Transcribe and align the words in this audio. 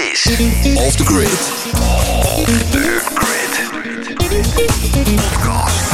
is 0.00 0.26
Off 0.76 0.96
the 0.96 1.04
Grid. 1.04 1.28
Off 1.72 2.44
the 2.70 3.00
Grid. 3.14 3.68
Podcast. 5.22 5.90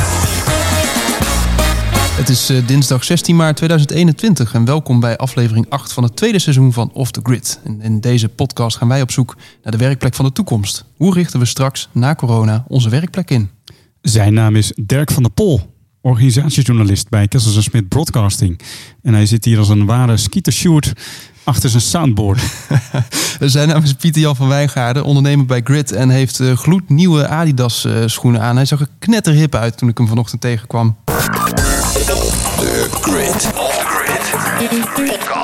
Het 2.17 2.29
is 2.29 2.51
eh, 2.51 2.67
dinsdag 2.67 3.05
16 3.05 3.37
maart 3.37 3.57
2021 3.57 4.55
en 4.55 4.65
welkom 4.65 5.01
bij 5.01 5.17
aflevering 5.17 5.67
8 5.69 5.93
van 5.93 6.03
het 6.03 6.17
tweede 6.17 6.39
seizoen 6.39 6.73
van 6.73 6.91
Off 6.93 7.11
the 7.11 7.21
Grid. 7.23 7.61
En 7.65 7.81
in 7.81 8.01
deze 8.01 8.29
podcast 8.29 8.77
gaan 8.77 8.89
wij 8.89 9.03
op 9.03 9.11
zoek 9.11 9.37
naar 9.63 9.73
de 9.73 9.79
werkplek 9.79 10.15
van 10.15 10.25
de 10.25 10.33
toekomst. 10.33 10.85
Hoe 10.97 11.15
richten 11.15 11.41
we 11.41 11.47
straks 11.47 11.89
na 11.93 12.15
corona 12.15 12.65
onze 12.69 12.89
werkplek 12.89 13.31
in? 13.31 13.51
Zijn 14.01 14.35
naam 14.35 14.57
is 14.57 14.73
Dirk 14.77 15.11
van 15.11 15.23
der 15.23 15.33
Pol, 15.33 15.76
organisatiejournalist 16.07 17.09
bij 17.09 17.29
Kessels 17.29 17.65
Smit 17.65 17.89
Broadcasting. 17.89 18.61
En 19.03 19.15
hij 19.15 19.27
zit 19.27 19.45
hier 19.45 19.59
als 19.59 19.69
een 19.69 19.87
ware 19.87 20.17
skeeter 20.17 20.53
achter 21.45 21.71
zijn 21.71 21.83
soundboard. 21.83 22.41
Zijn 23.41 23.69
naam 23.69 23.83
is 23.83 23.93
Pieter 23.93 24.21
Jan 24.21 24.37
van 24.37 24.49
Wijngaarden, 24.49 25.05
ondernemer 25.05 25.47
bij 25.47 25.61
Grid 25.65 25.93
en 25.93 26.09
heeft 26.09 26.41
eh, 26.41 26.57
gloednieuwe 26.57 27.29
Adidas 27.29 27.85
eh, 27.85 28.03
schoenen 28.07 28.41
aan. 28.41 28.57
Hij 28.57 28.65
zag 28.65 28.81
er 28.81 28.89
knetterhip 28.99 29.55
uit 29.55 29.79
toen 29.79 29.89
ik 29.89 29.99
hem 29.99 30.09
vanochtend 30.09 30.41
tegenkwam. 30.41 30.97
Grid. 32.91 33.41
The 34.59 34.81
Grid. 34.95 35.36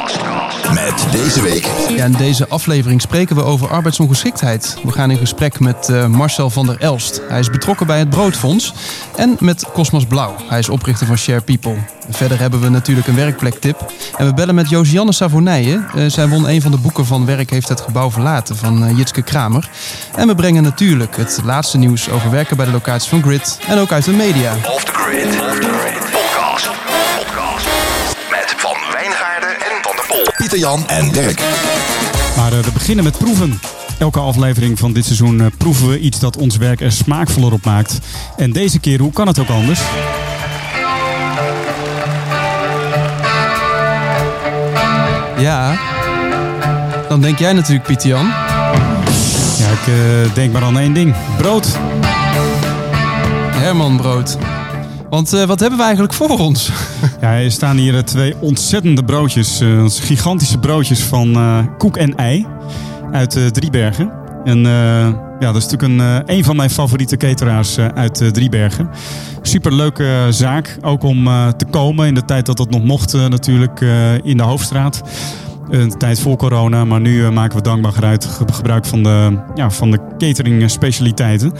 Deze 1.11 1.43
week 1.43 1.71
Ja, 1.97 2.05
in 2.05 2.13
deze 2.13 2.49
aflevering 2.49 3.01
spreken 3.01 3.37
we 3.37 3.43
over 3.43 3.69
arbeidsongeschiktheid. 3.69 4.77
We 4.83 4.93
gaan 4.93 5.11
in 5.11 5.17
gesprek 5.17 5.61
met 5.61 5.89
eh, 5.89 6.07
Marcel 6.07 6.51
van 6.51 6.67
der 6.67 6.81
Elst. 6.81 7.21
Hij 7.29 7.39
is 7.39 7.51
betrokken 7.51 7.87
bij 7.87 7.99
het 7.99 8.11
Broodfonds. 8.11 8.75
En 9.17 9.37
met 9.41 9.67
Cosmos 9.73 10.07
Blauw. 10.07 10.35
Hij 10.49 10.59
is 10.59 10.69
oprichter 10.69 11.07
van 11.07 11.19
Share 11.19 11.41
People. 11.41 11.77
Verder 12.11 12.39
hebben 12.39 12.61
we 12.61 12.69
natuurlijk 12.69 13.07
een 13.07 13.15
werkplektip. 13.15 13.93
En 14.17 14.27
we 14.27 14.35
bellen 14.35 14.55
met 14.55 14.69
Josianne 14.69 15.13
Savonije. 15.13 15.85
Eh, 15.95 16.05
zij 16.07 16.29
won 16.29 16.49
een 16.49 16.63
van 16.63 16.71
de 16.71 16.79
boeken 16.79 17.07
van 17.07 17.27
Werk 17.27 17.51
heeft 17.51 17.69
het 17.69 17.81
gebouw 17.81 18.11
verlaten 18.11 18.57
van 18.57 18.85
eh, 18.85 18.97
Jitske 18.97 19.23
Kramer. 19.23 19.71
En 20.15 20.27
we 20.27 20.35
brengen 20.35 20.63
natuurlijk 20.63 21.17
het 21.17 21.41
laatste 21.45 21.79
nieuws 21.79 22.11
over 22.11 22.31
werken 22.31 22.57
bij 22.57 22.67
de 22.67 22.73
locatie 22.73 23.11
van 23.11 23.23
Grid. 23.23 23.59
En 23.69 23.79
ook 23.79 23.93
uit 23.93 24.05
de 24.05 24.13
media. 24.13 24.55
Off 24.75 24.85
the 24.85 24.93
Grid. 24.93 25.27
Off 25.27 25.59
the 25.61 25.69
Grid. 25.69 25.92
Pieter 30.53 30.71
Jan 30.71 30.89
en 30.89 31.13
Dirk. 31.13 31.41
Maar 32.37 32.53
eh, 32.53 32.59
we 32.59 32.73
beginnen 32.73 33.05
met 33.05 33.19
proeven. 33.19 33.61
Elke 33.99 34.19
aflevering 34.19 34.79
van 34.79 34.93
dit 34.93 35.05
seizoen 35.05 35.41
eh, 35.41 35.47
proeven 35.57 35.89
we 35.89 35.99
iets 35.99 36.19
dat 36.19 36.37
ons 36.37 36.57
werk 36.57 36.81
er 36.81 36.93
smaakvoller 36.93 37.53
op 37.53 37.65
maakt. 37.65 37.99
En 38.37 38.53
deze 38.53 38.79
keer, 38.79 39.01
hoe 39.01 39.13
kan 39.13 39.27
het 39.27 39.39
ook 39.39 39.49
anders? 39.49 39.81
Ja, 45.39 45.79
dan 47.09 47.21
denk 47.21 47.39
jij 47.39 47.53
natuurlijk 47.53 47.87
Pieter 47.87 48.09
Jan. 48.09 48.27
Ja, 49.59 49.69
ik 49.71 49.87
eh, 49.87 50.35
denk 50.35 50.53
maar 50.53 50.63
aan 50.63 50.79
één 50.79 50.93
ding. 50.93 51.15
Brood. 51.37 51.79
Herman 53.55 53.97
Brood. 53.97 54.37
Want 55.13 55.33
eh, 55.33 55.45
wat 55.45 55.61
hebben 55.61 55.79
we 55.79 55.85
eigenlijk 55.85 56.15
voor 56.15 56.39
ons? 56.39 56.71
Ja, 57.21 57.35
er 57.35 57.51
staan 57.51 57.77
hier 57.77 57.97
eh, 57.97 58.03
twee 58.03 58.35
ontzettende 58.41 59.05
broodjes. 59.05 59.61
eh, 59.61 59.85
gigantische 59.89 60.59
broodjes 60.59 61.03
van 61.03 61.37
koek 61.79 61.97
en 61.97 62.17
ei. 62.17 62.47
Uit 63.11 63.55
Driebergen. 63.55 64.13
En 64.45 64.59
ja, 65.41 65.53
dat 65.53 65.57
is 65.57 65.67
natuurlijk 65.69 65.83
een, 66.01 66.37
een 66.37 66.45
van 66.45 66.57
mijn 66.57 66.71
favoriete 66.71 67.17
cateraars 67.17 67.79
uit 67.79 68.35
Driebergen. 68.35 68.89
Superleuke 69.43 70.27
zaak. 70.31 70.79
Ook 70.83 71.03
om 71.03 71.25
te 71.57 71.65
komen 71.71 72.07
in 72.07 72.15
de 72.15 72.25
tijd 72.25 72.47
dat 72.47 72.57
dat 72.57 72.71
nog 72.71 72.85
mocht 72.85 73.13
natuurlijk 73.13 73.81
in 74.23 74.37
de 74.37 74.43
Hoofdstraat. 74.43 75.03
Een 75.71 75.99
tijd 75.99 76.21
voor 76.21 76.37
corona, 76.37 76.85
maar 76.85 77.01
nu 77.01 77.31
maken 77.31 77.57
we 77.57 77.63
dankbaar 77.63 78.19
gebruik, 78.51 78.87
van 78.87 79.03
de, 79.03 79.39
ja, 79.55 79.71
van 79.71 79.91
de 79.91 79.99
catering 80.19 80.71
specialiteiten. 80.71 81.53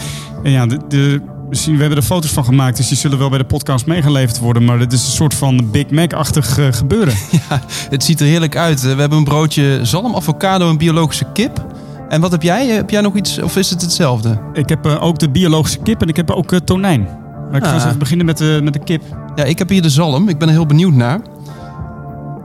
En 0.43 0.51
ja, 0.51 0.67
de, 0.67 0.79
de, 0.89 1.21
we 1.53 1.71
hebben 1.77 1.97
er 1.97 2.03
foto's 2.03 2.31
van 2.31 2.45
gemaakt, 2.45 2.77
dus 2.77 2.89
die 2.89 2.97
zullen 2.97 3.19
wel 3.19 3.29
bij 3.29 3.39
de 3.39 3.45
podcast 3.45 3.87
meegeleverd 3.87 4.39
worden. 4.39 4.65
Maar 4.65 4.79
het 4.79 4.93
is 4.93 5.05
een 5.05 5.11
soort 5.13 5.35
van 5.35 5.71
Big 5.71 5.91
Mac-achtig 5.91 6.59
eh, 6.59 6.67
gebeuren. 6.71 7.15
Ja, 7.49 7.61
het 7.91 8.05
ziet 8.05 8.21
er 8.21 8.27
heerlijk 8.27 8.57
uit. 8.57 8.85
Eh, 8.85 8.95
We 8.95 9.01
hebben 9.01 9.19
een 9.19 9.25
broodje 9.25 9.79
zalm, 9.83 10.15
avocado 10.17 10.69
en 10.71 10.79
biologische 10.79 11.27
kip. 11.33 11.65
En 12.09 12.21
wat 12.21 12.31
heb 12.31 12.43
jij? 12.43 12.69
Eh, 12.69 12.77
Heb 12.77 12.91
jij 12.91 13.01
nog 13.01 13.17
iets 13.17 13.39
of 13.39 13.57
is 13.57 13.71
het 13.71 13.81
hetzelfde? 13.83 14.39
Ik 14.53 14.69
heb 14.69 14.87
ook 14.87 15.19
de 15.19 15.31
biologische 15.31 15.79
kip 15.79 16.03
en 16.03 16.09
ik 16.09 16.17
heb 16.17 16.31
ook 16.31 16.55
tonijn. 16.65 17.09
Maar 17.51 17.61
ik 17.61 17.67
ga 17.67 17.73
eens 17.73 17.83
Ah. 17.83 17.87
even 17.89 17.99
beginnen 17.99 18.27
met 18.27 18.39
de, 18.39 18.61
met 18.63 18.73
de 18.73 18.79
kip. 18.79 19.03
Ja, 19.35 19.45
ik 19.45 19.59
heb 19.59 19.69
hier 19.69 19.83
de 19.83 19.91
zalm. 19.91 20.29
Ik 20.29 20.39
ben 20.39 20.49
er 20.49 20.55
heel 20.55 20.67
benieuwd 20.67 20.93
naar. 20.95 21.21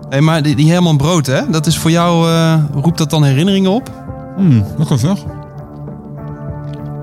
Hey, 0.09 0.21
maar 0.21 0.41
die, 0.43 0.55
die 0.55 0.71
Herman 0.71 0.97
Brood, 0.97 1.25
hè? 1.25 1.49
Dat 1.49 1.65
is 1.67 1.77
voor 1.77 1.91
jou, 1.91 2.29
eh, 2.29 2.53
roept 2.81 2.97
dat 2.97 3.09
dan 3.09 3.23
herinneringen 3.23 3.71
op? 3.71 3.91
Hmm, 4.37 4.63
lekker 4.77 4.97
zeg. 4.99 5.17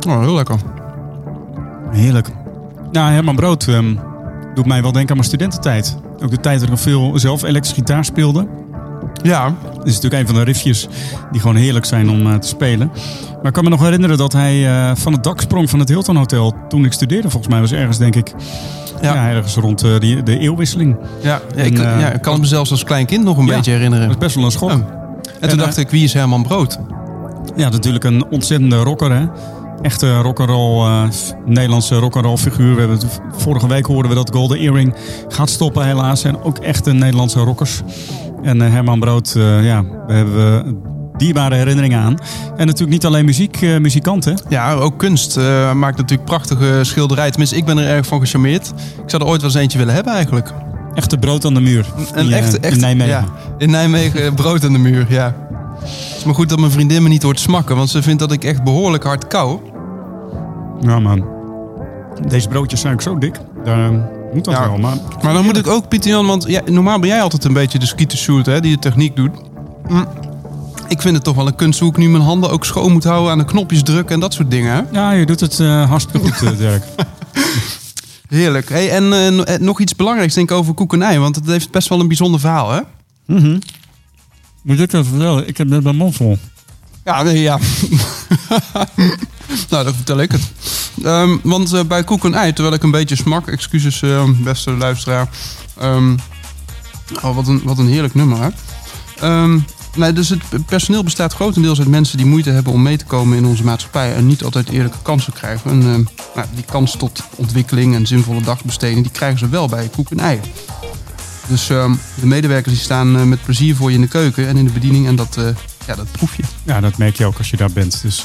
Oh, 0.09 0.21
heel 0.21 0.35
lekker. 0.35 0.57
Heerlijk. 1.95 2.29
Ja, 2.93 3.11
Herman 3.11 3.37
Brood 3.37 3.69
ehm, 3.69 3.95
doet 4.55 4.67
mij 4.67 4.83
wel 4.83 4.93
denken 4.93 5.11
aan 5.11 5.17
mijn 5.17 5.29
studententijd. 5.29 5.97
Ook 6.23 6.31
de 6.31 6.41
tijd 6.41 6.61
dat 6.61 6.69
ik 6.69 6.79
veel 6.79 7.19
zelf 7.19 7.43
elektrische 7.43 7.75
gitaar 7.75 8.05
speelde. 8.05 8.47
Ja, 9.23 9.55
is 9.83 9.95
natuurlijk 9.95 10.23
een 10.23 10.27
van 10.27 10.35
de 10.35 10.43
riffjes 10.43 10.89
die 11.31 11.41
gewoon 11.41 11.57
heerlijk 11.57 11.85
zijn 11.85 12.11
om 12.11 12.27
eh, 12.27 12.35
te 12.35 12.49
spelen. 12.49 12.91
Maar 13.37 13.47
ik 13.47 13.53
kan 13.53 13.65
me 13.65 13.71
nog 13.71 13.81
herinneren 13.81 14.17
dat 14.17 14.33
hij 14.33 14.69
eh, 14.69 14.97
van 14.97 15.13
het 15.13 15.25
dak 15.25 15.41
sprong 15.41 15.71
van 15.71 15.79
het 15.79 15.89
Hilton 15.89 16.17
Hotel 16.17 16.55
toen 16.69 16.85
ik 16.85 16.93
studeerde. 16.93 17.31
Volgens 17.31 17.53
mij 17.53 17.61
was 17.61 17.73
ergens, 17.73 17.99
denk 17.99 18.15
ik, 18.15 18.33
ja. 19.03 19.15
Ja. 19.15 19.29
ergens 19.31 19.55
rond 19.55 20.01
die, 20.01 20.23
de 20.23 20.39
eeuwwisseling. 20.39 20.97
ja, 21.23 21.41
ja, 21.57 21.63
ik, 21.63 21.79
En, 21.79 21.99
ja, 21.99 22.13
ik 22.13 22.23
kan 22.23 22.33
het 22.33 22.43
mezelf 22.43 22.71
als 22.71 22.85
klein 22.85 23.07
kind 23.07 23.25
nog 23.25 23.39
een 23.39 23.47
beetje 23.47 23.71
herinneren. 23.71 24.07
Dat 24.07 24.17
is 24.17 24.23
best 24.23 24.35
wel 24.35 24.45
een 24.45 24.51
schok. 24.51 24.71
Oh. 24.71 24.77
En 24.77 24.85
toen 25.41 25.51
En, 25.51 25.57
dacht 25.57 25.77
ik, 25.77 25.91
wie 25.91 26.05
is 26.05 26.13
Herman 26.13 26.43
Brood? 26.43 26.79
Ja, 27.57 27.69
natuurlijk 27.69 28.05
een 28.05 28.25
ontzettende 28.31 28.77
rocker, 28.77 29.13
hè. 29.13 29.27
Echte 29.85 30.19
rock'n'roll, 30.21 31.09
f- 31.11 31.33
Nederlandse 31.47 31.95
rock'n'roll 31.97 32.37
figuur. 32.37 32.75
We 32.75 32.81
hebben 32.81 32.99
het, 32.99 33.21
vorige 33.37 33.67
week 33.69 33.87
hoorden 33.87 34.11
we 34.11 34.17
dat 34.17 34.31
Golden 34.35 34.59
Earring 34.59 34.95
gaat 35.29 35.51
stoppen 35.51 35.87
helaas. 35.87 36.25
En 36.25 36.43
ook 36.43 36.59
echte 36.59 36.93
Nederlandse 36.93 37.41
rockers. 37.41 37.81
En 38.43 38.63
eh, 38.63 38.71
Herman 38.73 39.01
Brood, 39.01 39.35
eh, 39.37 39.65
ja, 39.65 39.83
daar 40.07 40.17
hebben 40.17 40.35
we 40.35 40.77
dierbare 41.17 41.55
herinneringen 41.55 42.01
aan. 42.01 42.17
En 42.57 42.67
natuurlijk 42.67 42.93
niet 42.93 43.05
alleen 43.07 43.25
muziek, 43.25 43.63
eh, 43.63 43.79
muzikant, 43.79 44.25
hè. 44.25 44.33
Ja, 44.49 44.73
ook 44.73 44.99
kunst. 44.99 45.37
maakt 45.75 45.97
natuurlijk 45.97 46.25
prachtige 46.29 46.79
schilderijen. 46.83 47.31
Tenminste, 47.31 47.57
ik 47.57 47.65
ben 47.65 47.79
er 47.79 47.87
erg 47.87 48.07
van 48.07 48.21
gecharmeerd. 48.21 48.69
Ik 49.05 49.11
zou 49.11 49.23
er 49.23 49.29
ooit 49.29 49.41
wel 49.41 49.51
eens 49.51 49.59
eentje 49.61 49.79
willen 49.79 49.95
hebben 49.95 50.13
eigenlijk. 50.13 50.53
Echte 50.95 51.19
brood 51.19 51.45
aan 51.45 51.55
de 51.55 51.61
muur. 51.61 51.87
Een 52.15 52.27
in, 52.27 52.33
echte, 52.33 52.59
echte, 52.59 52.75
in 52.75 52.81
Nijmegen. 52.81 53.13
Ja, 53.13 53.25
in 53.59 53.71
Nijmegen 53.71 54.35
brood 54.35 54.65
aan 54.65 54.73
de 54.73 54.79
muur, 54.79 55.07
ja. 55.09 55.35
Het 55.81 56.17
is 56.17 56.25
maar 56.25 56.35
goed 56.35 56.49
dat 56.49 56.59
mijn 56.59 56.71
vriendin 56.73 57.03
me 57.03 57.09
niet 57.09 57.23
hoort 57.23 57.41
smakken, 57.41 57.77
want 57.77 57.91
ze 57.91 58.03
vindt 58.03 58.21
dat 58.21 58.33
ik 58.33 58.45
echt 58.45 58.63
behoorlijk 58.63 59.05
hard 59.05 59.27
kou. 59.27 59.59
Ja, 60.81 60.99
man. 61.01 61.25
Deze 62.29 62.49
broodjes 62.49 62.81
zijn 62.81 62.93
ook 62.93 63.03
zo 63.03 63.19
dik. 63.19 63.37
Daar 63.65 63.91
moet 64.35 64.45
dat 64.45 64.55
Ja. 64.55 64.69
wel, 64.69 64.79
maar... 64.79 64.97
Maar 65.23 65.33
dan 65.35 65.45
moet 65.45 65.57
ik 65.57 65.67
ook, 65.67 65.89
Pieter 65.89 66.11
Jan, 66.11 66.27
want 66.27 66.45
ja, 66.49 66.61
normaal 66.67 66.99
ben 66.99 67.09
jij 67.09 67.23
altijd 67.23 67.45
een 67.45 67.53
beetje 67.53 67.79
de 67.79 67.87
skietershoot, 67.87 68.47
hè, 68.47 68.61
die 68.61 68.73
de 68.75 68.79
techniek 68.79 69.17
doet. 69.17 69.33
Mm. 69.89 70.07
Ik 70.89 71.01
vind 71.01 71.15
het 71.15 71.25
toch 71.25 71.35
wel 71.37 71.47
een 71.47 71.55
kunst 71.55 71.81
hoe 71.81 71.89
ik 71.91 71.97
nu 71.97 72.09
mijn 72.09 72.23
handen 72.23 72.51
ook 72.51 72.65
schoon 72.65 72.93
moet 72.93 73.05
houden, 73.05 73.31
aan 73.33 73.39
de 73.39 73.45
knopjes 73.45 73.83
drukken 73.83 74.15
en 74.15 74.21
dat 74.21 74.35
soort 74.35 74.51
dingen. 74.51 74.75
Hè? 74.75 74.83
Ja, 75.01 75.11
je 75.11 75.27
doet 75.27 75.41
het 75.41 75.61
eh, 75.61 75.89
hartstikke 75.89 76.33
goed, 76.33 76.51
eh, 76.53 76.59
Dirk. 76.59 76.85
Heerlijk. 78.29 78.69
Hey, 78.69 78.91
en 78.91 79.13
eh, 79.13 79.31
no- 79.31 79.45
nog 79.65 79.81
iets 79.81 79.97
belangrijks 79.97 80.35
denk 80.35 80.51
ik 80.51 80.57
over 80.57 80.75
koekenij, 80.75 81.19
want 81.19 81.37
het 81.37 81.47
heeft 81.47 81.71
best 81.71 81.89
wel 81.89 82.01
een 82.01 82.09
bijzonder 82.09 82.41
verhaal, 82.41 82.71
hè? 82.73 82.81
Moet 84.63 84.79
ik 84.81 84.93
even 84.93 85.05
vertellen? 85.05 85.49
Ik 85.49 85.57
heb 85.57 85.69
net 85.69 85.83
mijn 85.83 85.97
mond 85.97 86.15
vol. 86.17 86.39
Ja, 87.05 87.23
nee, 87.23 87.41
ja. 87.41 87.59
nou, 89.71 89.85
dan 89.85 89.95
vertel 89.95 90.21
ik 90.21 90.33
het. 90.33 90.53
Ehm, 91.03 91.37
want 91.43 91.73
eh, 91.73 91.85
bij 91.85 92.05
koek 92.05 92.25
en 92.25 92.35
ei, 92.35 92.53
terwijl 92.53 92.75
ik 92.75 92.83
een 92.83 92.91
beetje 92.91 93.17
smak, 93.17 93.49
excuses 93.49 94.03
eh, 94.03 94.31
beste 94.31 94.71
luisteraar. 94.71 95.29
Ehm, 95.79 96.17
oh, 97.23 97.35
wat 97.35 97.49
een, 97.49 97.61
wat 97.65 97.79
een 97.79 97.89
heerlijk 97.89 98.15
nummer, 98.15 98.39
hè? 98.43 98.49
Ehm, 99.21 99.59
dus 100.15 100.29
het 100.29 100.67
personeel 100.67 101.03
bestaat 101.03 101.35
grotendeels 101.35 101.79
uit 101.79 101.89
mensen 101.89 102.17
die 102.17 102.27
moeite 102.27 102.51
hebben 102.51 102.73
om 102.73 102.83
mee 102.83 102.97
te 102.97 103.05
komen 103.05 103.37
in 103.37 103.47
onze 103.47 103.65
maatschappij 103.65 104.15
en 104.15 104.27
niet 104.27 104.45
altijd 104.45 104.69
eerlijke 104.69 105.03
kansen 105.03 105.33
krijgen. 105.33 105.71
En 105.71 105.83
ehm, 105.83 106.03
nou, 106.35 106.47
die 106.55 106.65
kans 106.65 106.97
tot 106.97 107.23
ontwikkeling 107.35 107.95
en 107.95 108.07
zinvolle 108.07 108.41
dagbesteding, 108.41 109.03
die 109.03 109.13
krijgen 109.13 109.39
ze 109.39 109.49
wel 109.49 109.69
bij 109.69 109.89
koek 109.89 110.11
en 110.11 110.19
ei. 110.19 110.41
Dus 111.49 111.71
ehm, 111.71 111.95
de 112.21 112.27
medewerkers 112.27 112.75
die 112.75 112.83
staan 112.83 113.17
eh, 113.17 113.23
met 113.23 113.43
plezier 113.43 113.77
voor 113.77 113.91
je 113.91 113.97
in 113.97 114.03
de 114.03 114.09
keuken 114.09 114.49
en 114.49 114.57
in 114.57 114.65
de 114.65 114.73
bediening 114.73 115.07
en 115.07 115.17
dat, 115.17 115.37
eh, 115.37 115.45
ja, 115.87 115.95
dat 115.95 116.11
proef 116.11 116.37
je. 116.37 116.43
Ja, 116.63 116.81
dat 116.81 116.99
merk 116.99 117.17
je 117.17 117.27
ook 117.27 117.39
als 117.39 117.51
je 117.51 117.57
daar 117.57 117.73
bent. 117.73 118.03
Dus 118.03 118.25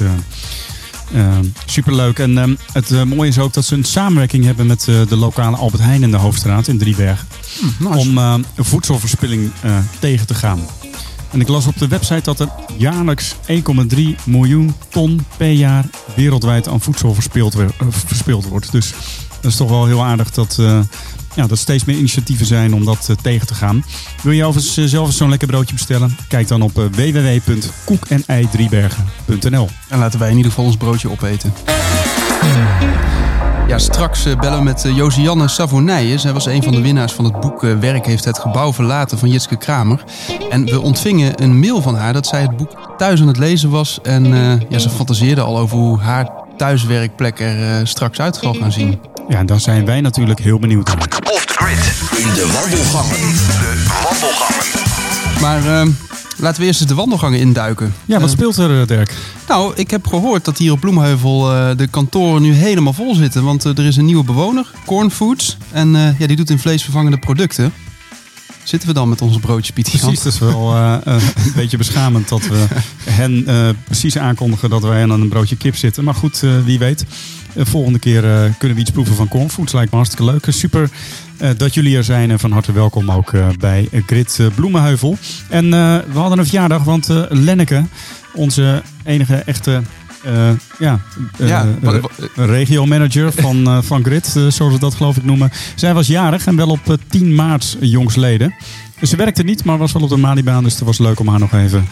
superleuk. 1.65 2.19
En 2.19 2.37
ehm, 2.37 2.55
het 2.73 2.91
eh, 2.91 3.03
mooie 3.03 3.29
is 3.29 3.39
ook 3.39 3.53
dat 3.53 3.65
ze 3.65 3.75
een 3.75 3.83
samenwerking 3.83 4.45
hebben 4.45 4.67
met 4.67 4.87
eh, 4.87 4.95
de 5.07 5.15
lokale 5.15 5.57
Albert 5.57 5.83
Heijn 5.83 6.03
in 6.03 6.11
de 6.11 6.17
Hoofdstraat 6.17 6.67
in 6.67 6.77
Driebergen. 6.77 7.27
Nice. 7.79 7.97
Om 7.97 8.17
eh, 8.17 8.35
voedselverspilling 8.57 9.51
eh, 9.61 9.77
tegen 9.99 10.27
te 10.27 10.33
gaan. 10.33 10.59
En 11.31 11.41
ik 11.41 11.47
las 11.47 11.67
op 11.67 11.77
de 11.77 11.87
website 11.87 12.21
dat 12.21 12.39
er 12.39 12.49
jaarlijks 12.77 13.35
1,3 13.35 13.99
miljoen 14.23 14.75
ton 14.89 15.25
per 15.37 15.51
jaar 15.51 15.85
wereldwijd 16.15 16.67
aan 16.67 16.81
voedsel 16.81 17.13
verspild, 17.13 18.45
wordt. 18.45 18.71
Dus 18.71 18.93
dat 19.41 19.51
is 19.51 19.57
toch 19.57 19.69
wel 19.69 19.85
heel 19.85 20.03
aardig 20.03 20.31
dat, 20.31 20.59
ja, 21.39 21.47
dat 21.47 21.57
steeds 21.57 21.85
meer 21.85 21.97
initiatieven 21.97 22.45
zijn 22.45 22.73
om 22.73 22.85
dat 22.85 23.09
tegen 23.21 23.47
te 23.47 23.53
gaan. 23.53 23.83
Wil 24.23 24.31
je 24.31 24.43
overigens 24.43 24.91
zelf 24.91 25.07
eens 25.07 25.17
zo'n 25.17 25.29
lekker 25.29 25.47
broodje 25.47 25.73
bestellen? 25.73 26.17
Kijk 26.27 26.47
dan 26.47 26.61
op 26.61 26.71
www.koekenei3bergen.nl 26.73 29.67
En 29.87 29.99
laten 29.99 30.19
wij 30.19 30.29
in 30.29 30.35
ieder 30.35 30.51
geval 30.51 30.65
ons 30.65 30.77
broodje 30.77 31.09
opeten. 31.09 31.53
Ja, 33.67 33.77
straks 33.77 34.23
bellen 34.23 34.57
we 34.57 34.63
met 34.63 34.85
Josianne 34.95 35.47
Savonije. 35.47 36.17
Zij 36.17 36.33
was 36.33 36.45
een 36.45 36.63
van 36.63 36.71
de 36.71 36.81
winnaars 36.81 37.13
van 37.13 37.25
het 37.25 37.39
boek 37.39 37.61
Werk 37.61 38.05
heeft 38.05 38.25
het 38.25 38.39
gebouw 38.39 38.73
verlaten 38.73 39.17
van 39.17 39.29
Jitske 39.29 39.57
Kramer. 39.57 40.03
En 40.49 40.65
we 40.65 40.81
ontvingen 40.81 41.43
een 41.43 41.59
mail 41.59 41.81
van 41.81 41.95
haar 41.95 42.13
dat 42.13 42.27
zij 42.27 42.41
het 42.41 42.57
boek 42.57 42.93
thuis 42.97 43.21
aan 43.21 43.27
het 43.27 43.37
lezen 43.37 43.69
was. 43.69 43.99
En 44.01 44.25
ja, 44.69 44.79
ze 44.79 44.89
fantaseerde 44.89 45.41
al 45.41 45.57
over 45.57 45.77
hoe 45.77 45.99
haar 45.99 46.29
thuiswerkplek 46.57 47.39
er 47.39 47.87
straks 47.87 48.19
uit 48.19 48.35
zal 48.35 48.53
gaan 48.53 48.71
zien. 48.71 48.99
Ja, 49.29 49.43
dan 49.43 49.59
zijn 49.59 49.85
wij 49.85 50.01
natuurlijk 50.01 50.39
heel 50.39 50.59
benieuwd 50.59 50.87
naar. 50.87 51.07
Off 51.33 51.45
the 51.45 51.53
grid. 51.53 52.23
In 52.27 52.33
de 52.33 52.51
wandelgangen. 52.53 53.15
De 53.19 53.85
wandelgangen. 54.03 55.41
Maar 55.41 55.85
uh, 55.85 55.93
laten 56.37 56.61
we 56.61 56.67
eerst 56.67 56.79
eens 56.79 56.89
de 56.89 56.95
wandelgangen 56.95 57.39
induiken. 57.39 57.93
Ja, 58.05 58.19
wat 58.19 58.29
speelt 58.29 58.57
er, 58.57 58.87
Dirk? 58.87 59.13
Nou, 59.47 59.73
ik 59.75 59.91
heb 59.91 60.07
gehoord 60.07 60.45
dat 60.45 60.57
hier 60.57 60.71
op 60.71 60.79
Bloemheuvel 60.79 61.55
uh, 61.55 61.69
de 61.77 61.87
kantoren 61.87 62.41
nu 62.41 62.53
helemaal 62.53 62.93
vol 62.93 63.15
zitten. 63.15 63.43
Want 63.43 63.65
uh, 63.65 63.77
er 63.77 63.85
is 63.85 63.97
een 63.97 64.05
nieuwe 64.05 64.23
bewoner, 64.23 64.71
Corn 64.85 65.11
Foods. 65.11 65.57
En 65.71 65.91
ja, 65.91 66.27
die 66.27 66.35
doet 66.35 66.49
in 66.49 66.59
vleesvervangende 66.59 67.17
producten. 67.17 67.73
Zitten 68.63 68.87
we 68.87 68.93
dan 68.93 69.09
met 69.09 69.21
onze 69.21 69.39
broodje 69.39 69.73
Pieter? 69.73 69.99
Precies, 69.99 70.23
dat 70.23 70.33
is 70.33 70.39
wel 70.39 70.75
een 70.75 71.21
beetje 71.55 71.77
beschamend 71.77 72.29
dat 72.29 72.47
we 72.47 72.65
hen 73.21 73.45
precies 73.83 74.17
aankondigen 74.17 74.69
dat 74.69 74.81
wij 74.81 75.01
aan 75.01 75.09
een 75.09 75.29
broodje 75.29 75.55
kip 75.55 75.75
zitten. 75.75 76.03
Maar 76.03 76.15
goed, 76.15 76.39
wie 76.65 76.79
weet. 76.79 77.05
De 77.53 77.65
volgende 77.65 77.99
keer 77.99 78.23
uh, 78.23 78.53
kunnen 78.57 78.77
we 78.77 78.83
iets 78.83 78.91
proeven 78.91 79.15
van 79.15 79.27
cornfoods. 79.27 79.73
Lijkt 79.73 79.91
me 79.91 79.97
hartstikke 79.97 80.31
leuk. 80.31 80.45
Super 80.49 80.89
uh, 81.41 81.49
dat 81.57 81.73
jullie 81.73 81.97
er 81.97 82.03
zijn 82.03 82.31
en 82.31 82.39
van 82.39 82.51
harte 82.51 82.71
welkom 82.71 83.11
ook 83.11 83.31
uh, 83.31 83.47
bij 83.59 83.89
Grit 84.05 84.39
Bloemenheuvel. 84.55 85.17
En 85.49 85.69
we 86.11 86.19
hadden 86.19 86.37
een 86.37 86.45
verjaardag, 86.45 86.83
want 86.83 87.07
Lenneke, 87.29 87.83
onze 88.33 88.83
enige 89.03 89.35
echte 89.35 89.81
ja, 90.79 90.99
ja 91.37 91.67
regio-manager 92.35 93.31
van, 93.31 93.83
van 93.83 94.03
Grit, 94.03 94.25
zoals 94.47 94.73
we 94.73 94.79
dat 94.79 94.95
geloof 94.95 95.17
ik 95.17 95.23
noemen. 95.23 95.51
Zij 95.75 95.93
was 95.93 96.07
jarig 96.07 96.45
en 96.45 96.55
wel 96.55 96.69
op 96.69 96.97
10 97.07 97.35
maart 97.35 97.77
jongsleden. 97.79 98.53
Ze 99.01 99.15
werkte 99.15 99.43
niet, 99.43 99.63
maar 99.63 99.77
was 99.77 99.91
wel 99.91 100.01
op 100.01 100.09
de 100.09 100.17
Malibaan. 100.17 100.63
Dus 100.63 100.73
het 100.73 100.83
was 100.83 100.97
leuk 100.97 101.19
om 101.19 101.27
haar 101.27 101.39
nog 101.39 101.53
even 101.53 101.87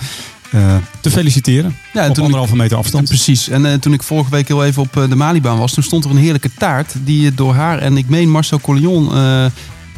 uh, 0.53 0.75
te 1.01 1.11
feliciteren. 1.11 1.75
Ja, 1.94 2.03
en 2.03 2.09
op 2.09 2.19
anderhalve 2.19 2.55
meter 2.55 2.77
afstand. 2.77 3.07
precies. 3.07 3.49
En 3.49 3.65
uh, 3.65 3.73
toen 3.73 3.94
ik 3.94 4.03
vorige 4.03 4.29
week 4.29 4.47
heel 4.47 4.65
even 4.65 4.81
op 4.81 4.95
uh, 4.95 5.09
de 5.09 5.15
Malibaan 5.15 5.57
was, 5.57 5.73
toen 5.73 5.83
stond 5.83 6.05
er 6.05 6.11
een 6.11 6.17
heerlijke 6.17 6.51
taart 6.57 6.94
die 7.03 7.33
door 7.33 7.53
haar 7.53 7.79
en 7.79 7.97
ik 7.97 8.09
meen 8.09 8.29
Marcel 8.29 8.59
Collion, 8.59 9.09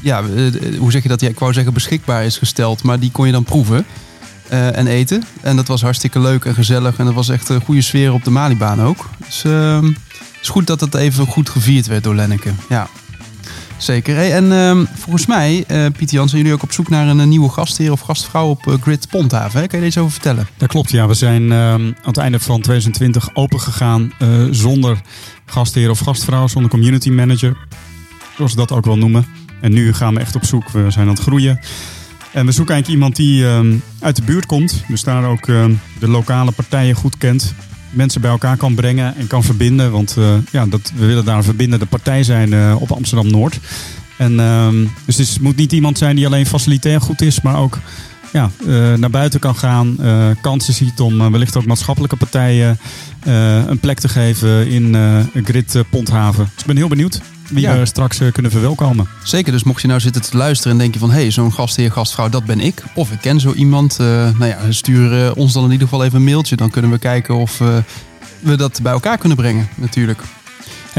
ja, 0.02 0.24
hoe 0.78 0.92
zeg 0.92 1.04
je 1.04 1.10
dat? 1.10 1.22
Ja, 1.22 1.28
ik 1.28 1.40
wou 1.40 1.54
zeggen 1.54 1.74
beschikbaar 1.74 2.26
is 2.26 2.38
gesteld, 2.38 2.84
maar 2.84 3.00
die 3.00 3.12
kon 3.12 3.26
je 3.26 3.32
dan 3.32 3.44
proeven 3.44 3.86
en 4.50 4.88
eten. 4.88 5.24
En 5.42 5.56
dat 5.56 5.68
was 5.68 5.82
hartstikke 5.82 6.20
leuk 6.20 6.46
en 6.46 6.54
gezellig 6.54 6.98
en 6.98 7.06
dat 7.06 7.14
was 7.14 7.30
echt 7.30 7.50
een 7.50 7.62
goede 7.62 7.82
sfeer 7.82 8.14
op 8.14 8.24
de 8.24 8.30
Malibaan 8.32 8.82
ook. 8.82 9.10
Dus 9.26 9.44
het 9.44 10.42
is 10.42 10.50
goed 10.50 10.68
dat 10.68 10.80
het 10.80 10.96
even 10.96 11.26
goed 11.26 11.50
gevierd 11.50 11.88
werd 11.88 12.04
door 12.04 12.16
Lenneke. 12.16 12.52
Ja. 12.70 12.90
Zeker. 13.80 14.32
En 14.32 14.46
uh, 14.46 14.88
volgens 14.94 15.26
mij, 15.26 15.66
uh, 15.72 15.86
Pieter 15.98 16.16
Jan, 16.16 16.30
zijn 16.30 16.42
jullie 16.42 16.56
ook 16.56 16.64
op 16.64 16.72
zoek 16.72 16.90
naar 16.90 17.08
een, 17.08 17.20
een 17.20 17.30
nieuwe 17.30 17.50
gastheer 17.50 17.92
of 17.92 18.00
gastvrouw 18.00 18.50
op 18.50 18.66
uh, 18.68 18.74
Grid 18.82 19.08
Ponthaven. 19.10 19.60
Hè? 19.60 19.68
Kan 19.68 19.80
je 19.80 19.86
deze 19.86 20.00
over 20.00 20.12
vertellen? 20.12 20.48
Dat 20.58 20.70
klopt, 20.70 20.92
ja. 20.92 21.08
We 21.08 21.14
zijn 21.14 21.52
ehm, 21.52 21.82
aan 21.82 21.96
het 22.02 22.18
einde 22.18 22.40
van 22.40 22.62
2020 22.62 23.36
open 23.36 23.60
gegaan 23.60 24.14
eh, 24.20 24.46
zonder 24.52 25.02
gastheer 25.46 25.90
of 25.90 26.00
gastvrouw, 26.00 26.48
zonder 26.48 26.72
community 26.72 27.10
manager. 27.10 27.58
Zoals 28.36 28.52
we 28.52 28.58
dat 28.58 28.72
ook 28.72 28.86
wel 28.86 28.98
noemen. 28.98 29.26
En 29.62 29.74
nu 29.74 29.94
gaan 29.94 30.14
we 30.14 30.20
echt 30.20 30.36
op 30.36 30.46
zoek. 30.46 30.70
We 30.70 30.92
zijn 30.92 31.08
aan 31.08 31.14
het 31.14 31.24
groeien. 31.24 31.60
En 32.32 32.46
we 32.46 32.52
zoeken 32.52 32.74
eigenlijk 32.74 32.88
iemand 32.88 33.16
die 33.16 33.46
ehm, 33.46 33.76
uit 34.00 34.16
de 34.16 34.22
buurt 34.22 34.46
komt. 34.46 34.84
Dus 34.88 35.04
daar 35.04 35.26
ook 35.26 35.46
de 35.46 36.08
lokale 36.08 36.52
partijen 36.52 36.96
goed 36.96 37.18
kent 37.18 37.54
mensen 37.90 38.22
bij 38.22 38.30
elkaar 38.30 38.58
kan 38.58 38.76
brengen 38.76 39.16
en 39.16 39.28
kan 39.28 39.44
verbinden. 39.44 39.92
Want 39.92 40.16
uh, 40.18 40.34
ja, 40.52 40.66
dat, 40.66 40.92
we 40.96 41.06
willen 41.06 41.26
daar 41.26 41.38
een 41.38 41.44
verbindende 41.44 41.86
partij 41.86 42.24
zijn 42.24 42.52
uh, 42.52 42.76
op 42.80 42.92
Amsterdam-Noord. 42.92 43.60
En, 44.18 44.32
uh, 44.34 44.68
dus 45.06 45.18
het 45.18 45.40
moet 45.42 45.56
niet 45.56 45.72
iemand 45.72 45.98
zijn 45.98 46.16
die 46.16 46.26
alleen 46.26 46.46
facilitair 46.46 47.02
goed 47.02 47.22
is, 47.22 47.42
maar 47.42 47.58
ook 47.58 47.80
ja, 48.34 48.50
uh, 48.68 48.94
naar 48.94 49.10
buiten 49.10 49.40
kan 49.40 49.56
gaan. 49.56 49.98
kansen 50.42 50.74
ziet 50.74 51.00
om 51.00 51.32
wellicht 51.32 51.58
ook 51.58 51.66
maatschappelijke 51.66 52.16
partijen 52.16 52.78
een 53.68 53.80
plek 53.80 54.00
te 54.00 54.10
geven 54.10 54.68
in 54.68 55.44
Grid 55.44 55.84
Ponthaven. 55.90 56.50
Dus 56.54 56.62
ik 56.62 56.68
ben 56.68 56.78
heel 56.78 56.88
benieuwd 56.88 57.22
wie 57.50 57.62
ja. 57.62 57.78
we 57.78 57.86
straks 57.86 58.18
kunnen 58.32 58.52
verwelkomen. 58.52 59.08
Zeker, 59.24 59.52
dus 59.52 59.64
mocht 59.64 59.82
je 59.82 59.88
nou 59.88 60.00
zitten 60.00 60.22
te 60.22 60.38
luisteren 60.38 60.72
en 60.72 60.78
denk 60.78 60.94
je 60.94 61.00
van... 61.00 61.12
hé, 61.12 61.22
hey, 61.22 61.32
zo'n 61.32 61.54
gastheer, 61.54 61.92
gastvrouw, 61.92 62.30
dat 62.30 62.46
ben 62.46 62.60
ik. 62.60 62.84
Of 62.94 63.12
ik 63.12 63.22
ken 63.22 63.40
zo 63.40 63.54
iemand. 63.54 63.98
Uh, 64.02 64.08
nou 64.08 64.46
ja, 64.46 64.58
stuur 64.70 65.36
ons 65.36 65.54
dan 65.54 65.64
in 65.66 65.72
ieder 65.72 65.88
geval 65.88 66.04
even 66.04 66.18
een 66.18 66.24
mailtje. 66.24 66.56
Dan 66.56 66.70
kunnen 66.70 66.92
we 66.92 66.98
kijken 66.98 67.36
of 67.36 67.58
we 68.40 68.56
dat 68.56 68.80
bij 68.82 68.92
elkaar 68.92 69.18
kunnen 69.18 69.38
brengen, 69.38 69.70
natuurlijk. 69.76 70.22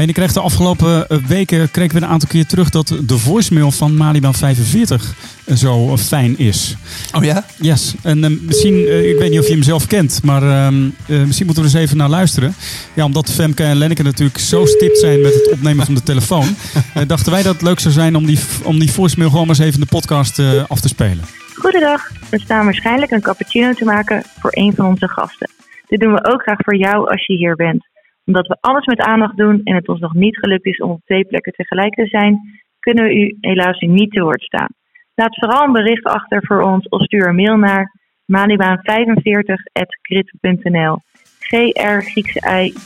Hey, 0.01 0.09
ik 0.09 0.15
kreeg 0.15 0.33
de 0.33 0.39
afgelopen 0.39 1.07
weken 1.27 1.71
kregen 1.71 1.99
we 1.99 2.05
een 2.05 2.11
aantal 2.11 2.29
keer 2.29 2.45
terug 2.45 2.69
dat 2.69 2.95
de 3.03 3.17
voicemail 3.17 3.71
van 3.71 3.97
Maliban 3.97 4.33
45 4.33 5.15
zo 5.55 5.97
fijn 5.97 6.37
is. 6.37 6.75
Oh 7.15 7.23
ja? 7.23 7.45
Yes. 7.57 7.95
En 8.03 8.17
uh, 8.17 8.39
misschien, 8.41 8.73
uh, 8.73 9.09
ik 9.09 9.17
weet 9.17 9.29
niet 9.29 9.39
of 9.39 9.47
je 9.47 9.53
hem 9.53 9.63
zelf 9.63 9.87
kent, 9.87 10.23
maar 10.23 10.43
uh, 10.43 10.67
misschien 11.07 11.45
moeten 11.45 11.63
we 11.63 11.69
er 11.69 11.75
eens 11.75 11.85
even 11.85 11.97
naar 11.97 12.09
luisteren. 12.09 12.53
Ja, 12.93 13.05
omdat 13.05 13.31
Femke 13.31 13.63
en 13.63 13.75
Lenneke 13.75 14.03
natuurlijk 14.03 14.37
zo 14.37 14.65
stipt 14.65 14.97
zijn 14.97 15.21
met 15.21 15.33
het 15.33 15.49
opnemen 15.51 15.85
van 15.85 15.93
de 15.93 16.03
telefoon, 16.03 16.55
dachten 17.07 17.31
wij 17.31 17.43
dat 17.43 17.53
het 17.53 17.61
leuk 17.61 17.79
zou 17.79 17.93
zijn 17.93 18.15
om 18.15 18.25
die, 18.25 18.39
om 18.63 18.79
die 18.79 18.91
voicemail 18.91 19.29
gewoon 19.29 19.47
maar 19.47 19.55
eens 19.55 19.65
even 19.65 19.79
in 19.79 19.87
de 19.89 19.95
podcast 19.95 20.41
af 20.67 20.79
te 20.79 20.87
spelen. 20.87 21.23
Goedendag. 21.55 22.11
We 22.29 22.39
staan 22.39 22.65
waarschijnlijk 22.65 23.11
een 23.11 23.21
cappuccino 23.21 23.73
te 23.73 23.85
maken 23.85 24.23
voor 24.39 24.51
een 24.53 24.73
van 24.75 24.85
onze 24.85 25.07
gasten. 25.07 25.49
Dit 25.87 25.99
doen 25.99 26.13
we 26.13 26.25
ook 26.31 26.41
graag 26.41 26.57
voor 26.61 26.75
jou 26.75 27.09
als 27.09 27.25
je 27.25 27.33
hier 27.33 27.55
bent 27.55 27.89
omdat 28.25 28.47
we 28.47 28.57
alles 28.59 28.85
met 28.85 28.99
aandacht 28.99 29.37
doen 29.37 29.61
en 29.63 29.75
het 29.75 29.87
ons 29.87 29.99
nog 29.99 30.13
niet 30.13 30.37
gelukt 30.37 30.65
is 30.65 30.77
om 30.77 30.89
op 30.89 31.01
twee 31.05 31.25
plekken 31.25 31.53
tegelijk 31.53 31.93
te 31.93 32.07
zijn, 32.07 32.39
kunnen 32.79 33.03
we 33.03 33.15
u 33.15 33.37
helaas 33.41 33.79
niet 33.79 34.11
te 34.11 34.21
woord 34.21 34.41
staan. 34.41 34.69
Laat 35.15 35.39
vooral 35.39 35.63
een 35.63 35.71
bericht 35.71 36.03
achter 36.03 36.45
voor 36.45 36.61
ons 36.61 36.87
of 36.87 37.03
stuur 37.03 37.27
een 37.27 37.35
mail 37.35 37.57
naar 37.57 37.99
malibaan45.grid.nl. 38.25 40.99
G-R 41.39 42.01
Griekse 42.01 42.63
I 42.63 42.73
T 42.73 42.85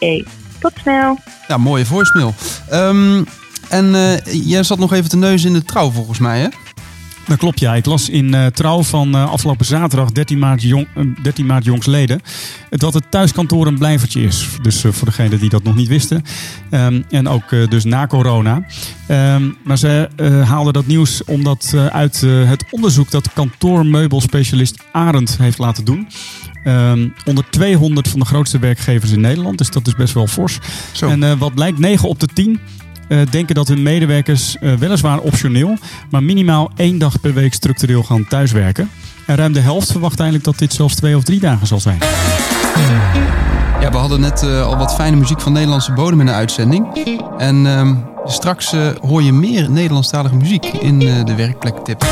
E. 0.00 0.22
Tot 0.60 0.72
snel. 0.72 1.16
Ja, 1.48 1.56
mooie 1.56 1.84
voicemail. 1.84 2.32
Um, 2.72 3.24
en 3.70 3.84
uh, 3.84 4.16
jij 4.48 4.62
zat 4.62 4.78
nog 4.78 4.92
even 4.92 5.10
te 5.10 5.16
neus 5.16 5.44
in 5.44 5.52
de 5.52 5.64
trouw 5.64 5.90
volgens 5.90 6.18
mij, 6.18 6.38
hè? 6.38 6.48
Dat 7.26 7.38
klopt, 7.38 7.60
ja. 7.60 7.74
Ik 7.74 7.86
las 7.86 8.08
in 8.08 8.34
uh, 8.34 8.46
Trouw 8.46 8.82
van 8.82 9.08
uh, 9.14 9.30
afgelopen 9.30 9.66
zaterdag, 9.66 10.12
13 10.12 10.38
maart, 10.38 10.62
jong, 10.62 10.86
uh, 10.96 11.04
13 11.22 11.46
maart 11.46 11.64
jongsleden, 11.64 12.20
dat 12.70 12.94
het 12.94 13.10
thuiskantoor 13.10 13.66
een 13.66 13.78
blijvertje 13.78 14.22
is. 14.22 14.48
Dus 14.62 14.80
voor 14.80 15.06
degenen 15.06 15.40
die 15.40 15.48
dat 15.48 15.62
nog 15.62 15.74
niet 15.74 15.88
wisten. 15.88 16.24
Um, 16.70 17.04
en 17.10 17.28
ook 17.28 17.50
dus 17.68 17.84
na 17.84 18.06
corona. 18.06 18.66
Um, 19.08 19.56
maar 19.64 19.78
ze 19.78 20.08
haalden 20.46 20.72
dat 20.72 20.86
nieuws 20.86 21.24
omdat 21.24 21.74
uit 21.90 22.20
het 22.20 22.64
onderzoek 22.70 23.10
dat 23.10 23.32
kantoormeubelspecialist 23.32 24.82
Arend 24.92 25.38
heeft 25.38 25.58
laten 25.58 25.84
doen. 25.84 26.08
Um, 26.64 27.14
onder 27.24 27.44
200 27.50 28.08
van 28.08 28.20
de 28.20 28.26
grootste 28.26 28.58
werkgevers 28.58 29.10
in 29.10 29.20
Nederland. 29.20 29.58
Dus 29.58 29.70
dat 29.70 29.86
is 29.86 29.94
best 29.94 30.14
wel 30.14 30.26
fors. 30.26 30.58
Zo. 30.92 31.08
En 31.08 31.38
wat 31.38 31.54
blijkt, 31.54 31.78
9 31.78 32.08
op 32.08 32.20
de 32.20 32.26
10 32.26 32.50
uh, 32.50 32.58
denken 33.30 33.54
dat 33.54 33.68
hun 33.68 33.82
medewerkers 33.82 34.56
uh, 34.60 34.74
weliswaar 34.74 35.18
optioneel, 35.18 35.78
maar 36.10 36.22
minimaal 36.22 36.70
één 36.76 36.98
dag 36.98 37.20
per 37.20 37.34
week 37.34 37.54
structureel 37.54 38.02
gaan 38.02 38.28
thuiswerken. 38.28 38.90
En 39.26 39.36
ruim 39.36 39.52
de 39.52 39.60
helft 39.60 39.92
verwacht 39.92 40.20
eigenlijk 40.20 40.50
dat 40.50 40.58
dit 40.58 40.72
zelfs 40.72 40.94
twee 40.94 41.16
of 41.16 41.22
drie 41.22 41.40
dagen 41.40 41.66
zal 41.66 41.80
zijn. 41.80 41.98
Ja, 43.80 43.90
we 43.90 43.96
hadden 43.96 44.20
net 44.20 44.42
uh, 44.42 44.66
al 44.66 44.76
wat 44.76 44.94
fijne 44.94 45.16
muziek 45.16 45.40
van 45.40 45.52
Nederlandse 45.52 45.92
bodem 45.92 46.20
in 46.20 46.26
de 46.26 46.32
uitzending. 46.32 46.86
En 47.38 47.64
uh, 47.64 47.90
straks 48.24 48.74
hoor 49.00 49.22
je 49.22 49.32
meer 49.32 49.70
Nederlandstalige 49.70 50.34
muziek 50.34 50.64
in 50.64 50.98
de 50.98 51.34
werkplektip. 51.36 52.04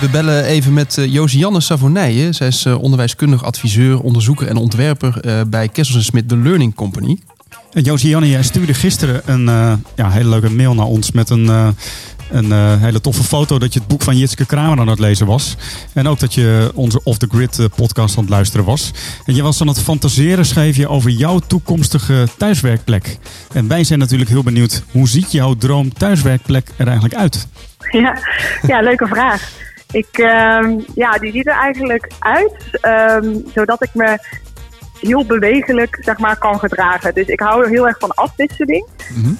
We 0.00 0.08
bellen 0.10 0.44
even 0.44 0.72
met 0.72 0.98
Josianne 1.08 1.60
Savonije. 1.60 2.32
Zij 2.32 2.46
is 2.46 2.66
onderwijskundig 2.66 3.44
adviseur, 3.44 4.00
onderzoeker 4.00 4.48
en 4.48 4.56
ontwerper 4.56 5.20
bij 5.48 5.68
Kessels 5.68 6.04
Smit, 6.04 6.28
de 6.28 6.36
Learning 6.36 6.74
Company. 6.74 7.18
Josianne, 7.84 8.28
jij 8.28 8.42
stuurde 8.42 8.74
gisteren 8.74 9.22
een 9.24 9.48
uh, 9.48 9.72
ja, 9.96 10.10
hele 10.10 10.28
leuke 10.28 10.50
mail 10.50 10.74
naar 10.74 10.86
ons 10.86 11.12
met 11.12 11.30
een, 11.30 11.44
uh, 11.44 11.68
een 12.30 12.44
uh, 12.44 12.80
hele 12.82 13.00
toffe 13.00 13.22
foto 13.22 13.58
dat 13.58 13.72
je 13.72 13.78
het 13.78 13.88
boek 13.88 14.02
van 14.02 14.16
Jitske 14.16 14.46
Kramer 14.46 14.78
aan 14.78 14.88
het 14.88 14.98
lezen 14.98 15.26
was. 15.26 15.56
En 15.94 16.08
ook 16.08 16.18
dat 16.18 16.34
je 16.34 16.70
onze 16.74 17.00
Off 17.02 17.18
the 17.18 17.26
Grid 17.30 17.68
podcast 17.74 18.16
aan 18.16 18.22
het 18.22 18.32
luisteren 18.32 18.66
was. 18.66 18.90
En 19.24 19.34
je 19.34 19.42
was 19.42 19.60
aan 19.60 19.68
het 19.68 19.82
fantaseren, 19.82 20.44
schreef 20.44 20.76
je, 20.76 20.88
over 20.88 21.10
jouw 21.10 21.38
toekomstige 21.38 22.26
thuiswerkplek. 22.36 23.18
En 23.52 23.68
wij 23.68 23.84
zijn 23.84 23.98
natuurlijk 23.98 24.30
heel 24.30 24.42
benieuwd, 24.42 24.84
hoe 24.90 25.08
ziet 25.08 25.32
jouw 25.32 25.54
droom 25.54 25.92
thuiswerkplek 25.92 26.68
er 26.76 26.86
eigenlijk 26.86 27.14
uit? 27.14 27.46
Ja, 27.90 28.18
ja 28.66 28.80
leuke 28.80 29.06
vraag. 29.06 29.50
Ik, 29.90 30.18
uh, 30.18 30.26
ja, 30.94 31.18
die 31.18 31.32
ziet 31.32 31.46
er 31.46 31.58
eigenlijk 31.62 32.12
uit 32.18 32.80
um, 33.22 33.44
zodat 33.54 33.82
ik 33.82 33.90
me 33.94 34.18
heel 35.00 35.26
bewegelijk 35.26 35.98
zeg 36.00 36.18
maar, 36.18 36.38
kan 36.38 36.58
gedragen. 36.58 37.14
Dus 37.14 37.26
ik 37.26 37.40
hou 37.40 37.62
er 37.62 37.68
heel 37.68 37.86
erg 37.86 37.98
van 37.98 38.14
afwisseling. 38.14 38.86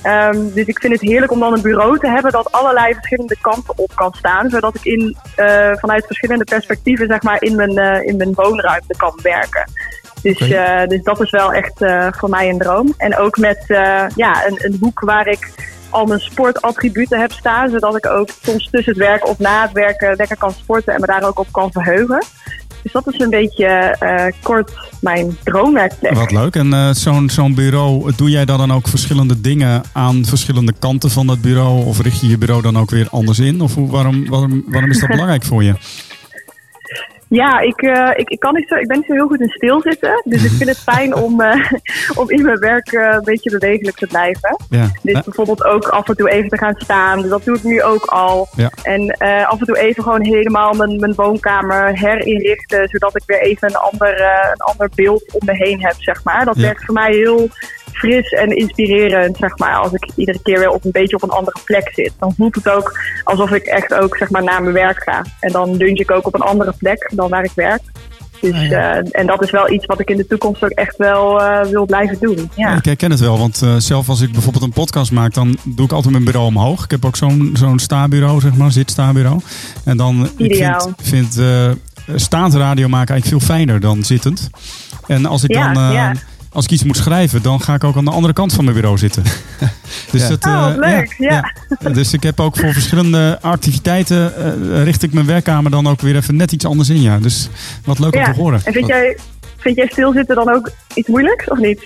Ehm, 0.02 0.52
dus 0.54 0.66
ik 0.66 0.78
vind 0.78 0.92
het 0.92 1.02
heerlijk 1.02 1.32
om 1.32 1.40
dan 1.40 1.52
een 1.52 1.62
bureau 1.62 1.98
te 1.98 2.08
hebben 2.08 2.32
dat 2.32 2.52
allerlei 2.52 2.94
verschillende 2.94 3.36
kanten 3.40 3.78
op 3.78 3.90
kan 3.94 4.14
staan. 4.14 4.50
Zodat 4.50 4.74
ik 4.74 4.84
in, 4.84 5.16
eh, 5.34 5.72
vanuit 5.72 6.06
verschillende 6.06 6.44
perspectieven 6.44 7.06
zeg 7.06 7.22
maar, 7.22 7.42
in, 7.42 7.56
mijn, 7.56 7.78
eh, 7.78 8.06
in 8.06 8.16
mijn 8.16 8.34
woonruimte 8.34 8.94
kan 8.96 9.18
werken. 9.22 9.70
Dus, 10.22 10.38
eh, 10.50 10.86
dus 10.86 11.02
dat 11.02 11.20
is 11.20 11.30
wel 11.30 11.52
echt 11.52 11.84
voor 12.16 12.28
mij 12.28 12.48
een 12.48 12.58
droom. 12.58 12.94
En 12.96 13.16
ook 13.16 13.36
met 13.38 13.64
ja, 14.14 14.46
een, 14.46 14.58
een 14.58 14.76
hoek 14.80 15.00
waar 15.00 15.26
ik 15.26 15.50
al 15.90 16.06
mijn 16.06 16.20
sportattributen 16.20 17.20
heb 17.20 17.32
staan. 17.32 17.70
Zodat 17.70 17.96
ik 17.96 18.06
ook 18.06 18.28
soms 18.42 18.70
tussen 18.70 18.92
het 18.92 19.02
werken 19.02 19.28
of 19.28 19.38
na 19.38 19.62
het 19.62 19.72
werken 19.72 20.16
lekker 20.16 20.36
kan 20.36 20.52
sporten 20.52 20.94
en 20.94 21.00
me 21.00 21.06
daar 21.06 21.26
ook 21.26 21.38
op 21.38 21.52
kan 21.52 21.72
verheugen. 21.72 22.24
Dus 22.86 23.04
dat 23.04 23.14
is 23.14 23.20
een 23.20 23.30
beetje 23.30 23.66
eh, 23.66 24.32
kort 24.42 24.72
mijn 25.00 25.38
droomwerkplek. 25.44 26.14
Wat 26.14 26.30
leuk. 26.30 26.56
En 26.56 26.72
eh, 26.72 26.90
zo'n 26.90 27.30
zo'n 27.30 27.54
bureau, 27.54 28.12
doe 28.16 28.30
jij 28.30 28.44
daar 28.44 28.58
dan 28.58 28.72
ook 28.72 28.88
verschillende 28.88 29.40
dingen 29.40 29.82
aan 29.92 30.24
verschillende 30.24 30.72
kanten 30.78 31.10
van 31.10 31.26
dat 31.26 31.40
bureau? 31.40 31.84
Of 31.84 32.00
richt 32.00 32.20
je 32.20 32.28
je 32.28 32.38
bureau 32.38 32.62
dan 32.62 32.78
ook 32.78 32.90
weer 32.90 33.08
anders 33.10 33.38
in? 33.38 33.60
Of 33.60 33.74
hoe, 33.74 33.90
waarom, 33.90 34.28
waarom, 34.28 34.64
waarom 34.66 34.90
is 34.90 35.00
dat 35.00 35.08
belangrijk 35.16 35.44
voor 35.44 35.64
je? 35.64 35.74
Ja, 37.28 37.58
ik, 37.60 37.82
eh, 37.82 38.10
ik, 38.14 38.28
ik, 38.28 38.40
kan 38.40 38.54
niet 38.54 38.68
zo, 38.68 38.74
ik 38.74 38.86
ben 38.86 38.96
niet 38.96 39.06
zo 39.06 39.12
heel 39.12 39.26
goed 39.26 39.40
in 39.40 39.48
stilzitten. 39.48 40.22
Dus 40.24 40.44
ik 40.44 40.50
vind 40.50 40.68
het 40.68 40.78
fijn 40.94 41.14
om, 41.14 41.40
eh, 41.40 41.70
om 42.14 42.30
in 42.30 42.42
mijn 42.42 42.58
werk 42.58 42.92
eh, 42.92 43.08
een 43.10 43.24
beetje 43.24 43.50
bewegelijk 43.50 43.96
te 43.96 44.06
blijven. 44.06 44.56
Ja. 44.70 44.90
Dus 45.02 45.22
bijvoorbeeld 45.22 45.64
ook 45.64 45.88
af 45.88 46.08
en 46.08 46.16
toe 46.16 46.30
even 46.30 46.48
te 46.48 46.58
gaan 46.58 46.74
staan. 46.76 47.20
Dus 47.20 47.30
dat 47.30 47.44
doe 47.44 47.56
ik 47.56 47.62
nu 47.62 47.82
ook 47.82 48.04
al. 48.04 48.48
Ja. 48.56 48.70
En 48.82 49.16
af 49.46 49.60
en 49.60 49.66
toe 49.66 49.78
even 49.78 50.02
gewoon 50.02 50.24
helemaal 50.24 50.72
mijn, 50.72 51.00
mijn 51.00 51.14
woonkamer 51.14 51.98
herinrichten. 51.98 52.88
Zodat 52.88 53.16
ik 53.16 53.22
weer 53.26 53.40
even 53.40 53.68
een 53.68 53.76
ander, 53.76 54.20
een 54.52 54.60
ander 54.60 54.88
beeld 54.94 55.32
om 55.32 55.40
me 55.44 55.52
heen 55.52 55.80
heb, 55.84 55.94
zeg 55.98 56.24
maar. 56.24 56.44
Dat 56.44 56.56
Ja. 56.56 56.62
werkt 56.62 56.84
voor 56.84 56.94
mij 56.94 57.12
heel 57.12 57.48
fris 57.96 58.28
en 58.28 58.56
inspirerend, 58.56 59.36
zeg 59.36 59.58
maar. 59.58 59.76
Als 59.76 59.92
ik 59.92 60.08
iedere 60.16 60.42
keer 60.42 60.58
weer 60.58 60.70
op 60.70 60.84
een 60.84 60.90
beetje 60.90 61.16
op 61.16 61.22
een 61.22 61.30
andere 61.30 61.58
plek 61.64 61.90
zit. 61.94 62.12
Dan 62.18 62.34
voelt 62.36 62.54
het 62.54 62.68
ook 62.68 62.98
alsof 63.24 63.50
ik 63.50 63.64
echt 63.64 63.94
ook, 63.94 64.16
zeg 64.16 64.30
maar, 64.30 64.44
naar 64.44 64.62
mijn 64.62 64.74
werk 64.74 65.02
ga. 65.02 65.24
En 65.40 65.52
dan 65.52 65.76
lunch 65.76 65.98
ik 65.98 66.10
ook 66.10 66.26
op 66.26 66.34
een 66.34 66.40
andere 66.40 66.72
plek 66.78 67.10
dan 67.14 67.30
waar 67.30 67.44
ik 67.44 67.52
werk. 67.54 67.82
Dus, 68.40 68.52
Ah, 68.52 68.72
eh, 68.72 69.04
en 69.10 69.26
dat 69.26 69.42
is 69.42 69.50
wel 69.50 69.70
iets 69.70 69.86
wat 69.86 70.00
ik 70.00 70.10
in 70.10 70.16
de 70.16 70.26
toekomst 70.26 70.64
ook 70.64 70.70
echt 70.70 70.96
wel 70.96 71.42
eh, 71.42 71.66
wil 71.70 71.86
blijven 71.86 72.16
doen. 72.20 72.50
Ja. 72.54 72.76
Ik 72.76 72.84
herken 72.84 73.10
het 73.10 73.20
wel, 73.20 73.38
want 73.38 73.62
eh, 73.62 73.76
zelf 73.76 74.08
als 74.08 74.20
ik 74.20 74.32
bijvoorbeeld 74.32 74.64
een 74.64 74.72
podcast 74.72 75.12
maak, 75.12 75.34
dan 75.34 75.56
doe 75.64 75.84
ik 75.84 75.92
altijd 75.92 76.12
mijn 76.12 76.24
bureau 76.24 76.46
omhoog. 76.46 76.84
Ik 76.84 76.90
heb 76.90 77.04
ook 77.04 77.16
zo'n 77.16 77.50
zo'n 77.52 77.78
sta-bureau, 77.78 78.40
zeg 78.40 78.54
maar, 78.54 78.72
zit-sta-bureau. 78.72 79.40
En 79.84 79.96
dan 79.96 80.30
ik 80.36 80.54
vind, 80.54 80.94
vind 81.02 81.40
staand 82.14 82.54
radio 82.54 82.88
maken 82.88 83.14
eigenlijk 83.14 83.42
veel 83.42 83.54
fijner 83.56 83.80
dan 83.80 84.02
zittend. 84.02 84.50
En 85.06 85.26
als 85.26 85.44
ik 85.44 85.54
Ja, 85.54 85.72
dan... 85.72 86.16
Als 86.56 86.64
ik 86.64 86.70
iets 86.70 86.84
moet 86.84 86.96
schrijven, 86.96 87.42
dan 87.42 87.60
ga 87.60 87.74
ik 87.74 87.84
ook 87.84 87.96
aan 87.96 88.04
de 88.04 88.10
andere 88.10 88.32
kant 88.32 88.52
van 88.52 88.64
mijn 88.64 88.76
bureau 88.76 88.98
zitten. 88.98 89.22
dus 90.12 90.22
Ja. 90.22 90.28
dat, 90.28 90.44
Oh, 90.44 90.68
eh, 90.70 90.76
leuk, 90.76 91.14
ja. 91.18 91.52
ja. 91.80 91.90
Dus 91.90 92.12
ik 92.12 92.22
heb 92.22 92.40
ook 92.40 92.56
voor 92.56 92.72
verschillende 92.72 93.38
activiteiten 93.40 94.36
eh, 94.36 94.82
richt 94.82 95.02
ik 95.02 95.12
mijn 95.12 95.26
werkkamer 95.26 95.70
dan 95.70 95.86
ook 95.88 96.00
weer 96.00 96.16
even 96.16 96.36
net 96.36 96.52
iets 96.52 96.64
anders 96.64 96.88
in. 96.88 97.02
Ja. 97.02 97.18
Dus 97.18 97.48
wat 97.84 97.98
leuk 97.98 98.14
om 98.16 98.24
te 98.24 98.30
horen. 98.30 98.60
En 98.64 98.72
vind 98.72 98.86
jij, 98.86 99.16
vind 99.56 99.76
jij 99.76 99.86
stilzitten 99.86 100.34
dan 100.36 100.50
ook 100.54 100.70
iets 100.94 101.08
moeilijks 101.08 101.48
of 101.48 101.58
niet? 101.58 101.84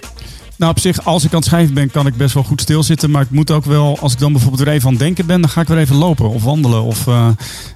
Nou, 0.60 0.72
op 0.72 0.78
zich, 0.80 1.04
als 1.04 1.24
ik 1.24 1.30
aan 1.32 1.36
het 1.38 1.46
schrijven 1.48 1.74
ben, 1.74 1.90
kan 1.90 2.06
ik 2.06 2.16
best 2.16 2.34
wel 2.34 2.42
goed 2.42 2.60
stilzitten. 2.60 3.10
Maar 3.10 3.22
ik 3.22 3.30
moet 3.30 3.50
ook 3.50 3.64
wel, 3.64 3.98
als 4.00 4.12
ik 4.12 4.18
dan 4.18 4.32
bijvoorbeeld 4.32 4.62
weer 4.62 4.72
even 4.72 4.86
aan 4.86 4.92
het 4.92 5.02
denken 5.02 5.26
ben, 5.26 5.40
dan 5.40 5.50
ga 5.50 5.60
ik 5.60 5.68
weer 5.68 5.78
even 5.78 5.96
lopen 5.96 6.30
of 6.30 6.42
wandelen 6.42 6.82
of 6.82 7.06
eh, 7.06 7.28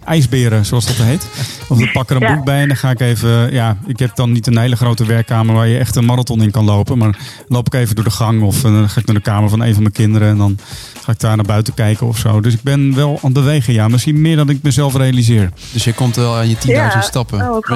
ijsberen, 0.05 0.67
zoals 0.67 0.87
dat 0.87 0.97
heet. 0.97 1.26
Of 1.69 1.81
ik 1.81 1.93
pak 1.93 2.11
er 2.11 2.17
een 2.17 2.23
Ja. 2.23 2.35
boek 2.35 2.45
bij 2.45 2.61
en 2.61 2.69
dan 2.69 2.76
ga 2.76 2.91
ik 2.91 3.00
even, 3.00 3.53
ja, 3.53 3.76
ik 3.87 3.99
heb 3.99 4.17
dan 4.17 4.33
niet 4.33 4.47
een 4.47 4.59
hele 4.59 4.76
grote 4.76 5.05
werkkamer 5.07 5.55
waar 5.55 5.67
je 5.69 5.79
echt 5.79 5.97
een 5.97 6.05
marathon 6.05 6.43
in 6.43 6.50
kan 6.50 6.64
lopen. 6.64 6.99
Maar 6.99 7.12
dan 7.12 7.21
loop 7.49 7.67
ik 7.67 7.75
even 7.75 7.95
door 7.95 8.05
de 8.05 8.11
gang 8.11 8.43
of 8.43 8.57
eh, 8.64 8.73
dan 8.73 8.88
ga 8.91 9.00
ik 9.00 9.07
naar 9.07 9.17
de 9.17 9.23
kamer 9.23 9.49
van 9.49 9.61
een 9.62 9.73
van 9.73 9.83
mijn 9.83 9.95
kinderen 9.95 10.29
en 10.29 10.37
dan 10.37 10.59
ga 11.05 11.13
ik 11.13 11.21
daar 11.21 11.37
naar 11.37 11.45
buiten 11.45 11.75
kijken 11.75 12.07
of 12.07 12.19
zo. 12.19 12.41
Dus 12.41 12.55
ik 12.55 12.63
ben 12.63 12.95
wel 12.95 13.09
aan 13.09 13.19
het 13.23 13.33
bewegen, 13.33 13.73
ja. 13.75 13.89
Misschien 13.89 14.21
meer 14.21 14.37
dan 14.37 14.49
ik 14.49 14.59
mezelf 14.63 14.95
realiseer. 14.97 15.51
Dus 15.73 15.85
je 15.85 15.93
komt 15.93 16.17
wel 16.17 16.37
aan 16.37 16.49
je 16.49 16.55
10.000 16.59 16.67
Ja. 16.67 17.01
stappen. 17.01 17.51
Oh. 17.51 17.67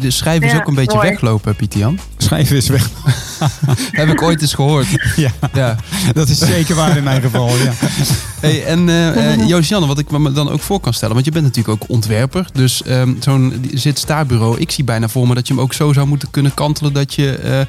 De 0.00 0.10
schrijven 0.10 0.46
is 0.46 0.52
Ja, 0.52 0.58
ook 0.58 0.66
een 0.66 0.74
beetje 0.74 0.96
mooi. 0.96 1.08
weglopen, 1.10 1.56
Pieter-Jan. 1.56 1.98
Schrijven 2.16 2.56
is 2.56 2.68
weg. 2.68 2.88
Heb 3.92 4.08
ik 4.08 4.22
ooit 4.22 4.40
eens 4.40 4.54
gehoord. 4.54 4.86
ja, 5.16 5.30
Ja. 5.54 5.76
dat 6.12 6.28
is 6.28 6.38
zeker 6.38 6.74
waar 6.74 6.96
in 6.96 7.04
mijn 7.04 7.22
geval, 7.22 7.48
ja. 7.56 7.72
Hey, 8.40 8.64
en 8.64 9.46
Josianne, 9.46 9.86
wat 9.86 9.98
ik 9.98 10.10
me 10.10 10.32
dan 10.32 10.50
ook 10.50 10.60
voor 10.60 10.80
kan 10.80 10.92
stellen, 10.94 11.14
want 11.14 11.26
je 11.26 11.32
bent 11.32 11.44
natuurlijk 11.44 11.82
ook 11.82 11.88
ontwerper. 11.90 12.46
Dus 12.52 12.82
ehm, 12.82 13.14
zo'n 13.20 13.64
zit-sta-bureau, 13.74 14.58
ik 14.58 14.70
zie 14.70 14.84
bijna 14.84 15.08
voor 15.08 15.28
me 15.28 15.34
dat 15.34 15.46
je 15.48 15.54
hem 15.54 15.62
ook 15.62 15.72
zo 15.72 15.92
zou 15.92 16.06
moeten 16.06 16.30
kunnen 16.30 16.54
kantelen 16.54 16.92
dat 16.92 17.14
je 17.14 17.30
eh, 17.36 17.60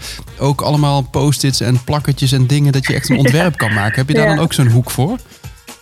ook 0.46 0.62
allemaal 0.62 1.02
post-its 1.02 1.62
en 1.62 1.84
plakketjes 1.84 2.32
en 2.32 2.48
dingen, 2.48 2.72
dat 2.72 2.88
je 2.88 2.94
echt 2.94 3.10
een 3.10 3.18
ontwerp 3.18 3.58
kan 3.58 3.74
maken. 3.74 3.96
Heb 3.96 4.08
je 4.08 4.14
daar 4.14 4.28
Ja. 4.28 4.36
dan 4.36 4.44
ook 4.44 4.54
zo'n 4.54 4.68
hoek 4.68 4.92
voor? 4.92 4.99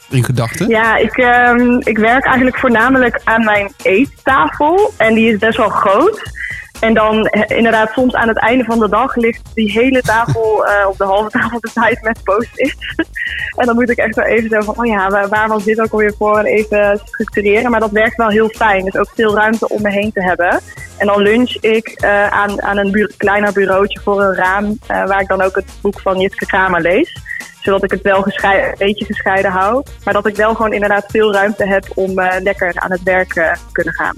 In 0.09 0.23
gedachten? 0.23 0.67
Ja, 0.67 0.95
ik, 0.95 1.17
ehm, 1.17 1.79
ik 1.79 1.97
werk 1.97 2.25
eigenlijk 2.25 2.57
voornamelijk 2.57 3.21
aan 3.23 3.43
mijn 3.43 3.73
eettafel. 3.81 4.93
En 4.97 5.13
die 5.13 5.31
is 5.31 5.37
best 5.37 5.57
wel 5.57 5.69
groot. 5.69 6.31
En 6.79 6.93
dan 6.93 7.25
eh, 7.25 7.57
inderdaad, 7.57 7.91
soms 7.91 8.13
aan 8.13 8.27
het 8.27 8.39
einde 8.39 8.63
van 8.63 8.79
de 8.79 8.89
dag 8.89 9.15
ligt 9.15 9.41
die 9.53 9.71
hele 9.71 10.01
tafel 10.01 10.65
eh, 10.67 10.87
op 10.87 10.97
de 10.97 11.03
halve 11.03 11.29
tafel 11.29 11.59
bezaaid 11.59 12.01
met 12.01 12.23
post-its. 12.23 12.95
en 13.57 13.65
dan 13.65 13.75
moet 13.75 13.89
ik 13.89 13.97
echt 13.97 14.15
wel 14.15 14.25
even 14.25 14.49
zo 14.49 14.59
van, 14.59 14.77
oh 14.77 14.85
ja, 14.85 15.09
waar, 15.09 15.27
waar 15.27 15.47
was 15.47 15.63
dit 15.63 15.81
ook 15.81 15.91
alweer 15.91 16.13
voor? 16.17 16.37
En 16.37 16.45
even 16.45 17.01
structureren. 17.03 17.71
Maar 17.71 17.79
dat 17.79 17.91
werkt 17.91 18.15
wel 18.15 18.29
heel 18.29 18.49
fijn. 18.49 18.85
Dus 18.85 18.95
ook 18.95 19.11
veel 19.15 19.35
ruimte 19.35 19.69
om 19.69 19.81
me 19.81 19.89
heen 19.89 20.11
te 20.11 20.23
hebben. 20.23 20.59
En 20.97 21.07
dan 21.07 21.21
lunch 21.21 21.55
ik 21.61 21.87
eh, 21.87 22.27
aan, 22.27 22.61
aan 22.61 22.77
een 22.77 22.91
bu- 22.91 23.11
kleiner 23.17 23.53
bureautje 23.53 23.99
voor 24.03 24.21
een 24.21 24.35
raam. 24.35 24.77
waar 24.87 25.21
ik 25.21 25.27
dan 25.27 25.41
ook 25.41 25.55
het 25.55 25.71
boek 25.81 25.99
van 25.99 26.19
Jitske 26.19 26.45
Kramer 26.45 26.81
lees 26.81 27.25
zodat 27.61 27.83
ik 27.83 27.91
het 27.91 28.01
wel 28.01 28.25
een 28.25 28.75
beetje 28.77 29.05
gescheiden 29.05 29.51
hou. 29.51 29.83
Maar 30.03 30.13
dat 30.13 30.27
ik 30.27 30.35
wel 30.35 30.55
gewoon 30.55 30.73
inderdaad 30.73 31.05
veel 31.07 31.33
ruimte 31.33 31.67
heb 31.67 31.85
om 31.95 32.13
lekker 32.39 32.71
aan 32.75 32.91
het 32.91 33.03
werk 33.03 33.33
te 33.33 33.53
kunnen 33.71 33.93
gaan. 33.93 34.15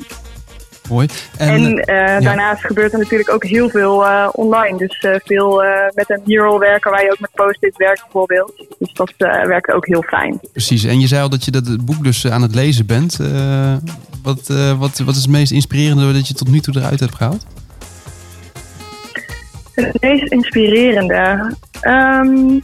Mooi. 0.89 1.08
En, 1.38 1.50
En, 1.50 1.77
eh, 1.77 2.22
daarnaast 2.22 2.65
gebeurt 2.65 2.93
er 2.93 3.00
natuurlijk 3.00 3.29
ook 3.31 3.43
heel 3.43 3.69
veel 3.69 4.05
eh, 4.05 4.27
online. 4.31 4.77
Dus 4.77 5.00
eh, 5.00 5.15
veel 5.24 5.63
eh, 5.63 5.69
met 5.93 6.10
een 6.10 6.22
mural 6.25 6.60
werken 6.60 6.91
waar 6.91 7.03
je 7.03 7.12
ook 7.12 7.19
met 7.19 7.29
post-its 7.34 7.77
werkt 7.77 8.01
bijvoorbeeld. 8.01 8.53
Dus 8.79 8.93
dat 8.93 9.13
eh, 9.17 9.46
werkt 9.46 9.72
ook 9.72 9.86
heel 9.88 10.01
fijn. 10.08 10.39
precies. 10.51 10.84
En 10.84 11.00
je 11.00 11.08
zei 11.08 11.22
al 11.22 11.29
dat 11.29 11.46
je 11.46 11.51
dat 11.51 11.67
het 11.67 11.86
boek 11.86 12.03
dus 12.03 12.24
eh, 12.24 12.31
aan 12.31 12.41
het 12.41 12.55
lezen 12.55 12.86
bent. 12.86 13.19
Eh, 13.19 13.74
wat, 14.24 14.50
eh, 14.50 14.79
wat, 14.79 14.98
wat 15.00 15.15
is 15.15 15.22
het 15.22 15.31
meest 15.31 15.51
inspirerende 15.51 16.13
dat 16.13 16.27
je 16.27 16.34
tot 16.34 16.50
nu 16.50 16.60
toe 16.60 16.75
eruit 16.77 17.00
hebt 17.00 17.15
gehaald? 17.15 17.46
Het 19.74 20.01
meest 20.01 20.31
inspirerende. 20.31 21.53
Ehm, 21.81 22.60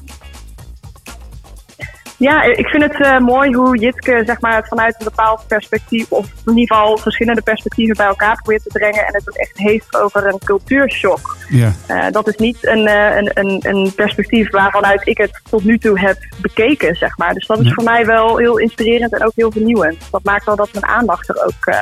ja, 2.18 2.44
ik 2.44 2.68
vind 2.68 2.84
het 2.84 3.02
eh, 3.02 3.20
mooi 3.20 3.56
hoe 3.56 3.78
Jitke 3.80 4.24
zeg 4.26 4.42
maar, 4.42 4.56
het 4.56 4.68
vanuit 4.68 4.96
een 4.98 5.06
bepaald 5.06 5.48
perspectief, 5.48 6.12
of 6.12 6.26
in 6.46 6.58
ieder 6.58 6.76
geval 6.76 6.98
verschillende 6.98 7.42
perspectieven 7.42 7.96
bij 7.96 8.06
elkaar 8.06 8.36
probeert 8.36 8.64
te 8.64 8.70
brengen. 8.70 9.06
En 9.06 9.14
het 9.14 9.30
ook 9.30 9.36
echt 9.36 9.58
heeft 9.58 9.96
over 10.02 10.28
een 10.28 10.40
cultuurshock. 10.44 11.38
Ja. 11.50 11.74
Eh, 11.86 12.12
dat 12.12 12.28
is 12.28 12.36
niet 12.36 12.58
een, 12.68 12.88
eh, 12.88 13.16
een, 13.16 13.32
een, 13.34 13.60
een 13.62 13.94
perspectief 13.96 14.52
waarvanuit 14.52 15.08
ik 15.08 15.18
het 15.18 15.42
tot 15.50 15.64
nu 15.64 15.78
toe 15.78 16.00
heb 16.00 16.18
bekeken, 16.38 16.96
zeg 16.96 17.18
maar. 17.18 17.34
Dus 17.34 17.48
dat 17.48 17.60
is 17.60 17.68
Ja. 17.68 17.74
voor 17.74 17.84
mij 17.84 18.06
wel 18.06 18.38
heel 18.38 18.58
inspirerend 18.60 19.14
en 19.14 19.26
ook 19.26 19.34
heel 19.36 19.52
vernieuwend. 19.52 19.98
Dat 20.12 20.24
maakt 20.24 20.46
wel 20.46 20.56
dat 20.56 20.70
mijn 20.74 20.86
aandacht 20.86 21.30
er 21.30 21.44
ook 21.46 21.76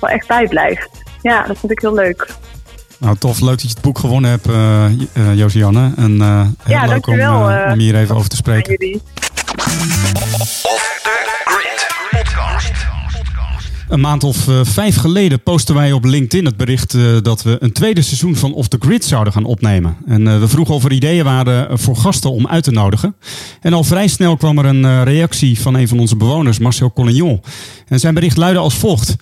wel 0.00 0.10
echt 0.10 0.26
bij 0.26 0.48
blijft. 0.48 0.88
Ja, 1.22 1.42
dat 1.42 1.58
vind 1.58 1.72
ik 1.72 1.80
heel 1.80 1.94
leuk. 1.94 2.26
Nou, 2.98 3.16
tof. 3.16 3.40
Leuk 3.40 3.50
dat 3.50 3.62
je 3.62 3.68
het 3.68 3.80
boek 3.80 3.98
gewonnen 3.98 4.30
hebt, 4.30 4.46
uh, 4.46 4.86
Josianne. 5.34 5.92
En 5.96 6.20
eh 6.20 6.40
heel 6.62 6.76
Ja, 6.76 6.86
leuk 6.86 7.06
om, 7.06 7.20
om 7.72 7.78
hier 7.78 7.96
even 7.96 8.16
over 8.16 8.28
te 8.28 8.36
spreken. 8.36 9.00
Off 10.62 11.00
the 11.02 11.10
grid. 11.44 11.86
Een 13.88 14.00
maand 14.00 14.24
of 14.24 14.48
eh, 14.48 14.60
vijf 14.62 14.96
geleden 14.96 15.42
posten 15.42 15.74
wij 15.74 15.92
op 15.92 16.04
LinkedIn 16.04 16.44
het 16.44 16.56
bericht 16.56 16.94
eh, 16.94 17.02
dat 17.22 17.42
we 17.42 17.56
een 17.60 17.72
tweede 17.72 18.02
seizoen 18.02 18.36
van 18.36 18.54
Off 18.54 18.68
the 18.68 18.76
Grid 18.80 19.04
zouden 19.04 19.32
gaan 19.32 19.44
opnemen. 19.44 19.96
En 20.06 20.28
eh, 20.28 20.38
we 20.40 20.48
vroegen 20.48 20.74
of 20.74 20.84
er 20.84 20.92
ideeën 20.92 21.24
waren 21.24 21.78
voor 21.78 21.96
gasten 21.96 22.30
om 22.30 22.46
uit 22.46 22.64
te 22.64 22.70
nodigen. 22.70 23.16
En 23.60 23.72
al 23.72 23.84
vrij 23.84 24.08
snel 24.08 24.36
kwam 24.36 24.58
er 24.58 24.64
een 24.64 25.04
reactie 25.04 25.60
van 25.60 25.74
een 25.74 25.88
van 25.88 25.98
onze 25.98 26.16
bewoners, 26.16 26.58
Marcel 26.58 26.92
Collignon. 26.92 27.42
En 27.88 28.00
zijn 28.00 28.14
bericht 28.14 28.36
luidde 28.36 28.60
als 28.60 28.74
volgt. 28.74 29.16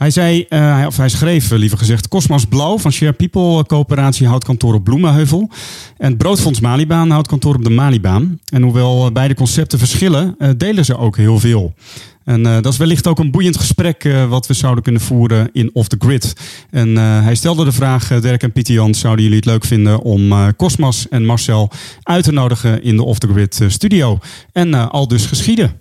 Hij 0.00 0.10
zei, 0.10 0.46
hij- 0.48 0.86
of 0.86 0.96
hij 0.96 1.08
schreef 1.08 1.50
eh, 1.50 1.58
liever 1.58 1.78
gezegd, 1.78 2.08
Cosmos 2.08 2.44
Blauw 2.46 2.78
van 2.78 2.92
Share 2.92 3.12
People 3.12 3.58
eh, 3.58 3.62
coöperatie 3.64 4.26
houdt 4.26 4.44
kantoor 4.44 4.74
op 4.74 4.84
Bloemenheuvel. 4.84 5.50
En 5.98 6.16
Broodfonds 6.16 6.60
Malibaan 6.60 7.10
houdt 7.10 7.28
kantoor 7.28 7.54
op 7.54 7.64
de 7.64 7.70
Malibaan. 7.70 8.40
En 8.52 8.62
hoewel 8.62 9.12
beide 9.12 9.34
concepten 9.34 9.78
verschillen, 9.78 10.36
delen 10.56 10.84
ze 10.84 10.96
ook 10.96 11.16
heel 11.16 11.38
veel. 11.38 11.74
En 12.24 12.42
dat 12.42 12.66
is 12.66 12.76
wellicht 12.76 13.06
ook 13.06 13.18
een 13.18 13.30
boeiend 13.30 13.56
gesprek 13.56 14.08
wat 14.28 14.46
we 14.46 14.54
zouden 14.54 14.82
kunnen 14.82 15.00
voeren 15.00 15.50
in 15.52 15.70
Off 15.72 15.88
the 15.88 15.96
Grid. 15.98 16.32
En 16.70 16.96
hij 16.96 17.34
stelde 17.34 17.64
de 17.64 17.72
vraag, 17.72 18.20
Dirk 18.20 18.42
en 18.42 18.52
Pieter 18.52 18.94
zouden 18.94 19.22
jullie 19.24 19.38
het 19.38 19.46
leuk 19.46 19.64
vinden 19.64 20.00
om 20.02 20.54
Cosmas 20.56 21.08
en 21.08 21.24
Marcel 21.26 21.70
uit 22.02 22.24
te 22.24 22.32
nodigen 22.32 22.82
in 22.82 22.96
de 22.96 23.04
Off 23.04 23.18
the 23.18 23.28
Grid 23.28 23.60
studio? 23.68 24.18
En 24.52 24.90
al 24.90 25.08
dus 25.08 25.26
geschieden. 25.26 25.80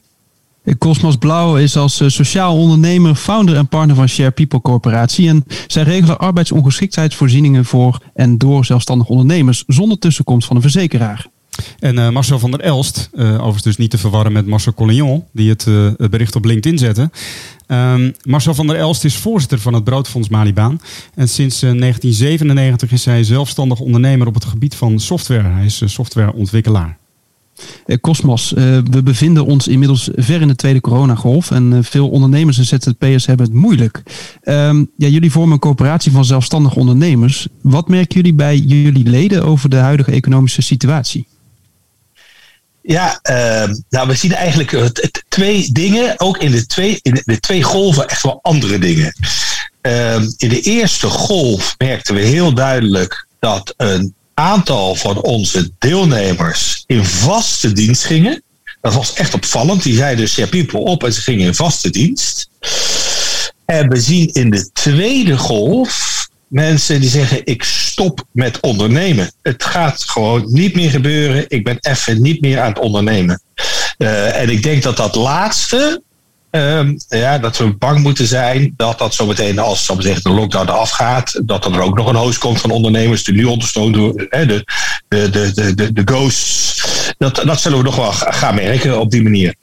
Cosmos 0.77 1.15
Blauw 1.15 1.57
is 1.57 1.77
als 1.77 2.01
sociaal 2.05 2.57
ondernemer 2.57 3.15
founder 3.15 3.55
en 3.55 3.67
partner 3.67 3.95
van 3.95 4.07
Share 4.07 4.31
People 4.31 4.61
Corporatie. 4.61 5.27
En 5.27 5.45
zij 5.67 5.83
regelen 5.83 6.19
arbeidsongeschiktheidsvoorzieningen 6.19 7.65
voor 7.65 7.99
en 8.13 8.37
door 8.37 8.65
zelfstandige 8.65 9.11
ondernemers 9.11 9.63
zonder 9.67 9.99
tussenkomst 9.99 10.47
van 10.47 10.55
een 10.55 10.61
verzekeraar. 10.61 11.27
En 11.79 11.95
uh, 11.95 12.09
Marcel 12.09 12.39
van 12.39 12.51
der 12.51 12.59
Elst, 12.59 13.09
uh, 13.13 13.33
overigens 13.33 13.63
dus 13.63 13.77
niet 13.77 13.91
te 13.91 13.97
verwarren 13.97 14.31
met 14.31 14.45
Marcel 14.45 14.73
Collignon, 14.73 15.23
die 15.31 15.49
het, 15.49 15.67
bericht 16.09 16.35
op 16.35 16.45
LinkedIn 16.45 16.77
zette. 16.77 17.09
Um, 17.67 18.13
Marcel 18.23 18.53
van 18.53 18.67
der 18.67 18.75
Elst 18.75 19.03
is 19.03 19.15
voorzitter 19.15 19.59
van 19.59 19.73
het 19.73 19.83
Broodfonds 19.83 20.29
Malibaan. 20.29 20.81
En 21.15 21.29
sinds 21.29 21.59
1997 21.59 22.91
is 22.91 23.05
hij 23.05 23.23
zelfstandig 23.23 23.79
ondernemer 23.79 24.27
op 24.27 24.33
het 24.33 24.45
gebied 24.45 24.75
van 24.75 24.99
software. 24.99 25.47
Hij 25.47 25.65
is 25.65 25.81
softwareontwikkelaar. 25.85 26.97
Cosmos, 28.01 28.51
we 28.51 29.01
bevinden 29.03 29.45
ons 29.45 29.67
inmiddels 29.67 30.09
ver 30.15 30.41
in 30.41 30.47
de 30.47 30.55
tweede 30.55 30.81
coronagolf 30.81 31.51
en 31.51 31.83
veel 31.83 32.09
ondernemers 32.09 32.57
en 32.57 32.65
ZZP'ers 32.65 33.25
hebben 33.25 33.45
het 33.45 33.55
moeilijk. 33.55 34.03
Um, 34.43 34.91
ja, 34.97 35.07
jullie 35.07 35.31
vormen 35.31 35.53
een 35.53 35.59
coöperatie 35.59 36.11
van 36.11 36.25
zelfstandige 36.25 36.79
ondernemers. 36.79 37.47
Wat 37.61 37.87
merken 37.87 38.15
jullie 38.15 38.33
bij 38.33 38.57
jullie 38.57 39.09
leden 39.09 39.43
over 39.43 39.69
de 39.69 39.75
huidige 39.75 40.11
economische 40.11 40.61
situatie? 40.61 41.27
Ja, 42.81 43.19
uh, 43.29 43.75
nou, 43.89 44.07
we 44.07 44.15
zien 44.15 44.33
eigenlijk 44.33 44.91
twee 45.27 45.71
dingen, 45.71 46.19
ook 46.19 46.37
in 46.37 46.51
de 46.51 46.65
twee, 46.65 46.99
in 47.01 47.21
de 47.25 47.39
twee 47.39 47.63
golven, 47.63 48.07
echt 48.07 48.23
wel 48.23 48.39
andere 48.41 48.79
dingen. 48.79 49.13
Uh, 49.81 50.15
in 50.15 50.49
de 50.49 50.61
eerste 50.61 51.07
golf 51.07 51.75
merkten 51.77 52.15
we 52.15 52.21
heel 52.21 52.53
duidelijk 52.53 53.27
dat 53.39 53.73
een 53.77 54.13
aantal 54.39 54.95
van 54.95 55.21
onze 55.21 55.71
deelnemers 55.79 56.83
in 56.87 57.05
vaste 57.05 57.71
dienst 57.71 58.03
gingen. 58.03 58.43
Dat 58.81 58.93
was 58.93 59.13
echt 59.13 59.33
opvallend. 59.33 59.83
Die 59.83 59.95
zeiden 59.95 60.25
dus, 60.25 60.35
ja, 60.35 60.47
people 60.47 60.79
op 60.79 61.03
en 61.03 61.13
ze 61.13 61.21
gingen 61.21 61.45
in 61.45 61.55
vaste 61.55 61.89
dienst. 61.89 62.49
En 63.65 63.89
we 63.89 63.99
zien 63.99 64.27
in 64.33 64.49
de 64.49 64.69
tweede 64.73 65.37
golf 65.37 66.27
mensen 66.47 67.01
die 67.01 67.09
zeggen: 67.09 67.45
Ik 67.45 67.63
stop 67.63 68.25
met 68.31 68.59
ondernemen. 68.59 69.31
Het 69.41 69.63
gaat 69.63 70.03
gewoon 70.03 70.45
niet 70.47 70.75
meer 70.75 70.89
gebeuren. 70.89 71.45
Ik 71.47 71.63
ben 71.63 71.77
even 71.79 72.21
niet 72.21 72.41
meer 72.41 72.59
aan 72.59 72.69
het 72.69 72.79
ondernemen. 72.79 73.41
Uh, 73.97 74.41
en 74.41 74.49
ik 74.49 74.63
denk 74.63 74.83
dat 74.83 74.97
dat 74.97 75.15
laatste. 75.15 76.03
Uh, 76.51 76.89
ja, 77.07 77.37
dat 77.37 77.57
we 77.57 77.73
bang 77.73 77.99
moeten 77.99 78.27
zijn 78.27 78.73
dat 78.77 78.99
dat 78.99 79.13
zometeen, 79.13 79.59
als 79.59 79.87
de 79.87 80.19
lockdown 80.23 80.69
afgaat, 80.69 81.41
dat 81.45 81.65
er 81.65 81.81
ook 81.81 81.95
nog 81.95 82.07
een 82.07 82.15
host 82.15 82.37
komt 82.37 82.61
van 82.61 82.71
ondernemers 82.71 83.23
die 83.23 83.33
nu 83.33 83.43
ondersteund 83.43 83.95
hè, 84.29 84.45
de, 84.45 84.65
de, 85.07 85.29
de, 85.29 85.73
de, 85.75 85.93
de 85.93 86.01
ghosts. 86.05 87.13
Dat, 87.17 87.35
dat 87.45 87.61
zullen 87.61 87.77
we 87.77 87.83
nog 87.83 87.95
wel 87.95 88.11
gaan 88.11 88.55
merken 88.55 88.99
op 88.99 89.11
die 89.11 89.23
manier. 89.23 89.55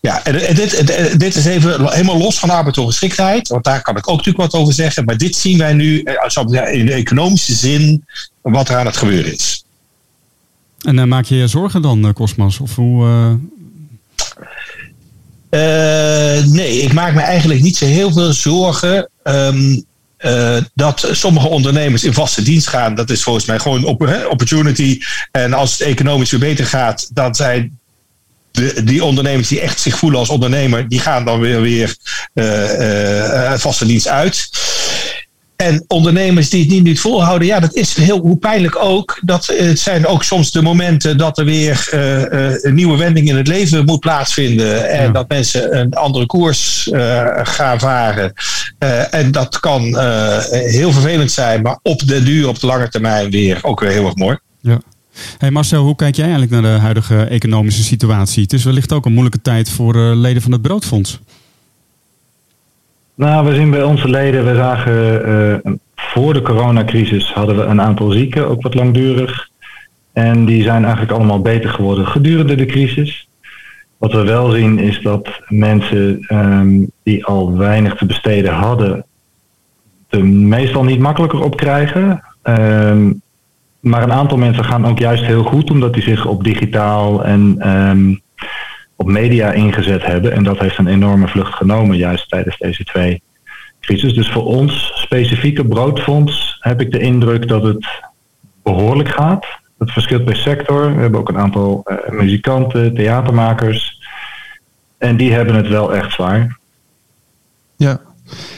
Ja, 0.00 0.24
en 0.24 0.54
dit, 0.54 1.20
dit 1.20 1.34
is 1.34 1.44
even 1.44 1.92
helemaal 1.92 2.18
los 2.18 2.38
van 2.38 2.50
arbeidsongeschiktheid, 2.50 3.48
want 3.48 3.64
daar 3.64 3.82
kan 3.82 3.96
ik 3.96 4.08
ook 4.08 4.16
natuurlijk 4.16 4.52
wat 4.52 4.60
over 4.60 4.74
zeggen. 4.74 5.04
Maar 5.04 5.16
dit 5.16 5.36
zien 5.36 5.58
wij 5.58 5.72
nu 5.72 6.02
eh, 6.02 6.72
in 6.72 6.86
de 6.86 6.92
economische 6.92 7.54
zin 7.54 8.04
wat 8.42 8.68
er 8.68 8.76
aan 8.76 8.86
het 8.86 8.96
gebeuren 8.96 9.32
is. 9.32 9.64
En 10.78 10.96
uh, 10.96 11.04
maak 11.04 11.24
je 11.24 11.36
je 11.36 11.46
zorgen 11.46 11.82
dan, 11.82 12.06
uh, 12.06 12.12
Cosmos? 12.12 12.60
Of 12.60 12.74
hoe, 12.74 13.38
nee, 16.50 16.80
ik 16.80 16.92
maak 16.92 17.14
me 17.14 17.20
eigenlijk 17.20 17.60
niet 17.62 17.76
zo 17.76 17.84
heel 17.84 18.12
veel 18.12 18.32
zorgen. 18.32 19.10
Um, 19.22 19.86
dat 20.74 21.08
sommige 21.12 21.48
ondernemers 21.48 22.04
in 22.04 22.14
vaste 22.14 22.42
dienst 22.42 22.66
gaan, 22.66 22.94
dat 22.94 23.10
is 23.10 23.22
volgens 23.22 23.44
mij 23.44 23.58
gewoon 23.58 23.84
op, 23.84 24.24
opportunity. 24.30 25.00
En 25.30 25.52
als 25.52 25.72
het 25.72 25.80
economisch 25.80 26.30
weer 26.30 26.40
beter 26.40 26.66
gaat, 26.66 27.10
dan 27.14 27.34
zijn 27.34 27.78
die 28.84 29.04
ondernemers 29.04 29.48
die 29.48 29.60
echt 29.60 29.80
zich 29.80 29.98
voelen 29.98 30.18
als 30.18 30.28
ondernemer, 30.28 30.88
die 30.88 31.00
gaan 31.00 31.24
dan 31.24 31.40
weer, 31.40 31.60
weer 31.60 31.96
uh, 32.34 33.52
vaste 33.54 33.86
dienst 33.86 34.08
uit. 34.08 34.48
En 35.64 35.84
ondernemers 35.86 36.50
die 36.50 36.60
het 36.60 36.70
niet, 36.70 36.82
niet 36.82 37.00
volhouden, 37.00 37.46
ja, 37.46 37.60
dat 37.60 37.74
is 37.74 37.94
heel 37.94 38.18
hoe 38.18 38.36
pijnlijk 38.36 38.76
ook. 38.76 39.20
Dat, 39.24 39.46
het 39.46 39.78
zijn 39.78 40.06
ook 40.06 40.22
soms 40.22 40.50
de 40.50 40.62
momenten 40.62 41.18
dat 41.18 41.38
er 41.38 41.44
weer 41.44 41.90
uh, 41.94 42.64
een 42.64 42.74
nieuwe 42.74 42.96
wending 42.96 43.28
in 43.28 43.36
het 43.36 43.48
leven 43.48 43.84
moet 43.84 44.00
plaatsvinden. 44.00 44.88
En 44.90 45.12
dat 45.12 45.28
mensen 45.28 45.78
een 45.78 45.94
andere 45.94 46.26
koers 46.26 46.88
gaan 47.42 47.78
varen. 47.78 48.32
en 49.10 49.30
dat 49.32 49.60
kan 49.60 49.82
heel 50.50 50.92
vervelend 50.92 51.30
zijn, 51.30 51.62
maar 51.62 51.78
op 51.82 52.06
de 52.06 52.22
duur, 52.22 52.48
op 52.48 52.60
de 52.60 52.66
lange 52.66 52.88
termijn 52.88 53.30
weer 53.30 53.58
ook 53.62 53.80
weer 53.80 53.90
heel 53.90 54.06
erg 54.06 54.16
mooi. 54.16 54.38
Ja. 54.60 54.80
Hey 55.38 55.50
Marcel, 55.50 55.84
hoe 55.84 55.96
kijk 55.96 56.14
jij 56.14 56.24
eigenlijk 56.24 56.52
naar 56.52 56.72
de 56.72 56.80
huidige 56.80 57.24
economische 57.24 57.82
situatie? 57.82 58.42
Het 58.42 58.52
is 58.52 58.64
wellicht 58.64 58.92
ook 58.92 59.06
een 59.06 59.12
moeilijke 59.12 59.42
tijd 59.42 59.70
voor 59.70 59.96
leden 59.96 60.42
van 60.42 60.52
het 60.52 60.62
Broodfonds. 60.62 61.18
Nou, 63.18 63.46
we 63.46 63.54
zien 63.54 63.70
bij 63.70 63.82
onze 63.82 64.08
leden, 64.08 64.44
we 64.44 64.54
zagen 64.54 65.28
uh, 65.28 65.72
voor 65.94 66.32
de 66.32 66.42
coronacrisis 66.42 67.32
hadden 67.32 67.56
we 67.56 67.62
een 67.62 67.80
aantal 67.80 68.10
zieken, 68.10 68.48
ook 68.48 68.62
wat 68.62 68.74
langdurig. 68.74 69.48
En 70.12 70.44
die 70.44 70.62
zijn 70.62 70.82
eigenlijk 70.82 71.12
allemaal 71.12 71.40
beter 71.40 71.70
geworden 71.70 72.06
gedurende 72.06 72.54
de 72.54 72.66
crisis. 72.66 73.28
Wat 73.96 74.12
we 74.12 74.22
wel 74.22 74.50
zien 74.50 74.78
is 74.78 75.00
dat 75.02 75.28
mensen 75.48 76.26
um, 76.28 76.90
die 77.02 77.24
al 77.24 77.56
weinig 77.56 77.96
te 77.96 78.06
besteden 78.06 78.52
hadden, 78.52 79.04
er 80.08 80.24
meestal 80.26 80.84
niet 80.84 81.00
makkelijker 81.00 81.40
op 81.42 81.56
krijgen. 81.56 82.24
Um, 82.42 83.22
maar 83.80 84.02
een 84.02 84.12
aantal 84.12 84.38
mensen 84.38 84.64
gaan 84.64 84.86
ook 84.86 84.98
juist 84.98 85.24
heel 85.24 85.44
goed 85.44 85.70
omdat 85.70 85.94
die 85.94 86.02
zich 86.02 86.26
op 86.26 86.44
digitaal 86.44 87.24
en 87.24 87.68
um, 87.68 88.20
op 88.98 89.06
media 89.06 89.52
ingezet 89.52 90.04
hebben. 90.04 90.32
En 90.32 90.44
dat 90.44 90.58
heeft 90.58 90.78
een 90.78 90.86
enorme 90.86 91.28
vlucht 91.28 91.54
genomen 91.54 91.96
juist 91.96 92.28
tijdens 92.28 92.58
deze 92.58 92.84
twee 92.84 93.22
crisis. 93.80 94.14
Dus 94.14 94.28
voor 94.28 94.44
ons 94.44 94.92
specifieke 94.94 95.64
broodfonds 95.64 96.56
heb 96.60 96.80
ik 96.80 96.92
de 96.92 96.98
indruk 96.98 97.48
dat 97.48 97.62
het 97.62 97.86
behoorlijk 98.62 99.08
gaat. 99.08 99.46
Dat 99.78 99.90
verschilt 99.90 100.24
per 100.24 100.36
sector. 100.36 100.94
We 100.94 101.00
hebben 101.00 101.20
ook 101.20 101.28
een 101.28 101.38
aantal 101.38 101.84
uh, 101.86 102.18
muzikanten, 102.18 102.94
theatermakers. 102.94 104.02
En 104.98 105.16
die 105.16 105.32
hebben 105.32 105.54
het 105.54 105.68
wel 105.68 105.94
echt 105.94 106.12
zwaar. 106.12 106.58
Ja, 107.76 108.00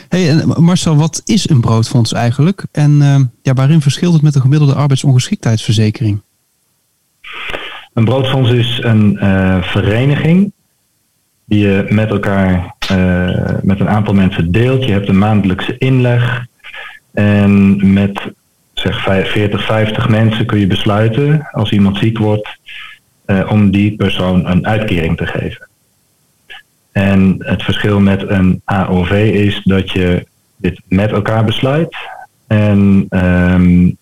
Hey, 0.09 0.44
Marcel, 0.44 0.96
wat 0.96 1.22
is 1.24 1.48
een 1.48 1.61
broodfonds 1.61 2.12
eigenlijk? 2.12 2.64
En 2.72 2.90
uh, 2.90 3.20
ja, 3.42 3.53
waarin 3.53 3.81
verschilt 3.81 4.12
het 4.12 4.22
met 4.22 4.33
de 4.33 4.40
gemiddelde 4.40 4.74
arbeidsongeschiktheidsverzekering? 4.74 6.22
Een 7.92 8.05
broodfonds 8.05 8.50
is 8.50 8.81
een 8.83 9.18
uh, 9.22 9.62
vereniging 9.62 10.53
die 11.44 11.59
je 11.59 11.87
met 11.88 12.11
elkaar, 12.11 12.74
uh, 12.92 13.48
met 13.62 13.81
een 13.81 13.88
aantal 13.88 14.14
mensen 14.14 14.53
deelt. 14.53 14.85
Je 14.85 14.92
hebt 14.92 15.09
een 15.09 15.18
maandelijkse 15.18 15.79
inleg. 15.79 16.46
En 17.12 17.76
met 17.92 18.20
zeg 18.72 19.03
40, 19.03 19.64
50 19.64 20.09
mensen 20.09 20.46
kun 20.46 20.59
je 20.59 20.66
besluiten, 20.66 21.48
als 21.50 21.70
iemand 21.70 21.96
ziek 21.96 22.18
wordt, 22.18 22.59
om 23.48 23.70
die 23.70 23.96
persoon 23.96 24.46
een 24.46 24.66
uitkering 24.66 25.16
te 25.16 25.26
geven. 25.26 25.68
En 26.92 27.37
het 27.38 27.62
verschil 27.62 28.00
met 28.00 28.29
een 28.29 28.62
AOV 28.64 29.31
is 29.35 29.61
dat 29.64 29.90
je 29.90 30.26
dit 30.57 30.81
met 30.88 31.11
elkaar 31.11 31.44
besluit. 31.44 31.96
En 32.46 33.07
um, 33.11 33.96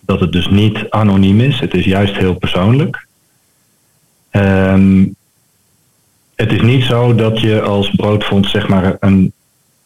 dat 0.00 0.20
het 0.20 0.32
dus 0.32 0.48
niet 0.48 0.86
anoniem 0.90 1.40
is. 1.40 1.60
Het 1.60 1.74
is 1.74 1.84
juist 1.84 2.16
heel 2.16 2.34
persoonlijk. 2.34 3.06
Um, 4.30 5.16
het 6.34 6.52
is 6.52 6.62
niet 6.62 6.84
zo 6.84 7.14
dat 7.14 7.40
je 7.40 7.60
als 7.60 7.90
broodfonds 7.90 8.50
zeg 8.50 8.68
maar 8.68 8.96
een, 9.00 9.32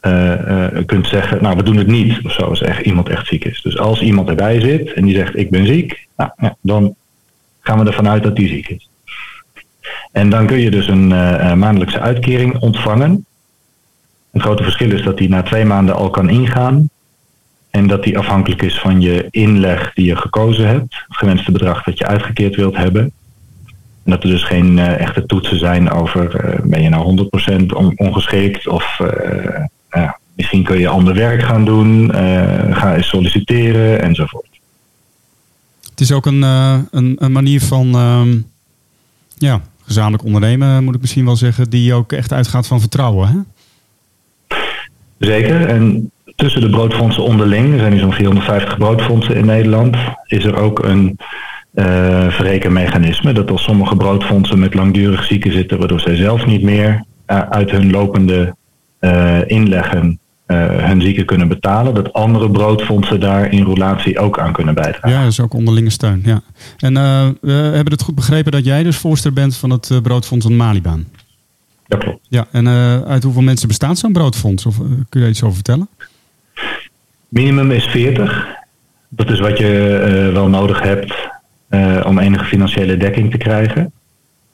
uh, 0.02 0.34
uh, 0.48 0.66
kunt 0.86 1.06
zeggen, 1.06 1.42
nou 1.42 1.56
we 1.56 1.62
doen 1.62 1.76
het 1.76 1.86
niet 1.86 2.20
of 2.24 2.32
zo 2.32 2.42
als 2.42 2.62
echt, 2.62 2.80
iemand 2.86 3.08
echt 3.08 3.26
ziek 3.26 3.44
is. 3.44 3.62
Dus 3.62 3.78
als 3.78 4.00
iemand 4.00 4.28
erbij 4.28 4.60
zit 4.60 4.92
en 4.92 5.04
die 5.04 5.14
zegt 5.14 5.36
ik 5.36 5.50
ben 5.50 5.66
ziek, 5.66 6.06
nou, 6.16 6.30
ja, 6.36 6.56
dan 6.60 6.94
gaan 7.60 7.78
we 7.78 7.86
ervan 7.86 8.08
uit 8.08 8.22
dat 8.22 8.36
die 8.36 8.48
ziek 8.48 8.68
is. 8.68 8.88
En 10.12 10.30
dan 10.30 10.46
kun 10.46 10.58
je 10.58 10.70
dus 10.70 10.88
een 10.88 11.10
uh, 11.10 11.54
maandelijkse 11.54 12.00
uitkering 12.00 12.58
ontvangen. 12.58 13.26
Het 14.30 14.42
grote 14.42 14.62
verschil 14.62 14.90
is 14.90 15.02
dat 15.02 15.18
die 15.18 15.28
na 15.28 15.42
twee 15.42 15.64
maanden 15.64 15.94
al 15.94 16.10
kan 16.10 16.28
ingaan. 16.28 16.90
En 17.70 17.86
dat 17.86 18.02
die 18.02 18.18
afhankelijk 18.18 18.62
is 18.62 18.78
van 18.78 19.00
je 19.00 19.26
inleg 19.30 19.92
die 19.94 20.06
je 20.06 20.16
gekozen 20.16 20.66
hebt. 20.66 21.04
Het 21.08 21.16
gewenste 21.16 21.52
bedrag 21.52 21.82
dat 21.82 21.98
je 21.98 22.06
uitgekeerd 22.06 22.56
wilt 22.56 22.76
hebben. 22.76 23.12
En 24.04 24.10
dat 24.10 24.22
er 24.22 24.28
dus 24.28 24.42
geen 24.42 24.76
uh, 24.76 25.00
echte 25.00 25.26
toetsen 25.26 25.58
zijn 25.58 25.90
over 25.90 26.44
uh, 26.44 26.60
ben 26.64 26.82
je 26.82 26.88
nou 26.88 27.28
100% 27.52 27.66
on 27.76 27.92
ongeschikt 27.98 28.68
of 28.68 29.00
misschien 30.34 30.62
kun 30.64 30.78
je 30.78 30.88
ander 30.88 31.14
werk 31.14 31.42
gaan 31.42 31.64
doen, 31.64 32.10
ga 32.72 32.96
eens 32.96 33.08
solliciteren 33.08 34.02
enzovoort. 34.02 34.60
Het 35.90 36.00
is 36.00 36.12
ook 36.12 36.26
een, 36.26 36.42
een, 36.42 37.16
een 37.18 37.32
manier 37.32 37.60
van 37.60 37.94
ehm, 37.94 38.38
ja, 39.38 39.60
gezamenlijk 39.84 40.24
ondernemen, 40.24 40.84
moet 40.84 40.94
ik 40.94 41.00
misschien 41.00 41.24
wel 41.24 41.36
zeggen, 41.36 41.70
die 41.70 41.94
ook 41.94 42.12
echt 42.12 42.32
uitgaat 42.32 42.66
van 42.66 42.80
vertrouwen. 42.80 43.28
Hè? 43.28 43.38
Zeker. 45.18 45.66
En 45.66 46.10
tussen 46.36 46.60
de 46.60 46.70
broodfondsen 46.70 47.22
onderling, 47.22 47.72
er 47.72 47.78
zijn 47.78 47.92
nu 47.92 47.98
zo'n 47.98 48.12
450 48.12 48.78
broodfondsen 48.78 49.36
in 49.36 49.46
Nederland, 49.46 49.96
is 50.26 50.44
er 50.44 50.56
ook 50.56 50.84
een 50.84 51.18
uh, 51.74 52.28
verrekenmechanisme. 52.30 53.32
Dat 53.32 53.50
als 53.50 53.62
sommige 53.62 53.96
broodfondsen 53.96 54.58
met 54.58 54.74
langdurig 54.74 55.24
zieken 55.24 55.52
zitten, 55.52 55.78
waardoor 55.78 56.00
zij 56.00 56.16
zelf 56.16 56.46
niet 56.46 56.62
meer 56.62 57.04
uit 57.26 57.70
hun 57.70 57.90
lopende 57.90 58.54
inleggen 59.46 60.20
hun 60.46 61.02
zieken 61.02 61.24
kunnen 61.24 61.48
betalen, 61.48 61.94
dat 61.94 62.12
andere 62.12 62.50
broodfondsen 62.50 63.20
daar 63.20 63.52
in 63.52 63.64
relatie 63.64 64.18
ook 64.18 64.38
aan 64.38 64.52
kunnen 64.52 64.74
bijdragen. 64.74 65.10
Ja, 65.10 65.22
dat 65.22 65.30
is 65.30 65.40
ook 65.40 65.54
onderlinge 65.54 65.90
steun. 65.90 66.22
Ja. 66.24 66.42
En 66.78 66.94
we 67.40 67.52
hebben 67.52 67.92
het 67.92 68.02
goed 68.02 68.14
begrepen 68.14 68.52
dat 68.52 68.64
jij 68.64 68.82
dus 68.82 68.96
voorzitter 68.96 69.32
bent 69.32 69.56
van 69.56 69.70
het 69.70 69.90
broodfonds 70.02 70.46
van 70.46 70.56
Malibaan. 70.56 71.06
Ja, 71.86 71.96
klopt. 71.96 72.26
Ja, 72.28 72.46
en 72.52 72.68
uit 73.06 73.22
hoeveel 73.22 73.42
mensen 73.42 73.68
bestaat 73.68 73.98
zo'n 73.98 74.12
broodfonds? 74.12 74.66
Of 74.66 74.76
kun 75.08 75.20
je 75.20 75.28
iets 75.28 75.42
over 75.42 75.54
vertellen? 75.54 75.88
Minimum 77.28 77.70
is 77.70 77.84
40. 77.84 78.46
Dat 79.08 79.30
is 79.30 79.40
wat 79.40 79.58
je 79.58 80.30
wel 80.32 80.48
nodig 80.48 80.82
hebt 80.82 81.14
om 82.06 82.18
enige 82.18 82.44
financiële 82.44 82.96
dekking 82.96 83.30
te 83.30 83.36
krijgen. 83.36 83.92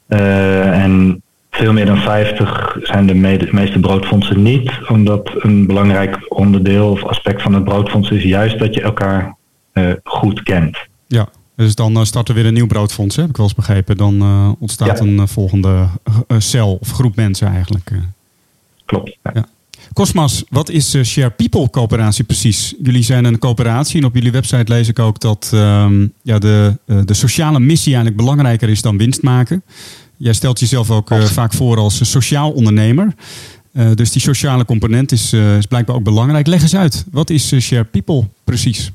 Uh, 0.09 0.83
en 0.83 1.23
veel 1.51 1.73
meer 1.73 1.87
dan 1.87 1.99
50 1.99 2.77
zijn 2.83 3.07
de, 3.07 3.15
meeste 3.53 3.81
broodfondsen 3.81 4.43
niet, 4.43 4.73
omdat 4.89 5.31
een 5.39 5.67
belangrijk 5.67 6.27
onderdeel 6.29 6.91
of 6.91 7.05
aspect 7.05 7.43
van 7.43 7.55
het 7.55 7.65
broodfonds 7.65 8.11
is 8.11 8.23
juist 8.23 8.59
dat 8.59 8.75
je 8.75 8.83
elkaar 8.83 9.37
uh, 9.73 9.93
goed 10.05 10.43
kent. 10.43 10.79
Ja, 11.07 11.29
dus 11.55 11.75
dan 11.75 11.97
uh, 11.97 12.03
start 12.05 12.29
er 12.29 12.35
weer 12.35 12.47
een 12.47 12.55
nieuw 12.55 12.67
broodfonds, 12.67 13.17
hè? 13.17 13.21
heb 13.21 13.31
ik 13.31 13.37
wel 13.37 13.47
eens 13.47 13.55
begrepen. 13.55 13.97
Dan 13.97 14.57
ontstaat 14.61 15.01
een 15.01 15.29
volgende 15.29 15.87
cel 16.39 16.79
of 16.81 16.91
groep 16.91 17.17
mensen 17.17 17.49
eigenlijk. 17.49 17.91
Klopt. 18.85 19.19
Ja. 19.35 19.47
Cosmas, 19.93 20.43
wat 20.49 20.71
is 20.71 20.95
uh, 20.95 21.05
Share 21.05 21.31
People 21.31 21.71
coöperatie 21.71 22.25
precies? 22.25 22.75
Jullie 22.83 23.03
zijn 23.03 23.25
een 23.25 23.39
coöperatie 23.39 24.01
en 24.01 24.07
op 24.07 24.15
jullie 24.15 24.33
website 24.33 24.73
lees 24.73 24.89
ik 24.89 24.99
ook 24.99 25.21
dat 25.21 25.51
uh, 25.55 25.87
ja, 26.23 26.39
de, 26.39 26.79
uh, 26.87 27.01
de 27.05 27.15
sociale 27.15 27.61
missie 27.61 27.95
eigenlijk 27.95 28.23
belangrijker 28.23 28.69
is 28.69 28.83
dan 28.83 28.99
winst 28.99 29.23
maken. 29.23 29.63
Jij 30.17 30.33
stelt 30.33 30.61
jezelf 30.61 30.91
ook 30.91 31.11
vaak 31.15 31.53
voor 31.53 31.77
als 31.77 32.11
sociaal 32.11 32.51
ondernemer. 32.51 33.15
dus 33.95 34.13
die 34.13 34.23
sociale 34.23 34.65
component 34.65 35.13
is, 35.13 35.33
is, 35.33 35.67
blijkbaar 35.67 35.97
ook 35.97 36.03
belangrijk. 36.03 36.47
Leg 36.47 36.63
eens 36.63 36.77
uit, 36.77 37.05
wat 37.11 37.31
is 37.31 37.59
Share 37.61 37.85
People 37.85 38.29
precies? 38.45 38.91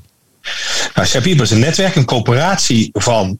Nou, 0.94 1.06
Share 1.06 1.24
People 1.24 1.42
is 1.42 1.50
een 1.50 1.58
netwerk, 1.58 1.94
een 1.94 2.04
coöperatie 2.04 2.90
van 2.92 3.38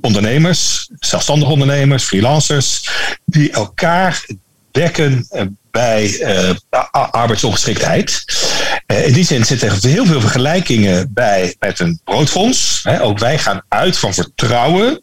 ondernemers, 0.00 0.90
zelfstandige 0.98 1.52
ondernemers, 1.52 2.04
freelancers, 2.04 2.88
die 3.24 3.50
elkaar 3.50 4.24
dekken 4.74 5.28
bij 5.70 6.20
uh, 6.20 6.50
arbeidsongeschiktheid. 6.90 8.24
Uh, 8.86 9.06
in 9.06 9.12
die 9.12 9.24
zin 9.24 9.44
zitten 9.44 9.68
er 9.68 9.76
heel 9.80 10.06
veel 10.06 10.20
vergelijkingen 10.20 11.12
bij 11.12 11.56
met 11.58 11.80
een 11.80 12.00
broodfonds. 12.04 12.84
Ook 13.00 13.18
wij 13.18 13.38
gaan 13.38 13.62
uit 13.68 13.98
van 13.98 14.14
vertrouwen. 14.14 15.02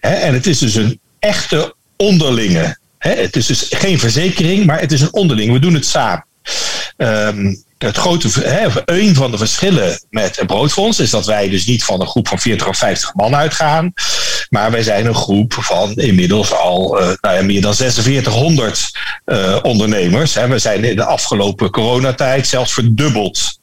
En 0.00 0.32
het 0.32 0.46
is 0.46 0.58
dus 0.58 0.74
een 0.74 1.00
echte 1.18 1.74
onderlinge. 1.96 2.78
Het 2.98 3.36
is 3.36 3.46
dus 3.46 3.66
geen 3.70 3.98
verzekering, 3.98 4.66
maar 4.66 4.80
het 4.80 4.92
is 4.92 5.00
een 5.00 5.12
onderling. 5.12 5.52
We 5.52 5.58
doen 5.58 5.74
het 5.74 5.86
samen. 5.86 6.26
Um, 6.96 7.64
het 7.78 7.96
grote, 7.96 8.28
hè, 8.40 8.68
een 8.84 9.14
van 9.14 9.30
de 9.30 9.38
verschillen 9.38 10.00
met 10.10 10.40
een 10.40 10.46
broodfonds 10.46 11.00
is 11.00 11.10
dat 11.10 11.26
wij 11.26 11.48
dus 11.48 11.66
niet 11.66 11.84
van 11.84 12.00
een 12.00 12.06
groep 12.06 12.28
van 12.28 12.38
40 12.38 12.68
of 12.68 12.76
50 12.76 13.14
man 13.14 13.34
uitgaan. 13.34 13.92
Maar 14.48 14.70
wij 14.70 14.82
zijn 14.82 15.06
een 15.06 15.14
groep 15.14 15.52
van 15.52 15.94
inmiddels 15.94 16.52
al 16.52 17.00
uh, 17.00 17.12
nou 17.20 17.36
ja, 17.36 17.42
meer 17.42 17.60
dan 17.60 17.74
4600 17.74 18.90
uh, 19.26 19.58
ondernemers. 19.62 20.34
Hè. 20.34 20.48
We 20.48 20.58
zijn 20.58 20.84
in 20.84 20.96
de 20.96 21.04
afgelopen 21.04 21.70
coronatijd 21.70 22.46
zelfs 22.46 22.72
verdubbeld. 22.72 23.58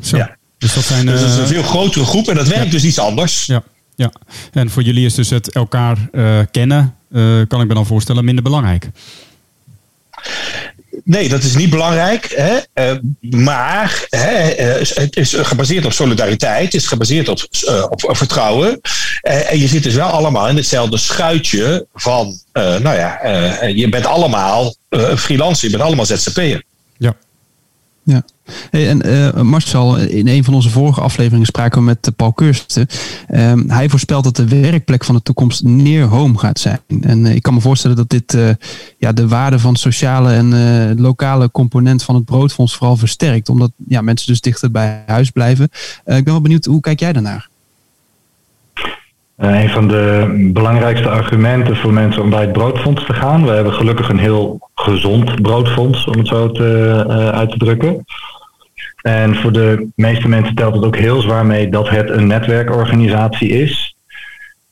Zo. 0.00 0.16
Ja. 0.16 0.36
Dus 0.58 0.74
dat, 0.74 0.84
zijn, 0.84 1.06
dus 1.06 1.20
dat 1.20 1.28
is 1.28 1.36
een 1.36 1.42
eh, 1.42 1.48
veel 1.48 1.62
grotere 1.62 2.04
groep 2.04 2.28
en 2.28 2.34
dat 2.34 2.48
werkt 2.48 2.64
ja. 2.64 2.70
dus 2.70 2.84
iets 2.84 2.98
anders. 2.98 3.46
Ja. 3.46 3.62
ja, 3.94 4.10
en 4.52 4.70
voor 4.70 4.82
jullie 4.82 5.06
is 5.06 5.14
dus 5.14 5.30
het 5.30 5.52
elkaar 5.52 5.96
kennen, 6.50 6.94
kan 7.48 7.60
ik 7.60 7.68
me 7.68 7.74
dan 7.74 7.86
voorstellen, 7.86 8.24
minder 8.24 8.44
belangrijk. 8.44 8.90
Nee, 11.04 11.28
dat 11.28 11.42
is 11.42 11.56
niet 11.56 11.70
belangrijk. 11.70 12.34
Hè? 12.36 12.58
Uh, 12.74 12.98
maar 13.20 14.06
hè, 14.08 14.58
uh, 14.58 14.86
het 14.94 15.16
is 15.16 15.32
gebaseerd 15.34 15.84
op 15.84 15.92
solidariteit. 15.92 16.64
Het 16.64 16.74
is 16.74 16.86
gebaseerd 16.86 17.28
op, 17.28 17.46
uh, 17.68 17.86
op 17.88 18.16
vertrouwen. 18.16 18.80
en 19.20 19.58
je 19.58 19.68
zit 19.68 19.82
dus 19.82 19.94
wel 19.94 20.08
allemaal 20.08 20.48
in 20.48 20.56
hetzelfde 20.56 20.96
schuitje 20.96 21.86
van... 21.94 22.38
nou 22.52 22.96
ja, 22.96 23.18
je 23.64 23.88
bent 23.88 24.06
allemaal 24.06 24.74
freelancer. 25.16 25.64
Je 25.64 25.76
bent 25.76 25.88
allemaal 25.88 26.06
ZZP'er. 26.06 26.62
Ja. 26.98 27.16
Ja. 28.02 28.24
Hey, 28.70 28.88
en 28.88 29.06
uh, 29.06 29.42
Marcel, 29.42 29.96
in 29.96 30.28
een 30.28 30.44
van 30.44 30.54
onze 30.54 30.70
vorige 30.70 31.00
afleveringen 31.00 31.46
spraken 31.46 31.78
we 31.78 31.84
met 31.84 32.12
Paul 32.16 32.32
Kursten. 32.32 32.86
Uh, 33.28 33.52
hij 33.66 33.88
voorspelt 33.88 34.24
dat 34.24 34.36
de 34.36 34.48
werkplek 34.48 35.04
van 35.04 35.14
de 35.14 35.22
toekomst 35.22 35.64
near 35.64 36.08
home 36.08 36.38
gaat 36.38 36.58
zijn. 36.58 36.80
En 37.00 37.24
uh, 37.24 37.34
ik 37.34 37.42
kan 37.42 37.54
me 37.54 37.60
voorstellen 37.60 37.96
dat 37.96 38.10
dit 38.10 38.38
ja, 38.98 39.12
de 39.12 39.28
waarde 39.28 39.58
van 39.58 39.76
sociale 39.76 40.32
en 40.32 41.00
lokale 41.00 41.50
component 41.50 42.02
van 42.02 42.14
het 42.14 42.24
broodfonds 42.24 42.76
vooral 42.76 42.96
versterkt. 42.96 43.48
Omdat 43.48 43.70
ja, 43.88 44.00
mensen 44.00 44.26
dus 44.26 44.40
dichter 44.40 44.70
bij 44.70 45.02
huis 45.06 45.30
blijven. 45.30 45.64
ik 46.04 46.24
ben 46.24 46.24
wel 46.24 46.40
benieuwd, 46.40 46.64
hoe 46.64 46.80
kijk 46.80 47.00
jij 47.00 47.12
daarnaar? 47.12 47.48
een 49.40 49.68
van 49.68 49.88
de 49.88 50.26
belangrijkste 50.52 51.08
argumenten 51.08 51.76
voor 51.76 51.92
mensen 51.92 52.22
om 52.22 52.30
bij 52.30 52.40
het 52.40 52.52
broodfonds 52.52 53.06
te 53.06 53.12
gaan. 53.12 53.44
We 53.44 53.50
hebben 53.50 53.72
gelukkig 53.72 54.08
een 54.08 54.18
heel 54.18 54.70
gezond 54.74 55.42
broodfonds, 55.42 56.04
om 56.04 56.18
het 56.18 56.26
zo 56.26 56.52
te, 56.52 57.04
uit 57.34 57.50
te 57.50 57.58
drukken. 57.58 58.04
En 59.02 59.36
voor 59.36 59.52
de 59.52 59.88
meeste 59.94 60.28
mensen 60.28 60.54
telt 60.54 60.74
het 60.74 60.84
ook 60.84 60.96
heel 60.96 61.20
zwaar 61.20 61.46
mee 61.46 61.68
dat 61.68 61.88
het 61.88 62.10
een 62.10 62.26
netwerkorganisatie 62.26 63.48
is. 63.48 63.96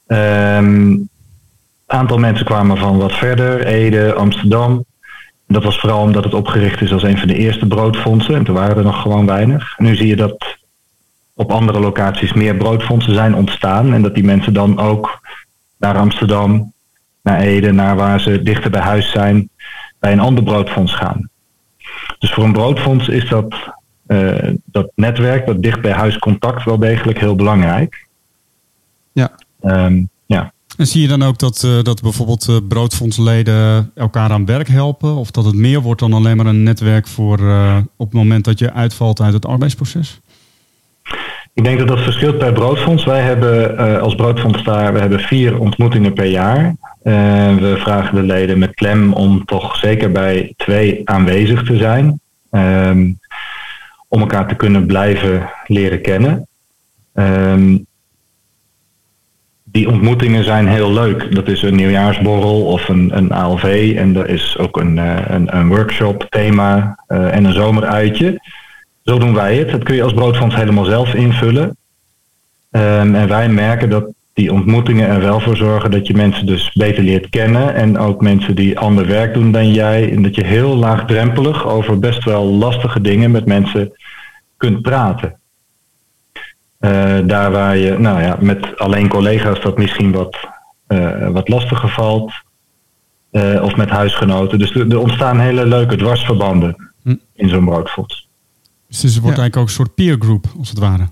Um, 0.06 1.08
aantal 1.86 2.18
mensen 2.18 2.46
kwamen 2.46 2.76
van 2.76 2.98
wat 2.98 3.12
verder, 3.12 3.66
Ede, 3.66 4.14
Amsterdam. 4.14 4.84
Dat 5.46 5.64
was 5.64 5.78
vooral 5.78 6.00
omdat 6.00 6.24
het 6.24 6.34
opgericht 6.34 6.80
is 6.80 6.92
als 6.92 7.02
een 7.02 7.18
van 7.18 7.28
de 7.28 7.34
eerste 7.34 7.66
broodfondsen. 7.66 8.34
En 8.34 8.44
toen 8.44 8.54
waren 8.54 8.76
er 8.76 8.84
nog 8.84 9.02
gewoon 9.02 9.26
weinig. 9.26 9.78
Nu 9.78 9.96
zie 9.96 10.06
je 10.06 10.16
dat 10.16 10.58
op 11.34 11.52
andere 11.52 11.80
locaties 11.80 12.32
meer 12.32 12.56
broodfondsen 12.56 13.14
zijn 13.14 13.34
ontstaan. 13.34 13.94
En 13.94 14.02
dat 14.02 14.14
die 14.14 14.24
mensen 14.24 14.52
dan 14.52 14.78
ook 14.78 15.20
naar 15.78 15.96
Amsterdam, 15.96 16.72
naar 17.22 17.40
Ede, 17.40 17.72
naar 17.72 17.96
waar 17.96 18.20
ze 18.20 18.42
dichter 18.42 18.70
bij 18.70 18.80
huis 18.80 19.10
zijn, 19.10 19.50
bij 19.98 20.12
een 20.12 20.20
ander 20.20 20.44
broodfonds 20.44 20.94
gaan. 20.94 21.28
Dus 22.18 22.32
voor 22.32 22.44
een 22.44 22.52
broodfonds 22.52 23.08
is 23.08 23.28
dat 23.28 23.54
uh, 24.08 24.50
dat 24.64 24.90
netwerk, 24.94 25.46
dat 25.46 25.62
dicht 25.62 25.80
bij 25.80 25.92
huis 25.92 26.18
contact, 26.18 26.64
wel 26.64 26.78
degelijk 26.78 27.18
heel 27.18 27.36
belangrijk. 27.36 28.06
Ja. 29.12 29.30
Um, 29.62 30.08
ja. 30.26 30.52
En 30.76 30.86
zie 30.86 31.02
je 31.02 31.08
dan 31.08 31.22
ook 31.22 31.38
dat, 31.38 31.62
uh, 31.66 31.82
dat 31.82 32.02
bijvoorbeeld 32.02 32.46
uh, 32.50 32.56
broodfondsleden 32.68 33.90
elkaar 33.94 34.30
aan 34.30 34.46
werk 34.46 34.68
helpen? 34.68 35.14
Of 35.14 35.30
dat 35.30 35.44
het 35.44 35.54
meer 35.54 35.80
wordt 35.80 36.00
dan 36.00 36.12
alleen 36.12 36.36
maar 36.36 36.46
een 36.46 36.62
netwerk 36.62 37.06
voor 37.06 37.38
op 37.96 38.06
het 38.06 38.14
moment 38.14 38.44
dat 38.44 38.58
je 38.58 38.72
uitvalt 38.72 39.20
uit 39.20 39.32
het 39.32 39.46
arbeidsproces? 39.46 40.20
Ik 41.54 41.64
denk 41.64 41.78
dat 41.78 41.88
dat 41.88 42.00
verschilt 42.00 42.38
per 42.38 42.52
broodfonds. 42.52 43.04
Wij 43.04 43.22
hebben 43.22 44.00
als 44.00 44.14
broodfonds 44.14 44.64
daar 44.64 44.92
we 44.92 44.98
hebben 44.98 45.20
vier 45.20 45.58
ontmoetingen 45.58 46.12
per 46.12 46.26
jaar. 46.26 46.74
we 47.02 47.74
vragen 47.78 48.14
de 48.14 48.22
leden 48.22 48.58
met 48.58 48.74
klem 48.74 49.12
om 49.12 49.44
toch 49.44 49.76
zeker 49.76 50.12
bij 50.12 50.52
twee 50.56 51.00
aanwezig 51.04 51.64
te 51.64 51.76
zijn. 51.76 52.20
Um, 52.50 53.18
om 54.08 54.20
elkaar 54.20 54.48
te 54.48 54.54
kunnen 54.54 54.86
blijven 54.86 55.50
leren 55.66 56.00
kennen. 56.00 56.46
Um, 57.14 57.86
die 59.64 59.88
ontmoetingen 59.88 60.44
zijn 60.44 60.68
heel 60.68 60.92
leuk. 60.92 61.34
Dat 61.34 61.48
is 61.48 61.62
een 61.62 61.74
nieuwjaarsborrel 61.74 62.66
of 62.66 62.88
een, 62.88 63.16
een 63.16 63.32
ALV. 63.32 63.94
En 63.96 64.16
er 64.16 64.28
is 64.28 64.58
ook 64.58 64.76
een, 64.76 64.96
uh, 64.96 65.16
een, 65.26 65.56
een, 65.56 65.68
workshop, 65.68 66.26
thema 66.28 66.98
uh, 67.08 67.34
en 67.34 67.44
een 67.44 67.52
zomeruitje. 67.52 68.40
Zo 69.02 69.18
doen 69.18 69.34
wij 69.34 69.56
het. 69.56 69.70
Dat 69.70 69.82
kun 69.82 69.94
je 69.94 70.02
als 70.02 70.12
broodfonds 70.12 70.54
helemaal 70.54 70.84
zelf 70.84 71.14
invullen. 71.14 71.76
Um, 72.70 73.14
en 73.14 73.28
wij 73.28 73.48
merken 73.48 73.90
dat 73.90 74.12
die 74.38 74.52
ontmoetingen 74.52 75.08
er 75.08 75.20
wel 75.20 75.40
voor 75.40 75.56
zorgen 75.56 75.90
dat 75.90 76.06
je 76.06 76.14
mensen 76.14 76.46
dus 76.46 76.72
beter 76.72 77.02
leert 77.02 77.28
kennen. 77.28 77.74
En 77.74 77.98
ook 77.98 78.20
mensen 78.20 78.54
die 78.54 78.78
ander 78.78 79.06
werk 79.06 79.34
doen 79.34 79.52
dan 79.52 79.72
jij. 79.72 80.12
En 80.12 80.22
dat 80.22 80.34
je 80.34 80.44
heel 80.44 80.76
laagdrempelig 80.76 81.66
over 81.66 81.98
best 81.98 82.24
wel 82.24 82.44
lastige 82.44 83.00
dingen 83.00 83.30
met 83.30 83.46
mensen 83.46 83.92
kunt 84.56 84.82
praten. 84.82 85.38
Uh, 86.80 87.18
daar 87.26 87.50
waar 87.50 87.76
je, 87.76 87.98
nou 87.98 88.20
ja, 88.22 88.36
met 88.40 88.78
alleen 88.78 89.08
collega's 89.08 89.60
dat 89.60 89.78
misschien 89.78 90.12
wat, 90.12 90.36
uh, 90.88 91.28
wat 91.28 91.48
lastiger 91.48 91.88
valt. 91.88 92.32
Uh, 93.32 93.62
of 93.62 93.76
met 93.76 93.88
huisgenoten. 93.88 94.58
Dus 94.58 94.74
er, 94.74 94.90
er 94.90 94.98
ontstaan 94.98 95.40
hele 95.40 95.66
leuke 95.66 95.96
dwarsverbanden 95.96 96.92
hm. 97.02 97.14
in 97.34 97.48
zo'n 97.48 97.64
broodfonds. 97.64 98.28
Dus 98.88 99.02
het 99.02 99.12
wordt 99.12 99.38
eigenlijk 99.38 99.56
ook 99.56 99.66
een 99.66 99.84
soort 99.84 99.94
peer 99.94 100.16
group, 100.18 100.46
als 100.58 100.68
het 100.68 100.78
ware. 100.78 101.08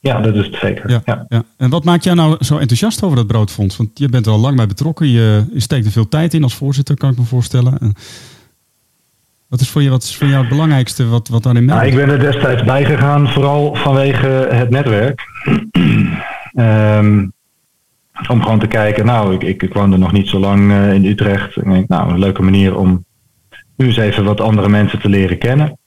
Ja, 0.00 0.20
dat 0.20 0.34
is 0.34 0.46
het 0.46 0.54
zeker. 0.54 0.90
Ja, 0.90 1.02
ja. 1.04 1.24
ja. 1.28 1.42
En 1.56 1.70
wat 1.70 1.84
maakt 1.84 2.04
jou 2.04 2.16
nou 2.16 2.36
zo 2.40 2.58
enthousiast 2.58 3.02
over 3.02 3.16
dat 3.16 3.26
broodfonds? 3.26 3.76
Want 3.76 3.90
je 3.94 4.08
bent 4.08 4.26
er 4.26 4.32
al 4.32 4.38
lang 4.38 4.56
bij 4.56 4.66
betrokken. 4.66 5.08
Je, 5.08 5.44
je 5.52 5.60
steekt 5.60 5.86
er 5.86 5.92
veel 5.92 6.08
tijd 6.08 6.34
in 6.34 6.42
als 6.42 6.54
voorzitter, 6.54 6.96
kan 6.96 7.10
ik 7.10 7.18
me 7.18 7.24
voorstellen. 7.24 7.94
Wat 9.48 9.60
is 9.60 9.70
voor, 9.70 9.82
je, 9.82 9.90
wat 9.90 10.02
is 10.02 10.16
voor 10.16 10.26
jou 10.26 10.40
het 10.40 10.48
belangrijkste 10.48 11.06
wat, 11.06 11.28
wat 11.28 11.42
daarin 11.42 11.64
meldt? 11.64 11.82
Nou, 11.82 11.92
ik 11.92 12.06
ben 12.06 12.14
er 12.14 12.32
destijds 12.32 12.64
bij 12.64 12.84
gegaan, 12.84 13.28
vooral 13.28 13.74
vanwege 13.74 14.26
het 14.50 14.70
netwerk. 14.70 15.22
um, 16.54 17.32
om 18.32 18.42
gewoon 18.42 18.58
te 18.58 18.66
kijken, 18.66 19.06
nou, 19.06 19.34
ik, 19.34 19.42
ik, 19.42 19.62
ik 19.62 19.74
woonde 19.74 19.96
nog 19.96 20.12
niet 20.12 20.28
zo 20.28 20.38
lang 20.38 20.70
eh, 20.70 20.92
in 20.92 21.04
Utrecht. 21.04 21.56
En 21.56 21.62
ik 21.62 21.72
denk, 21.72 21.88
nou, 21.88 22.12
een 22.12 22.18
leuke 22.18 22.42
manier 22.42 22.76
om 22.76 23.04
nu 23.76 23.86
eens 23.86 23.96
even 23.96 24.24
wat 24.24 24.40
andere 24.40 24.68
mensen 24.68 25.00
te 25.00 25.08
leren 25.08 25.38
kennen. 25.38 25.78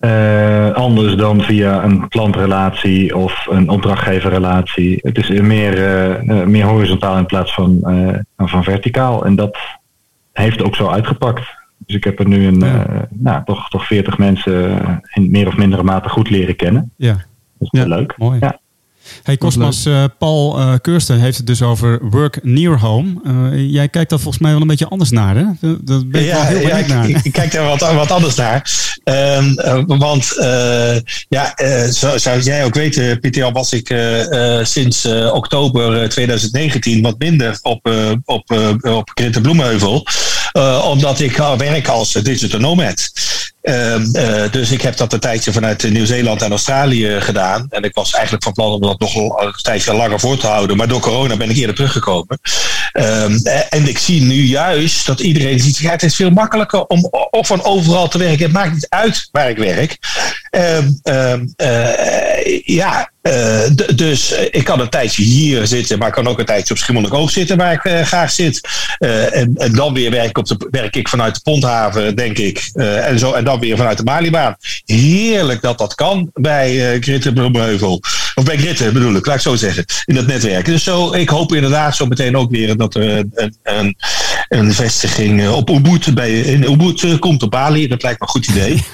Eh, 0.00 0.70
anders 0.72 1.14
dan 1.16 1.40
via 1.40 1.84
een 1.84 2.08
klantrelatie 2.08 3.16
of 3.16 3.46
een 3.50 3.68
opdrachtgeverrelatie. 3.68 4.98
Het 5.02 5.18
is 5.18 5.28
meer, 5.28 5.74
eh, 5.76 6.40
eh, 6.40 6.46
meer 6.46 6.64
horizontaal 6.64 7.16
in 7.18 7.26
plaats 7.26 7.54
van, 7.54 7.78
van 8.36 8.64
verticaal. 8.64 9.24
En 9.24 9.36
dat 9.36 9.58
heeft 10.32 10.62
ook 10.62 10.76
zo 10.76 10.88
uitgepakt. 10.88 11.42
Dus 11.78 11.96
ik 11.96 12.04
heb 12.04 12.18
er 12.18 12.28
nu 12.28 12.46
een, 12.46 12.58
Ja. 12.60 13.06
nou, 13.10 13.44
toch, 13.44 13.68
toch 13.68 13.86
40 13.86 14.18
mensen 14.18 14.80
in 15.14 15.30
meer 15.30 15.46
of 15.46 15.56
mindere 15.56 15.82
mate 15.82 16.08
goed 16.08 16.30
leren 16.30 16.56
kennen. 16.56 16.90
Ja, 16.96 17.12
Dat 17.58 17.68
is 17.72 17.80
Ja, 17.80 17.86
leuk. 17.86 18.14
mooi. 18.18 18.38
Ja. 18.40 18.58
Hey 19.22 19.36
Cosmas, 19.36 19.84
eh, 19.86 20.04
Paul 20.18 20.58
eh 20.58 20.74
Keursten 20.82 21.20
heeft 21.20 21.36
het 21.36 21.46
dus 21.46 21.62
over 21.62 21.98
work 22.10 22.38
near 22.42 22.78
home. 22.78 23.14
Eh, 23.24 23.70
jij 23.70 23.88
kijkt 23.88 24.10
daar 24.10 24.18
volgens 24.20 24.42
mij 24.42 24.52
wel 24.52 24.60
een 24.60 24.66
beetje 24.66 24.88
anders 24.88 25.10
naar, 25.10 25.36
hè? 25.36 25.44
Dat- 25.60 25.78
Dat 25.86 26.10
ben 26.10 26.24
ik 26.24 26.32
wel 26.32 26.42
heel 26.42 26.60
ja, 26.68 26.76
ik, 26.76 26.86
naar. 26.86 27.08
ik, 27.08 27.18
ik 27.22 27.32
kijk 27.32 27.52
daar 27.52 27.64
wat, 27.66 27.92
wat 27.92 28.10
anders 28.10 28.34
naar. 28.34 28.70
Ehm, 29.04 29.52
eh, 29.58 29.82
want 29.86 30.34
ja, 31.28 31.54
zo, 31.92 32.18
zoals 32.18 32.44
jij 32.44 32.64
ook 32.64 32.74
weet, 32.74 32.96
eh, 32.96 33.16
Pieter, 33.20 33.52
was 33.52 33.72
ik 33.72 33.94
sinds 34.62 35.06
oktober 35.32 36.02
eh, 36.02 36.08
2019 36.08 37.02
wat 37.02 37.18
minder 37.18 37.58
op, 37.62 37.90
op, 38.24 38.50
op 38.82 39.10
Bloemheuvel. 39.42 40.06
Omdat 40.84 41.20
ik 41.20 41.36
werk 41.56 41.88
als 41.88 42.12
digital 42.12 42.60
nomad. 42.60 43.10
Ehm, 43.62 44.04
eh, 44.12 44.50
dus 44.50 44.70
ik 44.70 44.82
heb 44.82 44.96
dat 44.96 45.12
een 45.12 45.20
tijdje 45.20 45.52
vanuit 45.52 45.90
Nieuw-Zeeland 45.90 46.42
en 46.42 46.50
Australië 46.50 47.20
gedaan. 47.20 47.66
En 47.68 47.82
ik 47.82 47.94
was 47.94 48.12
eigenlijk 48.12 48.44
van 48.44 48.52
plan 48.52 48.72
om 48.72 48.80
dat 48.80 49.00
nog 49.00 49.14
een 49.14 49.52
tijdje 49.62 49.94
langer 49.94 50.20
voor 50.20 50.36
te 50.36 50.46
houden. 50.46 50.76
Maar 50.76 50.88
door 50.88 51.00
corona 51.00 51.36
ben 51.36 51.50
ik 51.50 51.56
eerder 51.56 51.74
teruggekomen. 51.74 52.38
Ehm, 52.92 53.38
eh, 53.42 53.60
en 53.68 53.88
ik 53.88 53.98
zie 53.98 54.22
nu 54.22 54.42
juist 54.42 55.06
dat 55.06 55.20
iedereen 55.20 55.60
ziet, 55.60 55.78
het 55.78 56.02
is 56.02 56.16
veel 56.16 56.30
makkelijker 56.30 56.86
om 56.86 57.08
of 57.30 57.46
van 57.46 57.64
overal 57.64 58.08
te 58.08 58.18
werken. 58.18 58.44
Het 58.44 58.52
maakt 58.52 58.72
niet 58.72 58.88
uit 58.88 59.28
waar 59.32 59.50
ik 59.50 59.56
werk. 59.56 59.98
Ehm, 60.50 60.90
eh, 61.02 61.38
ja, 62.64 63.10
dus 63.94 64.32
ik 64.50 64.64
kan 64.64 64.80
een 64.80 64.88
tijdje 64.88 65.22
hier 65.22 65.66
zitten, 65.66 65.98
maar 65.98 66.08
ik 66.08 66.14
kan 66.14 66.28
ook 66.28 66.38
een 66.38 66.44
tijdje 66.44 66.74
op 66.74 66.80
Schiermonnikoog 66.80 67.30
zitten, 67.30 67.56
waar 67.56 67.72
ik 67.72 68.06
graag 68.06 68.30
zit. 68.30 68.68
En, 68.98 69.54
dan 69.72 69.94
weer 69.94 70.10
werk 70.10 70.38
op 70.38 70.66
werk 70.70 70.96
ik 70.96 71.08
vanuit 71.08 71.34
de 71.34 71.40
Ponthaven, 71.42 72.16
denk 72.16 72.38
ik. 72.38 72.70
En, 72.74 73.18
zo, 73.18 73.32
dan 73.50 73.60
weer 73.60 73.76
vanuit 73.76 73.96
de 73.96 74.04
Malibaan. 74.04 74.56
Heerlijk 74.84 75.62
dat 75.62 75.78
dat 75.78 75.94
kan 75.94 76.30
bij 76.34 76.98
uh, 77.06 77.32
Bloemheuvel. 77.32 78.02
Of 78.34 78.44
bij 78.44 78.56
Gritten 78.56 78.92
bedoel 78.92 79.14
ik, 79.14 79.26
laat 79.26 79.36
ik 79.36 79.42
zo 79.42 79.56
zeggen. 79.56 79.84
In 80.04 80.14
dat 80.14 80.26
netwerk. 80.26 80.64
Dus 80.64 80.84
zo, 80.84 81.12
ik 81.12 81.28
hoop 81.28 81.54
inderdaad 81.54 81.96
zo 81.96 82.06
meteen 82.06 82.36
ook 82.36 82.50
weer 82.50 82.76
dat 82.76 82.94
er 82.94 83.26
een, 83.34 83.58
een, 83.62 83.96
een 84.48 84.72
vestiging 84.72 85.40
eh, 85.40 85.56
op 85.56 85.70
Ubud, 85.70 86.14
bij, 86.14 86.40
in 86.40 86.70
Ubud 86.70 87.02
eh, 87.02 87.18
komt 87.18 87.42
op 87.42 87.50
Bali. 87.50 87.88
Dat 87.88 88.02
lijkt 88.02 88.20
me 88.20 88.26
een 88.26 88.32
goed 88.32 88.46
idee. 88.46 88.84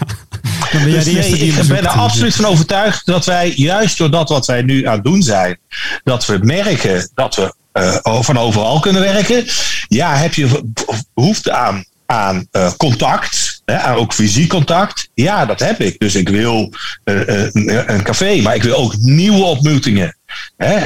Dus 0.70 1.04
nee, 1.04 1.38
ik 1.38 1.66
ben 1.68 1.84
er 1.84 1.88
absoluut 1.88 2.34
van 2.34 2.44
overtuigd 2.44 3.06
dat 3.06 3.24
wij, 3.24 3.52
juist 3.56 3.98
door 3.98 4.10
dat 4.10 4.28
wat 4.28 4.46
wij 4.46 4.62
nu 4.62 4.86
aan 4.86 4.94
het 4.94 5.04
doen 5.04 5.22
zijn, 5.22 5.58
dat 6.04 6.26
we 6.26 6.38
merken 6.42 7.10
dat 7.14 7.34
we 7.34 7.54
van 8.02 8.38
overal 8.38 8.80
kunnen 8.80 9.02
werken. 9.02 9.44
Ja, 9.88 10.16
heb 10.16 10.34
je 10.34 10.72
behoefte 11.14 11.52
aan, 11.52 11.84
aan 12.06 12.46
uh, 12.52 12.70
contact, 12.76 13.55
aan 13.74 13.96
ook 13.96 14.12
fysiek 14.12 14.48
contact? 14.48 15.08
Ja, 15.14 15.46
dat 15.46 15.60
heb 15.60 15.80
ik. 15.80 15.98
Dus 15.98 16.14
ik 16.14 16.28
wil 16.28 16.72
uh, 17.04 17.20
een, 17.26 17.92
een, 17.92 18.02
café, 18.02 18.40
maar 18.40 18.54
ik 18.54 18.62
wil 18.62 18.76
ook 18.76 18.96
nieuwe 18.96 19.44
ontmoetingen. 19.44 20.16
Hè? 20.56 20.78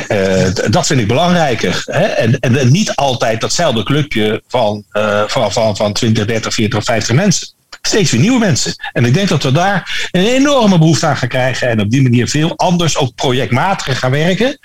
dat 0.71 0.87
vind 0.87 1.01
ik 1.01 1.09
belangrijker. 1.09 1.83
En, 1.87 2.41
en, 2.41 2.71
niet 2.71 2.95
altijd 2.95 3.41
datzelfde 3.41 3.83
clubje 3.83 4.43
van, 4.49 4.85
van, 5.27 5.53
van, 5.53 5.77
van 5.77 5.93
20, 5.93 6.27
30, 6.27 6.55
40 6.55 6.79
of 6.79 6.85
50 6.85 7.15
mensen 7.15 7.49
steeds 7.83 8.11
weer 8.11 8.21
nieuwe 8.21 8.39
mensen. 8.39 8.75
En 8.93 9.05
ik 9.05 9.15
denk 9.15 9.29
dat 9.29 9.43
we 9.43 9.53
daar 9.53 10.09
een 10.11 10.27
enorme 10.27 10.79
behoefte 10.79 11.07
aan 11.07 11.17
gaan 11.17 11.29
krijgen. 11.29 11.69
En 11.69 11.81
op 11.81 11.91
die 11.91 12.03
manier 12.03 12.29
veel 12.29 12.57
anders, 12.57 12.97
ook 12.97 13.15
projectmatiger 13.15 13.97
gaan 13.97 14.11
werken. 14.11 14.59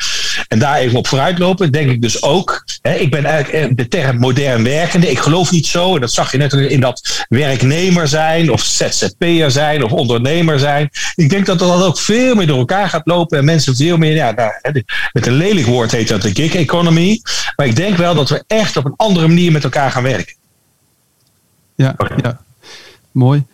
En 0.47 0.59
daar 0.59 0.77
even 0.77 0.97
op 0.97 1.07
vooruitlopen, 1.07 1.71
denk 1.71 1.89
ik 1.89 2.01
dus 2.01 2.21
ook. 2.21 2.65
Hè, 2.81 2.93
ik 2.93 3.09
ben 3.09 3.25
eigenlijk 3.25 3.77
de 3.77 3.87
term 3.87 4.19
modern 4.19 4.63
werkende. 4.63 5.09
Ik 5.11 5.19
geloof 5.19 5.51
niet 5.51 5.67
zo, 5.67 5.95
en 5.95 6.01
dat 6.01 6.11
zag 6.11 6.31
je 6.31 6.37
net 6.37 6.53
in 6.53 6.79
dat 6.79 7.25
werknemer 7.29 8.07
zijn, 8.07 8.51
of 8.51 8.61
ZZP'er 8.61 9.51
zijn, 9.51 9.83
of 9.83 9.91
ondernemer 9.91 10.59
zijn. 10.59 10.89
Ik 11.15 11.29
denk 11.29 11.45
dat 11.45 11.59
dat 11.59 11.83
ook 11.83 11.99
veel 11.99 12.35
meer 12.35 12.47
door 12.47 12.57
elkaar 12.57 12.89
gaat 12.89 13.07
lopen. 13.07 13.37
En 13.37 13.45
mensen 13.45 13.75
veel 13.75 13.97
meer, 13.97 14.13
ja, 14.13 14.31
nou, 14.31 14.51
met 15.11 15.27
een 15.27 15.33
lelijk 15.33 15.65
woord 15.65 15.91
heet 15.91 16.07
dat 16.07 16.21
de 16.21 16.35
gig 16.35 16.55
economy. 16.55 17.21
Maar 17.55 17.65
ik 17.65 17.75
denk 17.75 17.97
wel 17.97 18.15
dat 18.15 18.29
we 18.29 18.43
echt 18.47 18.77
op 18.77 18.85
een 18.85 18.93
andere 18.97 19.27
manier 19.27 19.51
met 19.51 19.63
elkaar 19.63 19.91
gaan 19.91 20.03
werken. 20.03 20.35
Ja, 21.75 21.95
ja. 22.23 22.41
Mooi. 23.11 23.45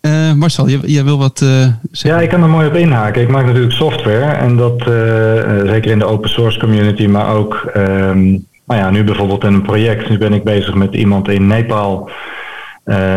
Uh, 0.00 0.32
Marcel, 0.32 0.68
jij, 0.68 1.04
wil 1.04 1.18
wat 1.18 1.40
uh, 1.40 1.66
zeggen? 1.90 2.20
Ja, 2.20 2.20
ik 2.20 2.28
kan 2.28 2.42
er 2.42 2.48
mooi 2.48 2.66
op 2.66 2.74
inhaken. 2.74 3.22
Ik 3.22 3.28
maak 3.28 3.46
natuurlijk 3.46 3.72
software 3.72 4.32
en 4.32 4.56
dat 4.56 4.80
uh, 4.80 5.70
zeker 5.70 5.90
in 5.90 5.98
de 5.98 6.04
open 6.04 6.30
source 6.30 6.58
community, 6.58 7.06
maar 7.06 7.34
ook 7.34 7.70
um, 7.76 8.46
nou 8.66 8.80
ja, 8.80 8.90
nu 8.90 9.04
bijvoorbeeld 9.04 9.44
in 9.44 9.54
een 9.54 9.62
project. 9.62 10.08
Nu 10.08 10.18
ben 10.18 10.32
ik 10.32 10.44
bezig 10.44 10.74
met 10.74 10.94
iemand 10.94 11.28
in 11.28 11.46
Nepal, 11.46 12.10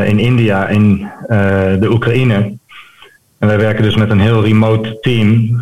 in 0.06 0.20
India, 0.20 0.68
in 0.68 1.10
de 1.80 1.88
Oekraïne. 1.90 2.34
En 3.40 3.48
wij 3.48 3.58
werken 3.58 3.84
dus 3.84 3.96
met 3.96 4.10
een 4.10 4.20
heel 4.20 4.44
remote 4.44 4.98
team. 5.02 5.62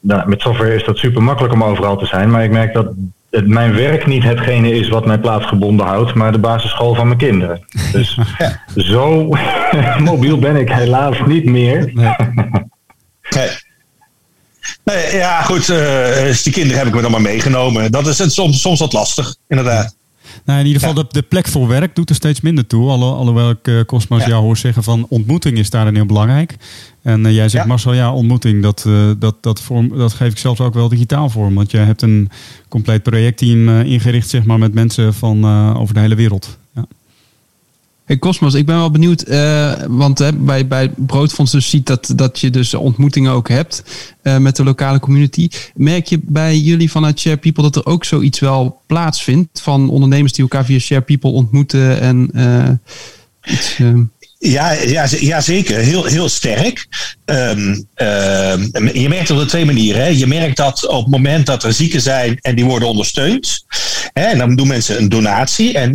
Nou, 0.00 0.28
met 0.28 0.40
software 0.40 0.74
is 0.74 0.84
dat 0.84 0.98
super 0.98 1.22
makkelijk 1.22 1.54
om 1.54 1.64
overal 1.64 1.96
te 1.96 2.06
zijn, 2.06 2.30
maar 2.30 2.44
ik 2.44 2.50
merk 2.50 2.74
dat 2.74 2.86
het, 3.30 3.48
mijn 3.48 3.74
werk 3.74 4.06
niet 4.06 4.22
hetgene 4.22 4.74
is 4.74 4.88
wat 4.88 5.06
mij 5.06 5.18
plaatsgebonden 5.18 5.86
houdt, 5.86 6.14
maar 6.14 6.32
de 6.32 6.38
basisschool 6.38 6.94
van 6.94 7.06
mijn 7.06 7.18
kinderen. 7.18 7.64
Dus 7.92 8.18
ja. 8.38 8.62
zo 8.76 9.28
mobiel 9.98 10.38
ben 10.38 10.56
ik 10.56 10.68
helaas 10.68 11.16
niet 11.26 11.44
meer. 11.44 11.90
Nee. 11.94 12.14
nee. 13.36 13.48
nee 14.84 15.16
ja, 15.16 15.42
goed. 15.42 15.68
Uh, 15.68 16.34
die 16.42 16.52
kinderen 16.52 16.78
heb 16.78 16.86
ik 16.86 16.94
me 16.94 17.02
dan 17.02 17.10
maar 17.10 17.20
meegenomen. 17.20 17.92
Dat 17.92 18.06
is 18.06 18.18
het 18.18 18.32
soms, 18.32 18.60
soms 18.60 18.80
wat 18.80 18.92
lastig, 18.92 19.36
inderdaad. 19.48 19.96
Nou, 20.48 20.60
in 20.60 20.66
ieder 20.66 20.82
geval, 20.82 20.96
ja. 20.96 21.02
de, 21.02 21.20
de, 21.20 21.22
plek 21.22 21.48
voor 21.48 21.68
werk 21.68 21.94
doet 21.94 22.08
er 22.08 22.14
steeds 22.14 22.40
minder 22.40 22.66
toe. 22.66 22.90
Allo, 22.90 23.14
alhoewel 23.14 23.50
ik 23.50 23.68
uh, 23.68 23.80
Cosmas 23.80 24.20
ja. 24.20 24.28
jou 24.28 24.42
hoor 24.42 24.56
zeggen 24.56 24.82
van 24.82 25.06
ontmoeting 25.08 25.58
is 25.58 25.70
daarin 25.70 25.94
heel 25.94 26.06
belangrijk. 26.06 26.56
En 27.02 27.24
uh, 27.24 27.32
jij 27.32 27.48
zegt, 27.48 27.64
ja. 27.64 27.68
Marcel, 27.68 27.92
ja, 27.92 28.12
ontmoeting, 28.12 28.62
dat, 28.62 28.84
uh, 28.86 29.10
dat, 29.18 29.36
dat, 29.40 29.60
vorm, 29.60 29.88
dat 29.88 30.12
geef 30.12 30.32
ik 30.32 30.38
zelfs 30.38 30.60
ook 30.60 30.74
wel 30.74 30.88
digitaal 30.88 31.30
vorm. 31.30 31.54
Want 31.54 31.70
jij 31.70 31.84
hebt 31.84 32.02
een 32.02 32.30
compleet 32.68 33.02
projectteam 33.02 33.68
ingericht 33.68 34.28
zeg 34.28 34.44
maar, 34.44 34.58
met 34.58 34.74
mensen 34.74 35.14
van 35.14 35.44
over 35.76 35.94
de 35.94 36.00
hele 36.00 36.14
wereld. 36.14 36.57
Hey 38.08 38.18
Cosmos, 38.18 38.54
ik 38.54 38.66
ben 38.66 38.76
wel 38.76 38.90
benieuwd, 38.90 39.28
uh, 39.28 39.72
want 39.86 40.18
hè, 40.18 40.32
bij, 40.32 40.66
bij 40.66 40.90
Broodfonds 40.96 41.52
dus 41.52 41.70
ziet 41.70 41.86
dat, 41.86 42.12
dat 42.16 42.40
je 42.40 42.50
dus 42.50 42.74
ontmoetingen 42.74 43.32
ook 43.32 43.48
hebt 43.48 43.82
uh, 44.22 44.36
met 44.36 44.56
de 44.56 44.64
lokale 44.64 45.00
community. 45.00 45.48
Merk 45.74 46.06
je 46.06 46.20
bij 46.22 46.58
jullie 46.58 46.90
vanuit 46.90 47.20
Share 47.20 47.36
People 47.36 47.62
dat 47.62 47.76
er 47.76 47.86
ook 47.86 48.04
zoiets 48.04 48.38
wel 48.38 48.82
plaatsvindt 48.86 49.60
van 49.60 49.90
ondernemers 49.90 50.32
die 50.32 50.42
elkaar 50.42 50.64
via 50.64 50.78
Share 50.78 51.00
People 51.00 51.30
ontmoeten 51.30 52.00
en 52.00 52.30
iets... 53.44 53.76
Ja, 54.40 54.72
ja, 54.72 55.06
ja, 55.20 55.40
zeker. 55.40 55.78
Heel, 55.78 56.04
heel 56.04 56.28
sterk. 56.28 56.86
Um, 57.24 57.86
um, 57.94 58.90
je 58.92 59.06
merkt 59.08 59.28
het 59.28 59.40
op 59.40 59.48
twee 59.48 59.64
manieren. 59.64 60.02
Hè. 60.02 60.08
Je 60.08 60.26
merkt 60.26 60.56
dat 60.56 60.86
op 60.86 61.02
het 61.02 61.10
moment 61.10 61.46
dat 61.46 61.64
er 61.64 61.72
zieken 61.72 62.00
zijn 62.00 62.38
en 62.40 62.54
die 62.54 62.64
worden 62.64 62.88
ondersteund. 62.88 63.64
Hè, 64.18 64.24
en 64.24 64.38
dan 64.38 64.56
doen 64.56 64.68
mensen 64.68 64.98
een 64.98 65.08
donatie. 65.08 65.78
En 65.78 65.92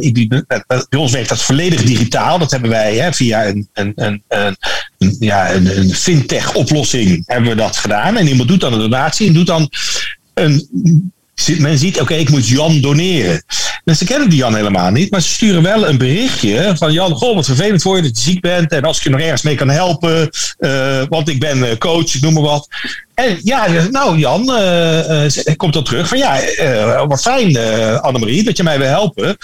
bij 0.67 0.99
ons 0.99 1.11
werkt 1.11 1.29
dat 1.29 1.41
volledig 1.41 1.83
digitaal. 1.83 2.39
Dat 2.39 2.51
hebben 2.51 2.69
wij 2.69 2.95
hè, 2.95 3.13
via 3.13 3.45
een, 3.45 3.69
een, 3.73 3.93
een, 3.95 4.23
een, 4.27 5.15
ja, 5.19 5.53
een, 5.53 5.77
een 5.77 5.93
fintech 5.93 6.53
oplossing 6.53 7.23
hebben 7.25 7.49
we 7.49 7.55
dat 7.55 7.77
gedaan. 7.77 8.17
En 8.17 8.27
iemand 8.27 8.49
doet 8.49 8.59
dan 8.61 8.73
een 8.73 8.79
donatie 8.79 9.27
en 9.27 9.33
doet 9.33 9.47
dan 9.47 9.69
een 10.33 10.67
men 11.57 11.77
ziet, 11.77 12.01
oké, 12.01 12.13
ik 12.13 12.29
moet 12.29 12.47
Jan 12.47 12.81
doneren. 12.81 13.43
En 13.85 13.95
ze 13.95 14.05
kennen 14.05 14.29
die 14.29 14.39
Jan 14.39 14.55
helemaal 14.55 14.91
niet, 14.91 15.11
maar 15.11 15.21
ze 15.21 15.29
sturen 15.29 15.61
wel 15.61 15.87
een 15.87 15.97
berichtje 15.97 16.73
van 16.77 16.93
Jan, 16.93 17.11
goh, 17.11 17.35
wat 17.35 17.45
vervelend 17.45 17.81
voor 17.81 17.95
je 17.95 18.01
dat 18.01 18.17
je 18.17 18.23
ziek 18.23 18.41
bent 18.41 18.71
en 18.71 18.83
als 18.83 18.97
ik 18.97 19.03
je 19.03 19.09
nog 19.09 19.19
ergens 19.19 19.41
mee 19.41 19.55
kan 19.55 19.69
helpen, 19.69 20.29
uh, 20.59 21.01
want 21.09 21.29
ik 21.29 21.39
ben 21.39 21.77
coach, 21.77 22.15
ik 22.15 22.21
noem 22.21 22.33
maar 22.33 22.43
wat. 22.43 22.67
En 23.13 23.39
ja, 23.43 23.67
nou 23.91 24.17
Jan, 24.17 24.41
uh, 24.41 25.55
komt 25.57 25.73
dan 25.73 25.83
terug 25.83 26.07
van 26.07 26.17
ja, 26.17 26.41
uh, 26.59 27.03
wat 27.07 27.21
fijn 27.21 27.57
Annemarie 28.01 28.43
dat 28.43 28.57
je 28.57 28.63
mij 28.63 28.77
wil 28.77 28.87
helpen. 28.87 29.37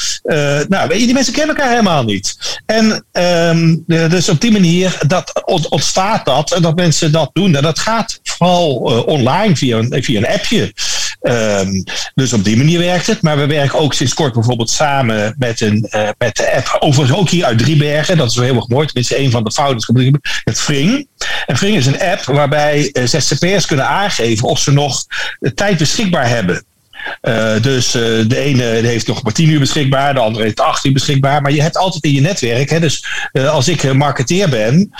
nou, 0.67 0.87
die 0.89 1.13
mensen 1.13 1.33
kennen 1.33 1.55
elkaar 1.55 1.71
helemaal 1.71 2.03
niet. 2.03 2.59
En 2.65 3.05
um, 3.11 3.83
dus 3.87 4.29
op 4.29 4.41
die 4.41 4.51
manier 4.51 4.97
dat 5.07 5.43
ontstaat 5.69 6.25
dat, 6.25 6.57
dat 6.61 6.75
mensen 6.75 7.11
dat 7.11 7.29
doen. 7.33 7.55
En 7.55 7.63
dat 7.63 7.79
gaat 7.79 8.19
vooral 8.23 8.73
online 9.05 9.55
via 9.55 9.77
een, 9.77 10.03
via 10.03 10.17
een 10.17 10.27
appje. 10.27 10.73
Um, 11.21 11.83
dus 12.15 12.33
op 12.33 12.43
die 12.43 12.57
manier 12.57 12.79
werkt 12.79 13.07
het. 13.07 13.21
Maar 13.21 13.37
we 13.37 13.45
werken 13.45 13.79
ook 13.79 13.93
sinds 13.93 14.13
kort 14.13 14.33
bijvoorbeeld 14.33 14.69
samen 14.69 15.35
met, 15.37 15.61
een, 15.61 15.87
uh, 15.91 16.09
met 16.17 16.35
de 16.35 16.51
app. 16.51 16.77
Overigens 16.79 17.19
ook 17.19 17.29
hier 17.29 17.45
uit 17.45 17.57
Driebergen. 17.57 18.17
Dat 18.17 18.29
is 18.29 18.35
wel 18.35 18.45
heel 18.45 18.55
erg 18.55 18.67
mooi. 18.67 18.85
Tenminste, 18.85 19.19
een 19.19 19.31
van 19.31 19.43
de 19.43 19.51
founders. 19.51 19.91
Het 20.43 20.59
Fring. 20.59 21.07
En 21.45 21.57
Fring 21.57 21.75
is 21.75 21.85
een 21.85 22.01
app 22.01 22.23
waarbij 22.23 22.89
uh, 22.93 23.05
ZZP'ers 23.05 23.65
kunnen 23.65 23.87
aangeven 23.87 24.47
of 24.47 24.59
ze 24.59 24.71
nog 24.71 25.05
tijd 25.55 25.77
beschikbaar 25.77 26.29
hebben. 26.29 26.63
Uh, 27.21 27.61
dus 27.61 27.95
uh, 27.95 28.01
de 28.27 28.37
ene 28.37 28.63
heeft 28.63 29.07
nog 29.07 29.23
maar 29.23 29.33
10 29.33 29.49
uur 29.49 29.59
beschikbaar, 29.59 30.13
de 30.13 30.19
andere 30.19 30.43
heeft 30.43 30.59
8 30.59 30.85
uur 30.85 30.93
beschikbaar. 30.93 31.41
Maar 31.41 31.51
je 31.51 31.61
hebt 31.61 31.77
altijd 31.77 32.03
in 32.03 32.13
je 32.13 32.21
netwerk. 32.21 32.69
Hè, 32.69 32.79
dus 32.79 33.05
uh, 33.33 33.49
als 33.49 33.67
ik 33.67 33.93
marketeer 33.93 34.49
ben, 34.49 34.91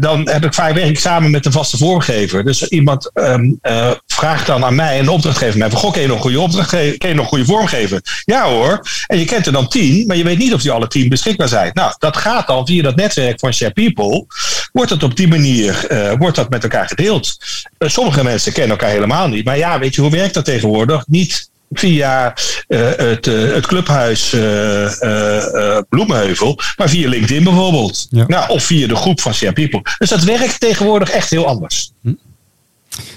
dan 0.00 0.28
heb 0.28 0.44
ik 0.44 0.54
vaak 0.54 0.74
werk 0.74 0.98
samen 0.98 1.30
met 1.30 1.46
een 1.46 1.52
vaste 1.52 1.76
vormgever. 1.76 2.44
Dus 2.44 2.68
iemand 2.68 3.10
um, 3.14 3.58
vraagt 4.06 4.46
dan 4.46 4.64
aan 4.64 4.74
mij, 4.74 4.98
een 4.98 5.08
opdrachtgever 5.08 5.58
mij, 5.58 5.70
van 5.70 5.78
goh, 5.78 5.92
ken 5.92 6.02
je 6.02 6.08
nog 6.08 6.20
goede 6.20 6.40
opdracht, 6.40 6.70
ken 6.70 7.08
je 7.08 7.14
nog 7.14 7.28
goede 7.28 7.44
vormgever? 7.44 8.22
Ja 8.24 8.44
hoor. 8.44 8.86
En 9.06 9.18
je 9.18 9.24
kent 9.24 9.46
er 9.46 9.52
dan 9.52 9.68
10, 9.68 10.06
maar 10.06 10.16
je 10.16 10.24
weet 10.24 10.38
niet 10.38 10.54
of 10.54 10.62
die 10.62 10.70
alle 10.70 10.88
10 10.88 11.08
beschikbaar 11.08 11.48
zijn. 11.48 11.70
Nou, 11.74 11.94
dat 11.98 12.16
gaat 12.16 12.46
dan 12.46 12.66
via 12.66 12.82
dat 12.82 12.96
netwerk 12.96 13.38
van 13.38 13.52
Share 13.52 13.72
People. 13.72 14.26
Wordt 14.72 14.90
het 14.90 15.02
op 15.02 15.16
die 15.16 15.28
manier 15.28 15.86
wordt 16.18 16.36
dat 16.36 16.50
met 16.50 16.62
elkaar 16.62 16.88
gedeeld. 16.88 17.36
sommige 17.78 18.22
mensen 18.22 18.52
kennen 18.52 18.70
elkaar 18.70 18.90
helemaal 18.90 19.28
niet. 19.28 19.44
Maar 19.44 19.58
ja, 19.58 19.78
weet 19.78 19.94
je, 19.94 20.00
hoe 20.00 20.10
werkt 20.10 20.34
dat 20.34 20.44
tegenwoordig? 20.44 21.04
Niet 21.06 21.41
via 21.72 22.34
uh, 22.68 22.80
het, 22.96 23.26
uh, 23.26 23.54
het 23.54 23.66
clubhuis 23.66 24.32
uh, 24.32 25.78
Bloemenheuvel, 25.88 26.58
maar 26.76 26.88
via 26.88 27.08
LinkedIn 27.08 27.44
bijvoorbeeld. 27.44 28.06
Ja. 28.10 28.24
Nou, 28.26 28.50
of 28.50 28.64
via 28.64 28.86
de 28.86 28.96
groep 28.96 29.20
van 29.20 29.34
Share 29.34 29.52
People. 29.52 29.82
Dus 29.98 30.08
dat 30.08 30.22
werkt 30.22 30.60
tegenwoordig 30.60 31.10
echt 31.10 31.30
heel 31.30 31.46
anders. 31.46 31.92
Hm. 32.02 32.12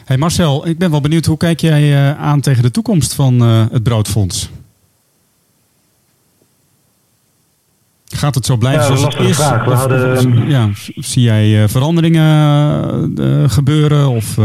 Hey 0.05 0.17
Marcel, 0.17 0.67
ik 0.67 0.77
ben 0.77 0.91
wel 0.91 1.01
benieuwd, 1.01 1.25
hoe 1.25 1.37
kijk 1.37 1.59
jij 1.59 2.15
aan 2.15 2.41
tegen 2.41 2.63
de 2.63 2.71
toekomst 2.71 3.13
van 3.13 3.39
het 3.41 3.83
Broodfonds? 3.83 4.49
Gaat 8.05 8.35
het 8.35 8.45
zo 8.45 8.57
blijven 8.57 8.91
ja, 8.91 8.97
zoals 8.97 9.15
het 9.15 9.27
is? 9.27 9.35
Vraag. 9.35 9.65
We 9.65 9.71
of, 9.71 9.77
hadden... 9.77 10.17
Of, 10.17 10.47
ja, 10.47 10.69
zie 10.95 11.21
jij 11.21 11.69
veranderingen 11.69 13.49
gebeuren? 13.49 14.09
Of, 14.09 14.37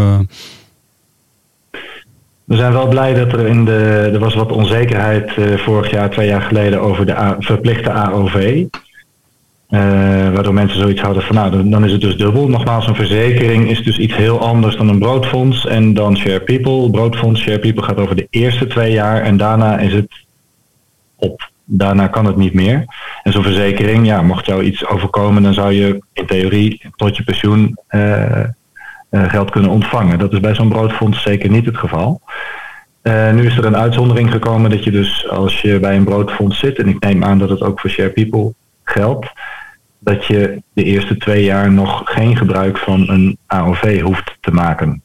we 2.51 2.57
zijn 2.57 2.73
wel 2.73 2.89
blij 2.89 3.15
dat 3.15 3.33
er 3.33 3.47
in 3.47 3.65
de. 3.65 4.11
Er 4.13 4.19
was 4.19 4.35
wat 4.35 4.53
onzekerheid 4.53 5.37
uh, 5.37 5.57
vorig 5.59 5.91
jaar, 5.91 6.11
twee 6.11 6.29
jaar 6.29 6.43
geleden, 6.43 6.81
over 6.81 7.07
de 7.07 7.37
verplichte 7.39 7.91
AOV. 7.91 8.35
Uh, 8.35 9.81
waardoor 10.33 10.55
mensen 10.55 10.81
zoiets 10.81 11.01
hadden 11.01 11.23
van, 11.23 11.35
nou, 11.35 11.69
dan, 11.69 11.85
is 11.85 11.93
het 11.93 12.01
dus 12.01 12.17
dubbel. 12.17 12.49
Nogmaals, 12.49 12.87
een 12.87 12.95
verzekering 12.95 13.71
is 13.71 13.83
dus 13.83 13.99
iets 13.99 14.17
heel 14.17 14.41
anders 14.41 14.77
dan 14.77 14.89
een 14.89 14.99
broodfonds 14.99 15.67
en 15.67 15.95
dan 15.95 16.17
Share 16.17 16.41
People. 16.41 16.91
Broodfonds, 16.91 17.41
Share 17.41 17.59
People 17.59 17.83
gaat 17.83 17.99
over 17.99 18.17
de 18.17 18.27
eerste 18.31 18.67
twee 18.67 18.93
jaar 18.93 19.23
en 19.23 19.37
daarna 19.37 19.79
is 19.79 19.93
het 19.93 20.25
op. 21.17 21.51
Daarna 21.65 22.07
kan 22.07 22.25
het 22.25 22.37
niet 22.37 22.55
meer. 22.55 22.85
En 23.23 23.33
zo'n 23.33 23.43
verzekering, 23.43 24.07
ja, 24.07 24.23
mocht 24.23 24.47
jou 24.47 24.63
iets 24.63 24.87
overkomen, 24.87 25.43
dan 25.43 25.55
zou 25.55 25.73
je 25.73 26.03
in 26.13 26.27
theorie 26.27 26.81
tot 26.97 27.17
je 27.17 27.23
pensioen 27.23 27.79
uh, 27.91 28.45
geld 29.11 29.51
kunnen 29.51 29.71
ontvangen. 29.71 30.19
Dat 30.19 30.33
is 30.33 30.41
bij 30.41 30.55
zo'n 30.55 30.69
broodfonds 30.69 31.23
zeker 31.23 31.51
niet 31.51 31.67
het 31.67 31.77
geval. 31.77 32.21
Uh, 33.03 33.33
nu 33.33 33.47
is 33.47 33.57
er 33.57 33.65
een 33.65 33.77
uitzondering 33.77 34.31
gekomen 34.31 34.71
dat 34.71 34.85
je 34.85 34.91
dus 34.91 35.29
als 35.29 35.61
je 35.61 35.79
bij 35.79 35.97
een 35.97 36.05
broodfonds 36.05 36.59
zit, 36.59 36.79
en 36.79 36.89
ik 36.89 37.01
neem 37.05 37.25
aan 37.25 37.39
dat 37.39 37.49
het 37.49 37.63
ook 37.63 37.81
voor 37.81 37.91
Share 37.91 38.11
People 38.11 38.55
geldt, 38.85 39.33
dat 39.99 40.27
je 40.27 40.63
de 40.73 40.85
eerste 40.85 41.17
twee 41.17 41.45
jaar 41.45 41.73
nog 41.73 42.03
geen 42.05 42.37
gebruik 42.37 42.79
van 42.79 43.09
een 43.09 43.39
AOV 43.47 44.01
hoeft 44.01 44.37
te 44.41 44.51
maken. 44.51 45.03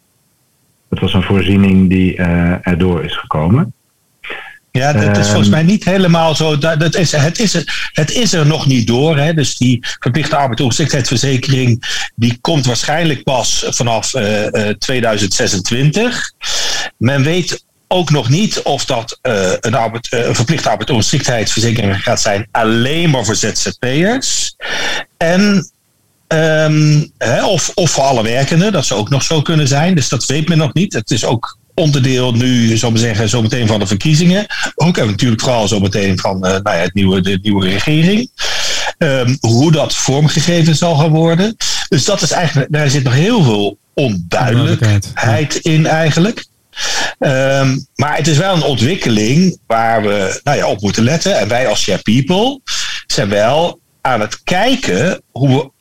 Dat 0.89 1.00
was 1.00 1.13
een 1.13 1.24
voorziening 1.24 1.89
die 1.89 2.18
uh, 2.18 2.68
erdoor 2.68 3.04
is 3.04 3.18
gekomen. 3.18 3.74
Ja, 4.76 4.94
dat 4.94 5.18
is 5.18 5.26
volgens 5.26 5.48
ehm, 5.48 5.50
mij 5.50 5.64
niet 5.64 5.84
helemaal 5.84 6.36
zo. 6.36 6.58
Dat, 6.58 6.96
is, 6.96 7.12
het, 7.12 7.40
is 7.40 7.54
er, 7.54 7.90
het 7.94 8.12
is 8.12 8.34
er 8.34 8.46
nog 8.46 8.66
niet 8.66 8.88
door. 8.88 9.18
Hè. 9.18 9.34
Dus 9.34 9.58
die 9.58 9.86
verplichte 10.00 10.36
arbeidsongeschiktheidsverzekering 10.36 11.84
die 12.16 12.38
komt 12.42 12.66
waarschijnlijk 12.66 13.24
pas 13.24 13.66
vanaf 13.70 14.14
uh, 14.14 14.46
uh, 14.46 14.70
2026. 14.70 16.32
Men 16.98 17.24
weet 17.24 17.64
ook 17.88 18.10
nog 18.10 18.30
niet 18.30 18.62
of 18.62 18.86
dat 18.86 19.20
uh, 19.24 19.52
een, 19.60 19.76
arbeid, 19.76 20.08
uh, 20.12 20.26
een 20.26 20.36
verplichte 20.36 20.70
arbeidsongeschiktheidsverzekering 20.70 22.04
gaat 22.04 22.22
zijn 22.22 22.48
alleen 22.52 23.10
maar 23.10 23.26
voor 23.26 23.36
ZZP'ers. 23.36 24.56
En 25.18 25.72
um, 26.28 27.12
hè, 27.18 27.46
of, 27.46 27.72
of 27.74 27.92
voor 27.92 28.04
alle 28.04 28.24
werkenden, 28.24 28.72
dat 28.72 28.86
zou 28.86 29.00
ook 29.00 29.10
nog 29.10 29.24
zo 29.24 29.42
kunnen 29.42 29.68
zijn. 29.68 29.96
Dus 29.96 30.10
dat 30.10 30.26
weet 30.26 30.48
men 30.48 30.58
nog 30.58 30.74
niet. 30.74 30.94
Het 30.94 31.12
is 31.12 31.26
ook 31.26 31.58
onderdeel 31.76 32.34
nu, 32.34 32.78
zo 32.78 32.92
zeggen, 32.94 33.30
zometeen 33.30 33.68
van 33.68 33.80
de 33.80 33.88
verkiezingen. 33.88 34.46
Ook 34.76 34.98
en 34.98 35.06
natuurlijk 35.06 35.42
vooral 35.42 35.68
zometeen 35.68 36.20
van 36.20 36.36
uh, 36.36 36.42
nou 36.42 36.62
ja, 36.64 36.72
het 36.72 36.94
nieuwe, 36.94 37.22
de 37.22 37.40
nieuwe 37.42 37.70
regering. 37.70 38.30
Um, 38.98 39.38
hoe 39.40 39.72
dat 39.72 39.96
vormgegeven 39.96 40.76
zal 40.76 40.96
gaan 40.96 41.10
worden. 41.10 41.56
Dus 41.90 42.06
dat 42.06 42.22
is 42.22 42.32
eigenlijk, 42.32 42.72
daar 42.72 42.90
zit 42.90 43.04
nog 43.04 43.14
heel 43.14 43.44
veel 43.44 43.78
onduidelijkheid 43.94 45.56
in 45.56 45.86
eigenlijk. 45.86 46.46
Um, 47.20 47.88
maar 47.96 48.18
het 48.18 48.28
is 48.28 48.38
wel 48.38 48.56
een 48.56 48.64
ontwikkeling 48.64 49.60
waar 49.68 50.02
we 50.02 50.40
nou 50.44 50.58
ja, 50.58 50.68
op 50.68 50.82
moeten 50.82 51.04
letten. 51.04 51.40
En 51.40 51.48
wij 51.48 51.68
als 51.68 51.82
Share 51.82 52.02
People 52.02 52.62
zijn 53.08 53.30
wel 53.30 53.80
aan 54.02 54.22
het 54.22 54.44
kijken 54.44 55.22
hoe 55.32 55.50
we 55.50 55.72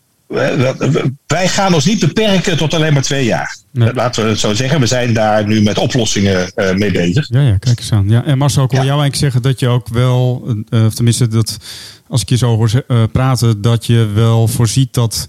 wij 1.27 1.49
gaan 1.49 1.75
ons 1.75 1.85
niet 1.85 2.01
beperken 2.01 2.57
tot 2.57 2.75
alleen 2.75 2.92
maar 2.92 3.03
twee 3.03 3.25
jaar. 3.25 3.57
Laten 3.73 4.25
we 4.25 4.29
het 4.29 4.38
zo 4.38 4.55
zeggen. 4.55 4.81
We 4.81 4.87
zijn 4.87 5.12
daar 5.12 5.47
nu 5.47 5.62
met 5.62 5.79
oplossingen 5.79 6.53
uh, 6.57 6.73
mee 6.73 6.90
bezig. 6.90 7.27
Ja, 7.29 7.40
ja, 7.40 7.57
kijk 7.57 7.79
eens 7.79 7.92
aan. 7.92 8.09
Ja, 8.09 8.25
en 8.25 8.38
Marcel, 8.38 8.64
ik 8.64 8.70
wil 8.70 8.85
jou 8.85 9.01
eigenlijk 9.01 9.20
zeggen 9.20 9.42
dat 9.42 9.61
je 9.61 9.68
ook 9.68 9.88
wel, 9.88 10.49
uh, 10.70 10.87
tenminste 10.87 11.29
dat 11.29 11.59
als 12.09 12.20
ik 12.20 12.29
je 12.29 12.37
zo 12.37 12.57
hoor 12.57 12.70
uh, 12.88 13.03
praten, 13.12 13.62
dat 13.62 13.87
je 13.87 14.11
wel 14.14 14.49
voorziet 14.49 14.94
dat 14.94 15.29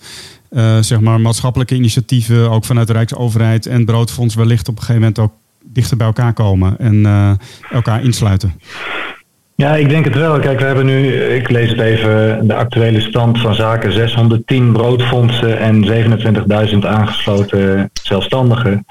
zeg 0.79 0.99
maar 0.99 1.21
maatschappelijke 1.21 1.75
initiatieven, 1.75 2.49
ook 2.49 2.65
vanuit 2.65 2.87
de 2.87 2.93
Rijksoverheid 2.93 3.65
en 3.65 3.85
Broodfonds, 3.85 4.35
wellicht 4.35 4.67
op 4.67 4.75
een 4.75 4.81
gegeven 4.81 5.01
moment 5.01 5.19
ook 5.19 5.33
dichter 5.65 5.97
bij 5.97 6.07
elkaar 6.07 6.33
komen 6.33 6.79
en 6.79 7.05
elkaar 7.71 8.03
insluiten. 8.03 8.53
Ja, 9.57 9.75
ik 9.75 9.89
denk 9.89 10.05
het 10.05 10.15
wel. 10.15 10.39
Kijk, 10.39 10.59
we 10.59 10.65
hebben 10.65 10.85
nu, 10.85 11.13
ik 11.13 11.49
lees 11.49 11.69
het 11.69 11.79
even, 11.79 12.47
de 12.47 12.53
actuele 12.53 13.01
stand 13.01 13.39
van 13.39 13.55
zaken. 13.55 13.91
610 13.91 14.71
broodfondsen 14.71 15.59
en 15.59 15.85
27.000 16.71 16.77
aangesloten 16.79 17.89
zelfstandigen. 17.93 18.85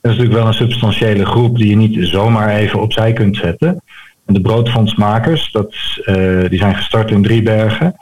Dat 0.00 0.12
is 0.12 0.18
natuurlijk 0.18 0.32
wel 0.32 0.46
een 0.46 0.54
substantiële 0.54 1.26
groep 1.26 1.56
die 1.56 1.68
je 1.68 1.76
niet 1.76 2.08
zomaar 2.08 2.48
even 2.48 2.80
opzij 2.80 3.12
kunt 3.12 3.36
zetten. 3.36 3.82
En 4.26 4.34
de 4.34 4.40
broodfondsmakers, 4.40 5.52
dat, 5.52 5.74
uh, 6.04 6.48
die 6.48 6.58
zijn 6.58 6.74
gestart 6.74 7.10
in 7.10 7.22
Driebergen. 7.22 7.96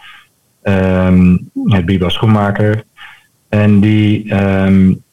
Um, 0.62 1.50
het 1.64 1.86
Biba 1.86 2.08
Schoenmaker. 2.08 2.84
En 3.48 3.80
die 3.80 4.34
um, 4.34 5.03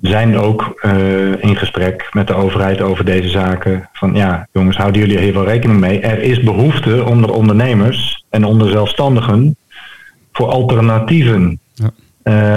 zijn 0.00 0.38
ook 0.38 0.80
uh, 0.82 1.42
in 1.42 1.56
gesprek 1.56 2.08
met 2.12 2.26
de 2.26 2.34
overheid 2.34 2.80
over 2.80 3.04
deze 3.04 3.28
zaken. 3.28 3.88
Van 3.92 4.14
ja, 4.14 4.48
jongens, 4.52 4.76
houden 4.76 5.00
jullie 5.00 5.18
hier 5.18 5.34
wel 5.34 5.44
rekening 5.44 5.80
mee? 5.80 6.00
Er 6.00 6.22
is 6.22 6.40
behoefte 6.40 7.04
onder 7.04 7.32
ondernemers 7.32 8.24
en 8.30 8.44
onder 8.44 8.70
zelfstandigen 8.70 9.56
voor 10.32 10.48
alternatieven. 10.48 11.60
Ja. 11.74 11.90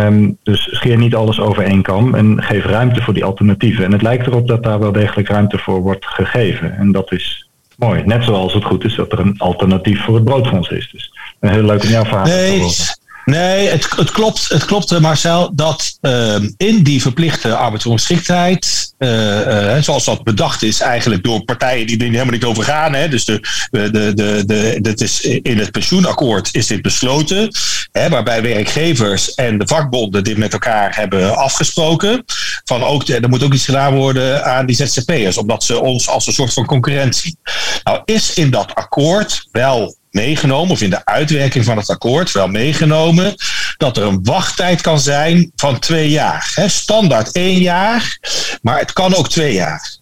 Um, 0.06 0.38
dus 0.44 0.68
scheer 0.72 0.98
niet 0.98 1.16
alles 1.16 1.40
over 1.40 1.64
één 1.64 1.82
kam 1.82 2.16
en 2.16 2.44
geef 2.44 2.66
ruimte 2.66 3.02
voor 3.02 3.14
die 3.14 3.24
alternatieven. 3.24 3.86
En 3.86 3.92
het 3.92 4.02
lijkt 4.02 4.28
erop 4.28 4.48
dat 4.48 4.64
daar 4.64 4.80
wel 4.80 4.92
degelijk 4.92 5.28
ruimte 5.28 5.58
voor 5.58 5.82
wordt 5.82 6.06
gegeven. 6.06 6.78
En 6.78 6.92
dat 6.92 7.12
is 7.12 7.50
mooi. 7.78 8.04
Net 8.06 8.24
zoals 8.24 8.54
het 8.54 8.64
goed 8.64 8.84
is 8.84 8.96
dat 8.96 9.12
er 9.12 9.20
een 9.20 9.36
alternatief 9.38 10.04
voor 10.04 10.16
het 10.16 10.24
broodfonds 10.24 10.70
is. 10.70 10.90
Dus 10.92 11.14
een 11.40 11.50
heel 11.50 11.64
leuk 11.64 11.84
om 11.84 11.90
jouw 11.90 12.04
verhaal 12.04 12.26
nee, 12.26 12.58
te 12.58 12.62
horen. 12.62 13.02
Nee, 13.26 13.68
het, 13.68 13.90
het, 13.96 14.12
klopt, 14.12 14.50
het 14.50 14.66
klopt, 14.66 14.92
eh, 14.92 15.00
Marcel, 15.00 15.56
dat 15.56 15.98
uh, 16.02 16.36
in 16.58 16.84
die 16.84 17.02
verplichte 17.02 17.56
arbeidsongeschiktheid, 17.56 18.94
uh, 19.00 19.40
uh, 19.40 19.82
zoals 19.82 20.06
dat 20.06 20.24
bedacht 20.24 20.64
is 20.64 20.80
eigenlijk 20.80 21.24
door 21.24 21.44
partijen 21.44 21.88
die 21.88 21.98
er 21.98 22.04
helemaal 22.04 22.26
niet 22.26 22.44
over 22.44 22.64
gaan. 22.64 22.94
Hè, 22.94 23.10
dus 23.10 23.26
de, 23.26 23.40
de, 23.72 23.90
de, 23.92 24.44
de, 24.46 24.78
dat 24.82 25.02
is 25.02 25.22
in 25.22 25.58
het 25.58 25.72
pensioenakkoord 25.72 26.50
is 26.52 26.68
dit 26.68 26.82
besloten, 26.82 27.52
hè, 27.92 28.10
waarbij 28.10 28.42
werkgevers 28.42 29.34
en 29.34 29.58
de 29.58 29.68
vakbonden 29.68 30.24
dit 30.24 30.38
met 30.38 30.54
elkaar 30.54 30.96
hebben 30.96 31.38
afgesproken. 31.38 32.24
Van 32.64 32.84
ook, 32.84 33.08
er 33.08 33.30
moet 33.30 33.44
ook 33.44 33.54
iets 33.54 33.66
gedaan 33.66 33.94
worden 33.96 34.46
aan 34.46 34.66
die 34.66 34.76
ZZP'ers, 34.76 35.38
omdat 35.38 35.64
ze 35.64 35.80
ons 35.80 36.10
als 36.10 36.28
een 36.28 36.34
soort 36.34 36.54
van 36.54 36.66
concurrentie. 36.66 37.38
Nou, 37.84 38.02
is 38.06 38.34
in 38.34 38.50
dat 38.50 38.76
akkoord 38.76 39.48
wel 39.52 39.96
meegenomen, 40.14 40.72
of 40.72 40.82
in 40.82 40.90
de 40.90 41.06
uitwerking 41.06 41.66
van 41.66 41.78
het 41.78 41.90
akkoord 41.90 42.32
wel 42.32 42.48
meegenomen, 42.48 43.36
dat 43.78 43.98
er 43.98 44.04
een 44.04 44.24
wachttijd 44.24 44.82
kan 44.82 45.00
zijn 45.00 45.52
van 45.56 45.80
twee 45.80 46.10
jaar. 46.10 46.54
Standaard 46.68 47.32
één 47.32 47.60
jaar, 47.60 48.18
maar 48.62 48.80
het 48.80 48.94
kan 48.94 49.16
ook 49.16 49.30
twee 49.30 49.54
jaar. 49.54 49.98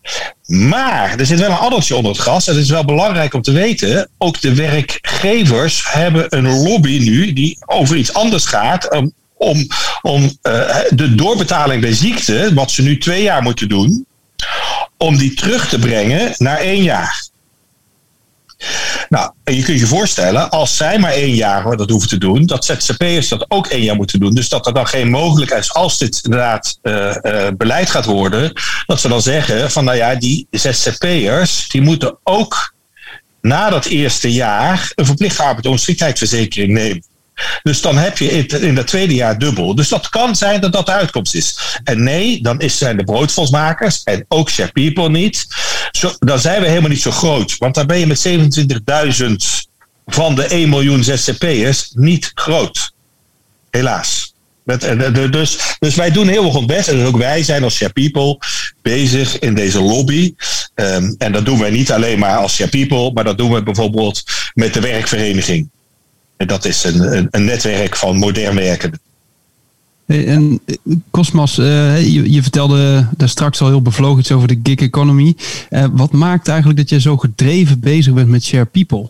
Maar 0.45 1.19
er 1.19 1.25
zit 1.25 1.39
wel 1.39 1.49
een 1.49 1.57
addertje 1.57 1.95
onder 1.95 2.11
het 2.11 2.21
gas. 2.21 2.47
En 2.47 2.53
het 2.53 2.63
is 2.63 2.69
wel 2.69 2.85
belangrijk 2.85 3.33
om 3.33 3.41
te 3.41 3.51
weten. 3.51 4.09
Ook 4.17 4.41
de 4.41 4.55
werkgevers 4.55 5.83
hebben 5.91 6.25
een 6.29 6.63
lobby 6.63 6.99
nu 6.99 7.33
die 7.33 7.57
over 7.65 7.95
iets 7.95 8.13
anders 8.13 8.45
gaat. 8.45 8.89
Om, 9.37 9.67
om 10.01 10.23
uh, 10.23 10.77
de 10.89 11.15
doorbetaling 11.15 11.81
bij 11.81 11.93
ziekte, 11.93 12.51
wat 12.53 12.71
ze 12.71 12.81
nu 12.81 12.97
twee 12.97 13.23
jaar 13.23 13.41
moeten 13.41 13.69
doen, 13.69 14.05
om 14.97 15.17
die 15.17 15.33
terug 15.33 15.69
te 15.69 15.79
brengen 15.79 16.33
naar 16.37 16.57
één 16.57 16.83
jaar. 16.83 17.29
Nou, 19.09 19.31
en 19.43 19.55
je 19.55 19.63
kunt 19.63 19.79
je 19.79 19.85
voorstellen, 19.85 20.49
als 20.49 20.77
zij 20.77 20.99
maar 20.99 21.11
één 21.11 21.35
jaar 21.35 21.77
dat 21.77 21.89
hoeven 21.89 22.09
te 22.09 22.17
doen, 22.17 22.45
dat 22.45 22.65
ZZP'ers 22.65 23.27
dat 23.27 23.45
ook 23.47 23.67
één 23.67 23.83
jaar 23.83 23.95
moeten 23.95 24.19
doen. 24.19 24.33
Dus 24.33 24.49
dat 24.49 24.67
er 24.67 24.73
dan 24.73 24.87
geen 24.87 25.09
mogelijkheid 25.09 25.63
is, 25.63 25.73
als 25.73 25.97
dit 25.97 26.19
inderdaad 26.23 26.79
uh, 26.83 27.13
beleid 27.57 27.89
gaat 27.89 28.05
worden, 28.05 28.53
dat 28.85 28.99
ze 28.99 29.07
dan 29.07 29.21
zeggen 29.21 29.71
van 29.71 29.83
nou 29.83 29.97
ja, 29.97 30.15
die 30.15 30.47
ZZP'ers, 30.51 31.69
die 31.69 31.81
moeten 31.81 32.17
ook 32.23 32.73
na 33.41 33.69
dat 33.69 33.85
eerste 33.85 34.33
jaar 34.33 34.91
een 34.95 35.05
verplichte 35.05 35.43
arbeidsongeschiktheidsverzekering 35.43 36.73
nemen. 36.73 37.03
Dus 37.63 37.81
dan 37.81 37.97
heb 37.97 38.17
je 38.17 38.29
in 38.47 38.75
dat 38.75 38.87
tweede 38.87 39.13
jaar 39.13 39.39
dubbel. 39.39 39.75
Dus 39.75 39.89
dat 39.89 40.09
kan 40.09 40.35
zijn 40.35 40.61
dat 40.61 40.73
dat 40.73 40.85
de 40.85 40.91
uitkomst 40.91 41.35
is. 41.35 41.79
En 41.83 42.03
nee, 42.03 42.41
dan 42.41 42.61
zijn 42.65 42.97
de 42.97 43.03
broodfondsmakers 43.03 44.03
en 44.03 44.25
ook 44.27 44.49
Share 44.49 44.71
People 44.71 45.09
niet. 45.09 45.47
Zo, 45.91 46.11
dan 46.19 46.39
zijn 46.39 46.61
we 46.61 46.67
helemaal 46.67 46.89
niet 46.89 47.01
zo 47.01 47.11
groot. 47.11 47.57
Want 47.57 47.75
dan 47.75 47.87
ben 47.87 47.99
je 47.99 48.07
met 48.07 48.27
27.000 49.19 49.31
van 50.05 50.35
de 50.35 50.43
1 50.43 50.69
miljoen 50.69 51.03
ZZP'ers 51.03 51.91
niet 51.93 52.31
groot. 52.33 52.91
Helaas. 53.69 54.33
Dus, 55.31 55.57
dus 55.79 55.95
wij 55.95 56.11
doen 56.11 56.27
heel 56.27 56.45
erg 56.45 56.55
ons 56.55 56.65
best. 56.65 56.87
En 56.87 57.05
ook 57.05 57.17
wij 57.17 57.43
zijn 57.43 57.63
als 57.63 57.75
Share 57.75 57.93
People 57.93 58.37
bezig 58.81 59.39
in 59.39 59.53
deze 59.53 59.81
lobby. 59.81 60.33
Um, 60.75 61.15
en 61.17 61.31
dat 61.31 61.45
doen 61.45 61.59
wij 61.59 61.69
niet 61.69 61.91
alleen 61.91 62.19
maar 62.19 62.37
als 62.37 62.55
Share 62.55 62.69
People, 62.69 63.11
maar 63.11 63.23
dat 63.23 63.37
doen 63.37 63.51
we 63.51 63.63
bijvoorbeeld 63.63 64.23
met 64.53 64.73
de 64.73 64.79
werkvereniging. 64.79 65.69
En 66.41 66.47
dat 66.47 66.65
is 66.65 66.83
een, 66.83 67.17
een, 67.17 67.27
een 67.31 67.45
netwerk 67.45 67.95
van 67.95 68.17
modern 68.17 68.55
werken. 68.55 68.99
En 70.05 70.59
Cosmas, 71.11 71.57
uh, 71.57 72.13
je, 72.13 72.31
je, 72.31 72.41
vertelde 72.41 73.07
daar 73.17 73.29
straks 73.29 73.61
al 73.61 73.67
heel 73.67 73.81
bevlogen 73.81 74.19
iets 74.19 74.31
over 74.31 74.47
de 74.47 74.59
gig 74.63 74.75
economy. 74.75 75.35
Uh, 75.69 75.85
wat 75.91 76.11
maakt 76.11 76.47
eigenlijk 76.47 76.79
dat 76.79 76.89
je 76.89 76.99
zo 76.99 77.17
gedreven 77.17 77.79
bezig 77.79 78.13
bent 78.13 78.27
met 78.27 78.43
Share 78.43 78.65
People? 78.65 79.09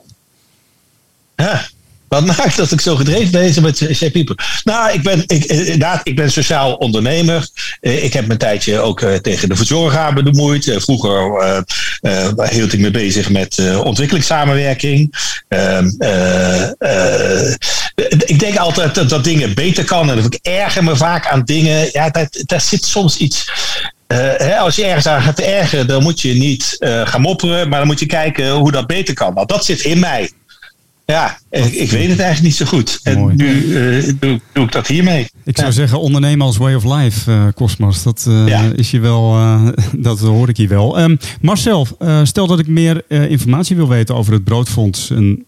Ja, 1.36 1.66
wat 2.12 2.26
maakt 2.26 2.58
dat 2.58 2.72
ik 2.72 2.82
zo 2.82 2.96
gedreven 2.96 3.32
ben 3.32 3.62
met 3.62 4.12
People? 4.12 4.36
Nou, 4.64 4.94
ik 4.94 5.02
ben, 5.02 5.24
ik, 5.28 5.44
eh, 5.44 5.60
inderdaad, 5.60 6.02
ik 6.04 6.16
ben 6.16 6.32
sociaal 6.32 6.74
ondernemer. 6.74 7.48
Eh, 7.82 8.04
ik 8.04 8.14
heb 8.14 8.28
mijn 8.28 8.40
tijdje 8.40 8.80
ook 8.80 9.02
eh, 9.02 9.16
tegen 9.16 9.50
de 9.50 9.56
verzorging 9.56 10.24
bemoeid. 10.24 10.76
Vroeger 10.78 11.66
hield 12.50 12.74
ik 12.74 12.80
me 12.80 12.92
bezig 12.92 13.30
met 13.30 13.78
ontwikkelingssamenwerking. 13.84 15.16
Ehm, 15.48 15.86
ik 18.26 18.40
denk 18.40 18.58
altijd 18.58 18.96
dat, 18.96 19.10
dat 19.10 19.24
dingen 19.24 19.54
beter 19.54 19.84
kan. 19.84 20.10
En 20.10 20.18
ik 20.18 20.40
erger 20.42 20.84
me 20.84 20.96
vaak 20.96 21.28
aan 21.28 21.44
dingen. 21.44 21.90
Ja, 21.92 22.10
daar, 22.46 22.62
zit 22.62 22.86
soms 22.86 23.18
iets. 23.18 23.52
hè, 24.38 24.58
als 24.58 24.76
je 24.76 24.86
ergens 24.86 25.08
aan 25.08 25.22
gaat 25.22 25.40
ergeren, 25.40 25.88
dan 25.88 26.04
moet 26.04 26.22
je 26.22 26.34
niet 26.34 26.76
gaan 26.80 27.22
mopperen, 27.22 27.70
maar 27.70 27.80
dan 27.80 27.88
moet 27.88 28.00
je 28.00 28.06
kijken 28.06 28.50
hoe 28.50 28.72
dat 28.72 28.88
beter 28.88 29.14
kan. 29.14 29.34
Nou, 29.34 29.48
dat 29.48 29.66
zit 29.66 29.82
in 29.82 30.00
mij. 30.00 30.30
Ja, 31.12 31.38
ik, 31.50 31.92
weet 31.92 32.10
het 32.10 32.20
eigenlijk 32.20 32.42
niet 32.42 32.56
zo 32.56 32.66
goed. 32.66 33.00
En 33.04 33.36
nu 33.36 33.64
uh, 33.64 34.14
doe, 34.20 34.40
doe, 34.54 34.64
ik 34.64 34.72
dat 34.72 34.88
hiermee. 34.88 35.28
Ik 35.44 35.58
zou 35.58 35.72
zeggen, 35.72 36.00
ondernemen 36.00 36.46
als 36.46 36.58
way 36.58 36.74
of 36.74 36.84
life, 36.84 37.32
uh, 37.32 37.48
Cosmos. 37.56 38.04
Dat 38.04 38.26
uh, 38.30 38.74
is 38.74 38.92
je 38.92 39.00
wel, 39.00 39.38
dat 39.98 40.20
hoor 40.20 40.50
ik 40.50 40.58
hier 40.58 40.68
wel. 40.68 41.00
Um, 41.00 41.18
Marcel, 41.42 41.88
stel 42.24 42.48
dat 42.48 42.60
ik 42.60 42.68
meer 42.68 43.04
informatie 43.10 43.76
wil 43.76 43.88
weten 43.88 44.16
over 44.16 44.34
het 44.34 44.44
broodfonds. 44.44 45.10
En 45.10 45.44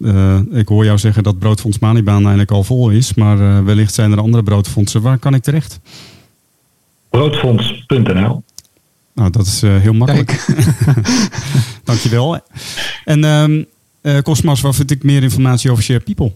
ik 0.52 0.68
hoor 0.68 0.86
jou 0.86 0.98
zeggen 0.98 1.24
dat 1.24 1.40
broodfonds 1.40 1.80
Manibaan 1.80 2.22
eigenlijk 2.22 2.52
al 2.52 2.64
vol 2.64 2.90
is. 2.90 3.14
Maar 3.14 3.66
wellicht 3.66 3.94
zijn 3.94 4.12
er 4.12 4.20
andere 4.20 4.44
broodfondsen. 4.44 5.02
Waar 5.02 5.18
kan 5.18 5.34
ik 5.34 5.44
terecht? 5.44 5.80
Broodfonds.nl 7.10 8.44
Nou, 9.14 9.30
dat 9.30 9.46
is 9.46 9.62
heel 9.62 9.94
makkelijk. 9.94 10.46
Dankjewel. 11.84 12.40
En 13.04 13.24
um, 13.24 13.66
Cosmas, 14.24 14.62
waar 14.62 14.74
vind 14.74 14.92
ik 14.92 15.04
meer 15.04 15.24
informatie 15.24 15.72
over 15.72 15.84
Share 15.84 16.00
People? 16.00 16.32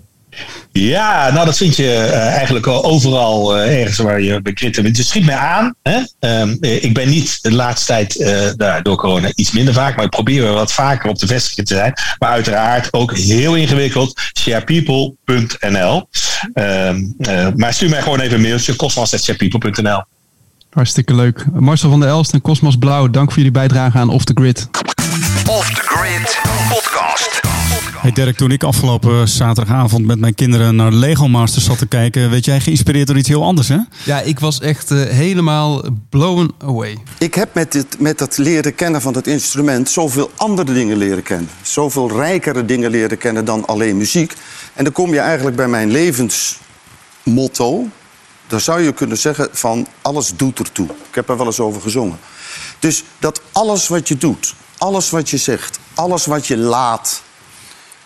Ja, 0.72 1.32
nou 1.32 1.45
dat 1.45 1.57
vind 1.57 1.76
je 1.76 1.84
uh, 1.84 2.15
eigenlijk 2.15 2.68
overal 2.68 3.57
uh, 3.57 3.80
ergens 3.80 3.97
waar 3.97 4.22
je 4.22 4.41
bekrit 4.41 4.82
bent. 4.82 4.95
Dus 4.95 5.07
schiet 5.07 5.26
mij 5.26 5.36
aan. 5.36 5.76
Hè? 5.84 5.99
Um, 6.41 6.57
ik 6.61 6.93
ben 6.93 7.09
niet 7.09 7.39
de 7.41 7.53
laatste 7.53 7.86
tijd 7.86 8.15
uh, 8.15 8.76
door 8.82 8.95
corona 8.95 9.32
iets 9.36 9.51
minder 9.51 9.74
vaak, 9.74 9.95
maar 9.95 10.05
ik 10.05 10.11
probeer 10.11 10.53
wat 10.53 10.72
vaker 10.72 11.09
op 11.09 11.20
de 11.20 11.28
vestiging 11.28 11.68
te 11.68 11.74
zijn. 11.74 11.93
Maar 12.20 12.30
uiteraard 12.30 12.93
ook 12.93 13.18
heel 13.18 13.55
ingewikkeld. 13.55 14.20
sharepeople.nl 14.39 16.09
um, 16.53 17.15
Maar 17.55 17.74
stuur 17.74 17.89
mij 17.89 18.01
gewoon 18.01 18.20
even 18.20 18.36
een 18.36 18.41
mailtje. 18.41 18.76
cosmas.sharepeople.nl 18.76 20.03
Hartstikke 20.70 21.15
leuk. 21.15 21.45
Marcel 21.53 21.89
van 21.89 21.99
der 21.99 22.09
Elst 22.09 22.34
en 22.34 22.41
Cosmos 22.41 22.78
Blauw, 22.78 23.09
dank 23.09 23.28
voor 23.28 23.38
jullie 23.38 23.51
bijdrage 23.51 23.97
aan 23.97 24.09
Off 24.09 24.24
The 24.24 24.34
Grid. 24.36 24.70
Off 25.45 25.70
The 25.70 25.82
Grid. 25.82 26.39
Hey 28.08 28.16
Dirk, 28.16 28.38
toen 28.38 28.51
ik 28.51 28.64
afgelopen 28.64 29.28
zaterdagavond 29.28 30.05
met 30.05 30.20
mijn 30.20 30.36
kinderen 30.36 30.76
naar 30.76 30.91
Lego 30.91 31.28
Masters 31.28 31.66
zat 31.66 31.78
te 31.78 31.86
kijken, 31.86 32.30
weet 32.30 32.45
jij 32.45 32.60
geïnspireerd 32.60 33.08
door 33.08 33.18
iets 33.18 33.28
heel 33.28 33.43
anders, 33.43 33.68
hè? 33.68 33.78
Ja, 34.03 34.22
ik 34.22 34.39
was 34.39 34.60
echt 34.60 34.91
uh, 34.91 35.03
helemaal 35.03 35.84
blown 36.10 36.53
away. 36.58 36.97
Ik 37.18 37.34
heb 37.34 37.53
met, 37.53 37.72
dit, 37.72 37.99
met 37.99 38.20
het 38.20 38.38
leren 38.38 38.76
kennen 38.76 39.01
van 39.01 39.16
het 39.16 39.28
instrument 39.28 39.89
zoveel 39.89 40.32
andere 40.36 40.74
dingen 40.74 40.97
leren 40.97 41.24
kennen. 41.24 41.49
Zoveel 41.62 42.12
rijkere 42.12 42.66
dingen 42.66 42.91
leren 42.91 43.18
kennen 43.18 43.45
dan 43.45 43.66
alleen 43.66 43.97
muziek. 43.97 44.34
En 44.74 44.84
dan 44.84 44.93
kom 44.93 45.14
je 45.14 45.20
eigenlijk 45.20 45.55
bij 45.55 45.68
mijn 45.68 45.91
levensmotto. 45.91 47.88
Dan 48.47 48.60
zou 48.60 48.82
je 48.82 48.93
kunnen 48.93 49.18
zeggen 49.18 49.47
van 49.51 49.88
alles 50.01 50.34
doet 50.36 50.60
ertoe. 50.60 50.88
Ik 50.88 51.16
heb 51.16 51.30
er 51.30 51.38
wel 51.38 51.45
eens 51.45 51.60
over 51.60 51.82
gezongen. 51.82 52.18
Dus 52.80 53.03
dat 53.20 53.41
alles 53.51 53.88
wat 53.88 54.08
je 54.08 54.18
doet, 54.18 54.53
alles 54.78 55.10
wat 55.10 55.30
je 55.30 55.38
zegt, 55.38 55.80
alles 55.93 56.26
wat 56.26 56.47
je 56.47 56.58
laat, 56.58 57.26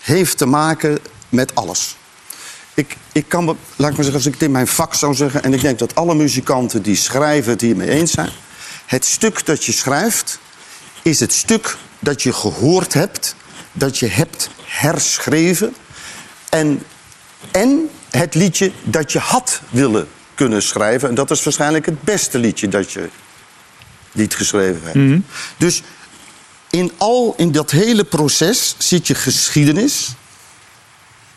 heeft 0.02 0.38
te 0.38 0.46
maken 0.46 1.00
met 1.30 1.56
alles. 1.56 1.96
Ik, 2.74 2.98
ik 3.12 3.26
kan, 3.28 3.46
laat 3.46 3.56
ik 3.56 3.78
maar 3.78 3.94
zeggen, 3.94 4.14
als 4.14 4.26
ik 4.26 4.34
het 4.34 4.42
in 4.42 4.52
mijn 4.52 4.68
vak 4.68 4.94
zou 4.94 5.14
zeggen... 5.14 5.44
en 5.44 5.54
ik 5.54 5.62
denk 5.62 5.80
dat 5.80 5.96
alle 5.96 6.16
muzikanten 6.16 6.82
die 6.82 6.96
schrijven 6.96 7.52
het 7.52 7.62
hiermee 7.62 7.90
eens 7.90 8.12
zijn... 8.12 8.30
het 8.86 9.06
stuk 9.06 9.46
dat 9.46 9.64
je 9.66 9.72
schrijft 9.72 10.40
is 11.02 11.20
het 11.20 11.34
stuk 11.34 11.78
dat 12.00 12.24
je 12.24 12.34
gehoord 12.34 12.94
hebt... 12.94 13.36
dat 13.72 13.98
je 13.98 14.08
hebt 14.08 14.50
herschreven... 14.64 15.76
en, 16.50 16.84
en 17.52 17.90
het 18.10 18.36
liedje 18.36 18.72
dat 18.84 19.12
je 19.12 19.20
had 19.20 19.62
willen 19.70 20.08
kunnen 20.36 20.62
schrijven. 20.62 21.10
En 21.10 21.16
dat 21.16 21.32
is 21.32 21.44
waarschijnlijk 21.44 21.86
het 21.86 22.02
beste 22.02 22.38
liedje 22.38 22.68
dat 22.68 22.92
je 22.92 23.10
niet 24.12 24.36
geschreven 24.36 24.82
hebt. 24.84 24.96
Mhm. 24.96 25.20
Dus 25.58 25.84
in, 26.72 26.92
al, 26.98 27.34
in 27.38 27.52
dat 27.52 27.72
hele 27.72 28.04
proces 28.04 28.76
zit 28.78 29.08
je 29.08 29.16
geschiedenis, 29.16 30.16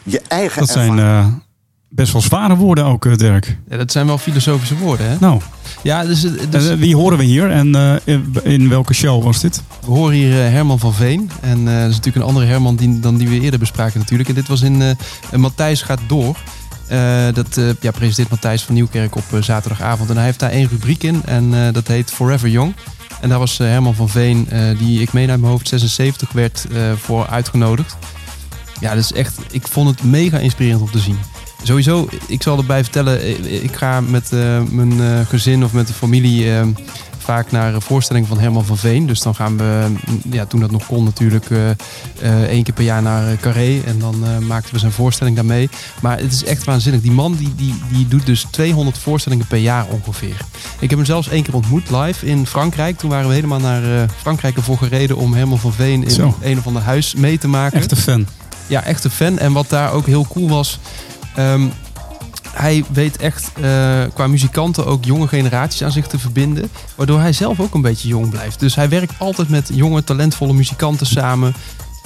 je 0.02 0.22
eigen 0.28 0.58
Dat 0.58 0.68
zijn 0.68 0.98
uh, 0.98 1.26
best 1.88 2.12
wel 2.12 2.22
zware 2.22 2.56
woorden 2.56 2.84
ook, 2.84 3.06
eh, 3.06 3.16
Dirk. 3.16 3.58
Ja, 3.68 3.76
dat 3.76 3.92
zijn 3.92 4.06
wel 4.06 4.18
filosofische 4.18 4.76
woorden, 4.76 5.08
hè? 5.08 5.16
Nou. 5.20 5.40
Ja, 5.82 6.04
dus, 6.04 6.26
dus... 6.50 6.74
wie 6.74 6.96
horen 6.96 7.18
we 7.18 7.24
hier 7.24 7.50
en 7.50 7.76
uh, 7.76 7.94
in, 8.42 8.68
welke 8.68 8.94
show 8.94 9.24
was 9.24 9.40
dit? 9.40 9.62
We 9.80 9.90
horen 9.90 10.14
hier 10.14 10.32
Herman 10.32 10.78
van 10.78 10.94
Veen. 10.94 11.30
En 11.40 11.64
dat 11.64 11.74
is 11.74 11.96
natuurlijk 11.96 12.16
een 12.16 12.22
andere 12.22 12.46
Herman 12.46 12.76
die, 12.76 13.00
dan 13.00 13.16
die 13.16 13.28
we 13.28 13.40
eerder 13.40 13.58
bespraken 13.58 14.00
natuurlijk. 14.00 14.28
En 14.28 14.34
dit 14.34 14.48
was 14.48 14.62
in 14.62 14.96
Matthijs 15.34 15.82
gaat 15.82 16.00
door. 16.06 16.36
dat 17.34 17.60
ja, 17.80 17.90
presenteert 17.90 18.30
Matthijs 18.30 18.62
van 18.62 18.74
Nieuwkerk 18.74 19.16
op 19.16 19.24
zaterdagavond. 19.40 20.10
En 20.10 20.16
hij 20.16 20.24
heeft 20.24 20.40
daar 20.40 20.50
één 20.50 20.68
rubriek 20.68 21.02
in 21.02 21.22
en 21.24 21.72
dat 21.72 21.86
heet 21.86 22.10
Forever 22.10 22.48
Young. 22.48 22.74
En 23.24 23.30
daar 23.30 23.38
was 23.38 23.58
eh, 23.58 23.66
Herman 23.66 23.94
van 23.94 24.08
Veen, 24.08 24.46
eh, 24.50 24.78
die 24.78 25.00
ik 25.00 25.12
meen 25.12 25.30
uit 25.30 25.40
mijn 25.40 25.52
hoofd 25.52 25.68
76 25.68 26.32
werd, 26.32 26.66
eh, 26.72 26.92
voor 26.92 27.26
uitgenodigd. 27.26 27.96
Ja, 28.80 28.94
dus 28.94 29.12
echt, 29.12 29.38
ik 29.50 29.68
vond 29.68 29.90
het 29.90 30.02
mega 30.02 30.38
inspirerend 30.38 30.82
om 30.82 30.90
te 30.90 30.98
zien. 30.98 31.18
Sowieso, 31.62 32.08
ik 32.26 32.42
zal 32.42 32.58
erbij 32.58 32.82
vertellen, 32.82 33.44
ik 33.62 33.76
ga 33.76 34.00
met 34.00 34.30
mijn 34.70 35.26
gezin 35.26 35.64
of 35.64 35.72
met 35.72 35.86
de 35.86 35.92
familie 35.92 36.46
vaak 37.24 37.50
naar 37.50 37.82
voorstellingen 37.82 38.28
van 38.28 38.38
Herman 38.38 38.64
van 38.64 38.76
Veen. 38.76 39.06
Dus 39.06 39.20
dan 39.20 39.34
gaan 39.34 39.56
we, 39.56 39.92
ja, 40.30 40.44
toen 40.44 40.60
dat 40.60 40.70
nog 40.70 40.86
kon 40.86 41.04
natuurlijk, 41.04 41.50
uh, 41.50 41.68
één 42.44 42.62
keer 42.62 42.74
per 42.74 42.84
jaar 42.84 43.02
naar 43.02 43.36
Carré. 43.36 43.80
En 43.86 43.98
dan 43.98 44.46
maakten 44.46 44.72
we 44.72 44.78
zijn 44.78 44.92
voorstelling 44.92 45.36
daarmee. 45.36 45.68
Maar 46.00 46.18
het 46.18 46.32
is 46.32 46.44
echt 46.44 46.64
waanzinnig. 46.64 47.00
Die 47.00 47.12
man 47.12 47.34
die, 47.34 47.54
die, 47.54 47.74
die 47.88 48.08
doet 48.08 48.26
dus 48.26 48.46
200 48.50 48.98
voorstellingen 48.98 49.46
per 49.46 49.58
jaar 49.58 49.86
ongeveer. 49.86 50.36
Ik 50.78 50.90
heb 50.90 50.98
hem 50.98 51.04
zelfs 51.04 51.28
één 51.28 51.42
keer 51.42 51.54
ontmoet 51.54 51.90
live 51.90 52.26
in 52.26 52.46
Frankrijk. 52.46 52.98
Toen 52.98 53.10
waren 53.10 53.28
we 53.28 53.34
helemaal 53.34 53.60
naar 53.60 54.08
Frankrijk 54.16 54.56
ervoor 54.56 54.78
gereden 54.78 55.16
om 55.16 55.34
Herman 55.34 55.58
van 55.58 55.72
Veen 55.72 56.04
in 56.04 56.34
een 56.40 56.58
of 56.58 56.66
ander 56.66 56.82
huis 56.82 57.14
mee 57.14 57.38
te 57.38 57.48
maken. 57.48 57.78
Echte 57.78 57.96
fan. 57.96 58.26
Ja, 58.66 58.82
echte 58.84 59.10
fan. 59.10 59.38
En 59.38 59.52
wat 59.52 59.68
daar 59.68 59.92
ook 59.92 60.06
heel 60.06 60.26
cool 60.26 60.48
was... 60.48 60.78
Um, 61.38 61.72
hij 62.54 62.84
weet 62.92 63.16
echt 63.16 63.52
uh, 63.60 64.02
qua 64.14 64.26
muzikanten 64.26 64.86
ook 64.86 65.04
jonge 65.04 65.28
generaties 65.28 65.82
aan 65.82 65.92
zich 65.92 66.06
te 66.06 66.18
verbinden. 66.18 66.70
Waardoor 66.94 67.20
hij 67.20 67.32
zelf 67.32 67.60
ook 67.60 67.74
een 67.74 67.80
beetje 67.80 68.08
jong 68.08 68.30
blijft. 68.30 68.60
Dus 68.60 68.74
hij 68.74 68.88
werkt 68.88 69.12
altijd 69.18 69.48
met 69.48 69.70
jonge, 69.72 70.04
talentvolle 70.04 70.52
muzikanten 70.52 71.06
samen. 71.06 71.54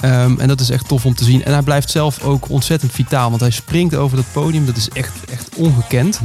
Um, 0.05 0.39
en 0.39 0.47
dat 0.47 0.59
is 0.59 0.69
echt 0.69 0.87
tof 0.87 1.05
om 1.05 1.15
te 1.15 1.23
zien. 1.23 1.43
En 1.43 1.53
hij 1.53 1.61
blijft 1.61 1.89
zelf 1.89 2.23
ook 2.23 2.49
ontzettend 2.49 2.91
vitaal. 2.91 3.29
Want 3.29 3.41
hij 3.41 3.49
springt 3.49 3.95
over 3.95 4.17
dat 4.17 4.25
podium. 4.31 4.65
Dat 4.65 4.77
is 4.77 4.89
echt, 4.89 5.13
echt 5.31 5.49
ongekend. 5.55 6.19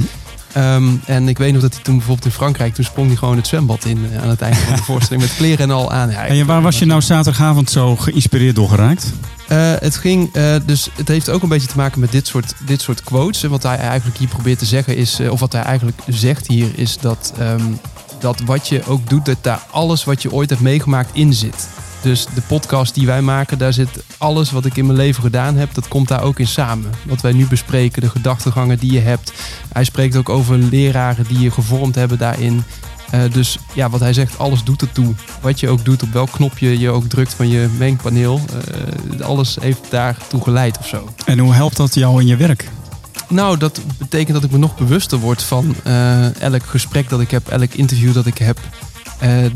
Um, 0.56 1.00
en 1.04 1.28
ik 1.28 1.38
weet 1.38 1.52
nog 1.52 1.62
dat 1.62 1.74
hij 1.74 1.82
toen 1.82 1.96
bijvoorbeeld 1.96 2.26
in 2.26 2.32
Frankrijk... 2.32 2.74
toen 2.74 2.84
sprong 2.84 3.08
hij 3.08 3.16
gewoon 3.16 3.36
het 3.36 3.46
zwembad 3.46 3.84
in 3.84 3.98
uh, 4.12 4.22
aan 4.22 4.28
het 4.28 4.40
einde 4.40 4.58
van 4.58 4.76
de 4.76 4.82
voorstelling... 4.92 5.22
met 5.22 5.36
kleren 5.36 5.58
en 5.58 5.70
al 5.70 5.92
aan. 5.92 6.10
Ja, 6.10 6.26
en 6.26 6.46
waar 6.46 6.62
was 6.62 6.78
je 6.78 6.84
nou 6.84 7.00
zaterdagavond 7.00 7.70
zo 7.70 7.96
geïnspireerd 7.96 8.54
door 8.54 8.68
geraakt? 8.68 9.12
Eh, 9.54 9.72
het 9.78 9.96
ging, 9.96 10.32
eh, 10.32 10.54
dus 10.66 10.88
het 10.96 11.08
heeft 11.08 11.30
ook 11.30 11.42
een 11.42 11.48
beetje 11.48 11.68
te 11.68 11.76
maken 11.76 12.00
met 12.00 12.12
dit 12.12 12.26
soort, 12.26 12.54
dit 12.66 12.80
soort 12.80 13.02
quotes. 13.02 13.42
En 13.42 13.50
wat 13.50 13.62
hij 13.62 13.76
eigenlijk 13.76 14.18
hier 14.18 14.28
probeert 14.28 14.58
te 14.58 14.64
zeggen 14.64 14.96
is, 14.96 15.18
eh, 15.18 15.30
of 15.30 15.40
wat 15.40 15.52
hij 15.52 15.62
eigenlijk 15.62 15.98
zegt 16.08 16.46
hier, 16.46 16.68
is 16.74 16.98
dat, 16.98 17.32
ehm, 17.38 17.62
dat 18.18 18.40
wat 18.40 18.68
je 18.68 18.86
ook 18.86 19.08
doet, 19.08 19.24
dat 19.24 19.36
daar 19.40 19.62
alles 19.70 20.04
wat 20.04 20.22
je 20.22 20.32
ooit 20.32 20.50
hebt 20.50 20.62
meegemaakt 20.62 21.10
in 21.12 21.32
zit. 21.32 21.68
Dus 22.02 22.26
de 22.34 22.40
podcast 22.40 22.94
die 22.94 23.06
wij 23.06 23.22
maken, 23.22 23.58
daar 23.58 23.72
zit 23.72 23.88
alles 24.18 24.50
wat 24.50 24.64
ik 24.64 24.76
in 24.76 24.86
mijn 24.86 24.98
leven 24.98 25.22
gedaan 25.22 25.56
heb, 25.56 25.74
dat 25.74 25.88
komt 25.88 26.08
daar 26.08 26.22
ook 26.22 26.38
in 26.38 26.46
samen. 26.46 26.90
Wat 27.02 27.20
wij 27.20 27.32
nu 27.32 27.46
bespreken, 27.46 28.02
de 28.02 28.10
gedachtegangen 28.10 28.78
die 28.78 28.92
je 28.92 29.00
hebt. 29.00 29.32
Hij 29.72 29.84
spreekt 29.84 30.16
ook 30.16 30.28
over 30.28 30.56
leraren 30.56 31.24
die 31.28 31.40
je 31.40 31.50
gevormd 31.50 31.94
hebben 31.94 32.18
daarin. 32.18 32.64
Eh, 33.14 33.32
dus 33.32 33.58
ja, 33.74 33.90
wat 33.90 34.00
hij 34.00 34.12
zegt, 34.12 34.38
alles 34.38 34.64
doet 34.64 34.82
ertoe. 34.82 35.14
Wat 35.40 35.60
je 35.60 35.68
ook 35.68 35.84
doet, 35.84 36.02
op 36.02 36.12
welk 36.12 36.30
knopje 36.30 36.78
je 36.78 36.90
ook 36.90 37.08
drukt 37.08 37.34
van 37.34 37.48
je 37.48 37.68
mengpaneel. 37.78 38.40
eh, 39.18 39.26
alles 39.26 39.56
heeft 39.60 39.90
daartoe 39.90 40.42
geleid 40.42 40.78
of 40.78 40.86
zo. 40.86 41.08
En 41.24 41.38
hoe 41.38 41.54
helpt 41.54 41.76
dat 41.76 41.94
jou 41.94 42.20
in 42.20 42.26
je 42.26 42.36
werk? 42.36 42.68
Nou, 43.28 43.58
dat 43.58 43.80
betekent 43.98 44.34
dat 44.34 44.44
ik 44.44 44.50
me 44.50 44.58
nog 44.58 44.76
bewuster 44.76 45.18
word 45.18 45.42
van 45.42 45.74
eh, 45.82 46.40
elk 46.40 46.66
gesprek 46.66 47.08
dat 47.08 47.20
ik 47.20 47.30
heb, 47.30 47.48
elk 47.48 47.72
interview 47.72 48.14
dat 48.14 48.26
ik 48.26 48.38
heb. 48.38 48.58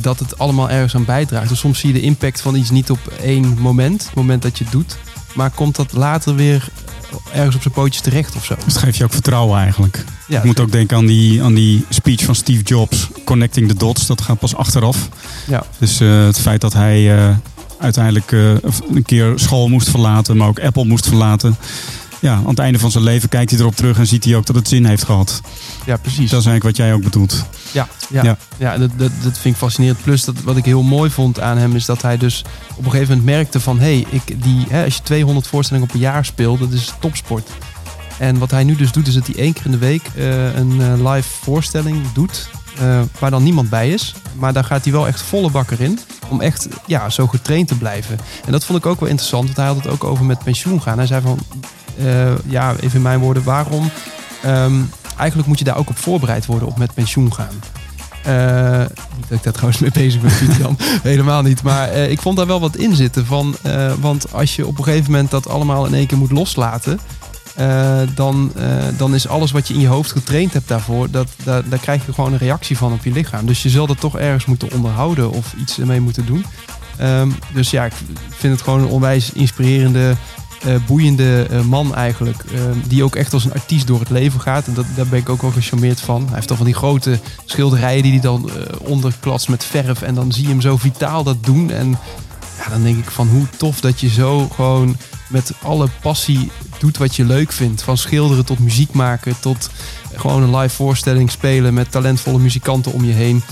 dat 0.00 0.18
het 0.18 0.38
allemaal 0.38 0.70
ergens 0.70 0.94
aan 0.94 1.04
bijdraagt. 1.04 1.48
Dus 1.48 1.58
soms 1.58 1.78
zie 1.78 1.92
je 1.92 2.00
de 2.00 2.06
impact 2.06 2.40
van 2.40 2.54
iets 2.54 2.70
niet 2.70 2.90
op 2.90 3.12
één 3.22 3.56
moment, 3.60 4.04
het 4.04 4.14
moment 4.14 4.42
dat 4.42 4.58
je 4.58 4.64
het 4.64 4.72
doet. 4.72 4.96
Maar 5.34 5.50
komt 5.50 5.76
dat 5.76 5.92
later 5.92 6.34
weer 6.34 6.68
ergens 7.32 7.54
op 7.56 7.62
zijn 7.62 7.74
pootjes 7.74 8.02
terecht 8.02 8.36
of 8.36 8.44
zo. 8.44 8.54
Dus 8.54 8.64
het 8.64 8.76
geeft 8.76 8.96
je 8.96 9.04
ook 9.04 9.12
vertrouwen 9.12 9.58
eigenlijk. 9.58 10.04
Ja, 10.26 10.38
ik 10.38 10.44
moet 10.44 10.60
ook 10.60 10.72
denken 10.72 10.96
aan 10.96 11.06
die, 11.06 11.42
aan 11.42 11.54
die 11.54 11.84
speech 11.88 12.24
van 12.24 12.34
Steve 12.34 12.62
Jobs, 12.62 13.08
Connecting 13.24 13.68
the 13.68 13.74
Dots. 13.74 14.06
Dat 14.06 14.20
gaat 14.20 14.38
pas 14.38 14.54
achteraf. 14.54 15.08
Ja. 15.46 15.62
Dus 15.78 16.00
eh, 16.00 16.24
het 16.24 16.40
feit 16.40 16.60
dat 16.60 16.72
hij 16.72 17.16
eh, 17.16 17.36
uiteindelijk 17.78 18.32
eh, 18.32 18.50
een 18.94 19.02
keer 19.04 19.32
school 19.34 19.68
moest 19.68 19.90
verlaten, 19.90 20.36
maar 20.36 20.48
ook 20.48 20.60
Apple 20.60 20.84
moest 20.84 21.06
verlaten. 21.06 21.56
Ja, 22.20 22.34
aan 22.34 22.48
het 22.48 22.58
einde 22.58 22.78
van 22.78 22.90
zijn 22.90 23.04
leven 23.04 23.28
kijkt 23.28 23.50
hij 23.50 23.60
erop 23.60 23.76
terug 23.76 23.98
en 23.98 24.06
ziet 24.06 24.24
hij 24.24 24.36
ook 24.36 24.46
dat 24.46 24.56
het 24.56 24.68
zin 24.68 24.84
heeft 24.84 25.04
gehad. 25.04 25.40
Ja, 25.86 25.96
precies. 25.96 26.30
Dat 26.30 26.40
is 26.40 26.46
eigenlijk 26.46 26.64
wat 26.64 26.76
jij 26.76 26.94
ook 26.94 27.02
bedoelt. 27.02 27.44
Ja, 27.72 27.88
ja. 28.08 28.22
Ja. 28.22 28.36
ja. 28.56 28.78
dat, 28.78 28.90
dat, 28.96 29.10
dat 29.22 29.38
vind 29.38 29.54
ik 29.54 29.60
fascinerend. 29.60 30.02
Plus, 30.02 30.24
dat, 30.24 30.40
wat 30.42 30.56
ik 30.56 30.64
heel 30.64 30.82
mooi 30.82 31.10
vond 31.10 31.40
aan 31.40 31.58
hem 31.58 31.74
is 31.74 31.84
dat 31.84 32.02
hij 32.02 32.16
dus 32.16 32.44
op 32.76 32.84
een 32.84 32.90
gegeven 32.90 33.16
moment 33.16 33.36
merkte 33.36 33.60
van... 33.60 33.78
hé, 33.78 34.00
hey, 34.00 34.06
ik 34.10 34.42
die, 34.42 34.66
hè, 34.68 34.84
als 34.84 34.96
je 34.96 35.02
200 35.02 35.46
voorstellingen 35.46 35.88
op 35.88 35.94
een 35.94 36.00
jaar 36.00 36.24
speelt, 36.24 36.58
dat 36.58 36.72
is 36.72 36.92
topsport. 37.00 37.50
En 38.18 38.38
wat 38.38 38.50
hij 38.50 38.64
nu 38.64 38.76
dus 38.76 38.92
doet, 38.92 39.06
is 39.06 39.14
dat 39.14 39.26
hij 39.26 39.36
één 39.36 39.52
keer 39.52 39.64
in 39.64 39.70
de 39.70 39.78
week 39.78 40.02
eh, 40.16 40.54
een 40.54 40.80
eh, 40.80 41.12
live 41.12 41.28
voorstelling 41.28 42.12
doet... 42.12 42.48
eh, 42.78 43.00
waar 43.18 43.30
dan 43.30 43.42
niemand 43.42 43.70
bij 43.70 43.90
is. 43.90 44.14
Maar 44.34 44.52
daar 44.52 44.64
gaat 44.64 44.84
hij 44.84 44.92
wel 44.92 45.06
echt 45.06 45.22
volle 45.22 45.50
bakker 45.50 45.80
in. 45.80 45.98
Om 46.28 46.40
echt 46.40 46.68
ja, 46.86 47.10
zo 47.10 47.26
getraind 47.26 47.68
te 47.68 47.76
blijven. 47.76 48.18
En 48.44 48.52
dat 48.52 48.64
vond 48.64 48.78
ik 48.78 48.86
ook 48.86 49.00
wel 49.00 49.08
interessant. 49.08 49.44
Want 49.44 49.56
hij 49.56 49.66
had 49.66 49.76
het 49.76 49.86
ook 49.86 50.04
over 50.04 50.24
met 50.24 50.44
pensioen 50.44 50.82
gaan. 50.82 50.98
Hij 50.98 51.06
zei 51.06 51.22
van, 51.22 51.38
ja, 52.46 52.74
even 52.80 52.96
in 52.96 53.02
mijn 53.02 53.18
woorden, 53.18 53.42
waarom... 53.44 53.90
ehm, 54.42 54.74
eigenlijk 55.16 55.48
moet 55.48 55.58
je 55.58 55.64
daar 55.64 55.76
ook 55.76 55.88
op 55.90 55.98
voorbereid 55.98 56.46
worden 56.46 56.68
op 56.68 56.78
met 56.78 56.94
pensioen 56.94 57.34
gaan. 57.34 57.60
Eh, 58.22 58.78
niet 59.16 59.28
dat 59.28 59.38
ik 59.38 59.42
daar 59.44 59.52
trouwens 59.52 59.80
mee 59.80 59.90
bezig 59.90 60.20
ben, 60.20 60.56
Jan. 60.58 60.76
Helemaal 61.02 61.42
niet. 61.42 61.62
Maar 61.62 61.88
eh, 61.88 62.10
ik 62.10 62.20
vond 62.20 62.36
daar 62.36 62.46
wel 62.46 62.60
wat 62.60 62.76
in 62.76 62.94
zitten. 62.96 63.26
Van, 63.26 63.56
eh, 63.62 63.92
want 64.00 64.32
als 64.32 64.56
je 64.56 64.66
op 64.66 64.78
een 64.78 64.84
gegeven 64.84 65.10
moment 65.10 65.30
dat 65.30 65.48
allemaal 65.48 65.86
in 65.86 65.94
één 65.94 66.06
keer 66.06 66.18
moet 66.18 66.30
loslaten... 66.30 67.00
eh, 67.54 68.00
dan, 68.14 68.52
eh, 68.56 68.64
dan 68.96 69.14
is 69.14 69.28
alles 69.28 69.50
wat 69.50 69.68
je 69.68 69.74
in 69.74 69.80
je 69.80 69.86
hoofd 69.86 70.12
getraind 70.12 70.52
hebt 70.52 70.68
daarvoor... 70.68 71.10
Dat, 71.10 71.28
daar, 71.44 71.68
daar 71.68 71.78
krijg 71.78 72.06
je 72.06 72.12
gewoon 72.12 72.32
een 72.32 72.38
reactie 72.38 72.76
van 72.76 72.92
op 72.92 73.04
je 73.04 73.12
lichaam. 73.12 73.46
Dus 73.46 73.62
je 73.62 73.70
zal 73.70 73.86
dat 73.86 74.00
toch 74.00 74.18
ergens 74.18 74.44
moeten 74.44 74.72
onderhouden 74.72 75.30
of 75.30 75.54
iets 75.60 75.78
ermee 75.80 76.00
moeten 76.00 76.26
doen. 76.26 76.44
Ehm, 76.96 77.28
dus 77.52 77.70
ja, 77.70 77.84
ik 77.84 77.92
vind 78.28 78.52
het 78.52 78.62
gewoon 78.62 78.80
een 78.80 78.88
onwijs 78.88 79.32
inspirerende... 79.32 80.14
eh, 80.64 80.74
boeiende 80.86 81.46
eh, 81.50 81.60
man 81.60 81.94
eigenlijk. 81.94 82.44
ehm, 82.52 82.78
die 82.86 83.04
ook 83.04 83.16
echt 83.16 83.32
als 83.32 83.44
een 83.44 83.52
artiest 83.52 83.86
door 83.86 84.00
het 84.00 84.10
leven 84.10 84.40
gaat. 84.40 84.66
En 84.66 84.74
dat, 84.74 84.84
daar 84.96 85.06
ben 85.06 85.18
ik 85.18 85.28
ook 85.28 85.42
wel 85.42 85.50
gecharmeerd 85.50 86.00
van. 86.00 86.24
Hij 86.26 86.34
heeft 86.34 86.50
al 86.50 86.56
van 86.56 86.66
die 86.66 86.74
grote 86.74 87.18
schilderijen 87.44 88.02
die 88.02 88.12
hij 88.12 88.20
dan 88.20 88.50
eh 88.50 88.54
onderklatst 88.78 89.48
met 89.48 89.64
verf. 89.64 90.02
En 90.02 90.14
dan 90.14 90.32
zie 90.32 90.42
je 90.42 90.48
hem 90.48 90.60
zo 90.60 90.76
vitaal 90.76 91.22
dat 91.22 91.44
doen. 91.44 91.70
En 91.70 91.98
ja, 92.58 92.70
dan 92.70 92.82
denk 92.82 92.98
ik 92.98 93.10
van 93.10 93.28
hoe 93.28 93.46
tof 93.56 93.80
dat 93.80 94.00
je 94.00 94.08
zo 94.08 94.48
gewoon 94.48 94.96
met 95.28 95.52
alle 95.62 95.88
passie 96.00 96.50
doet 96.78 96.96
wat 96.96 97.16
je 97.16 97.24
leuk 97.24 97.52
vindt. 97.52 97.82
Van 97.82 97.96
schilderen 97.96 98.44
tot 98.44 98.58
muziek 98.58 98.92
maken 98.92 99.40
tot 99.40 99.70
gewoon 100.14 100.42
een 100.42 100.56
live 100.56 100.74
voorstelling 100.74 101.30
spelen 101.30 101.74
met 101.74 101.90
talentvolle 101.90 102.38
muzikanten 102.38 102.92
om 102.92 103.04
je 103.04 103.12
heen. 103.12 103.42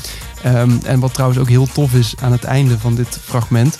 Ehm, 0.42 0.70
en 0.84 1.00
wat 1.00 1.14
trouwens 1.14 1.40
ook 1.40 1.48
heel 1.48 1.66
tof 1.66 1.94
is 1.94 2.14
aan 2.20 2.32
het 2.32 2.44
einde 2.44 2.78
van 2.78 2.94
dit 2.94 3.18
fragment, 3.24 3.78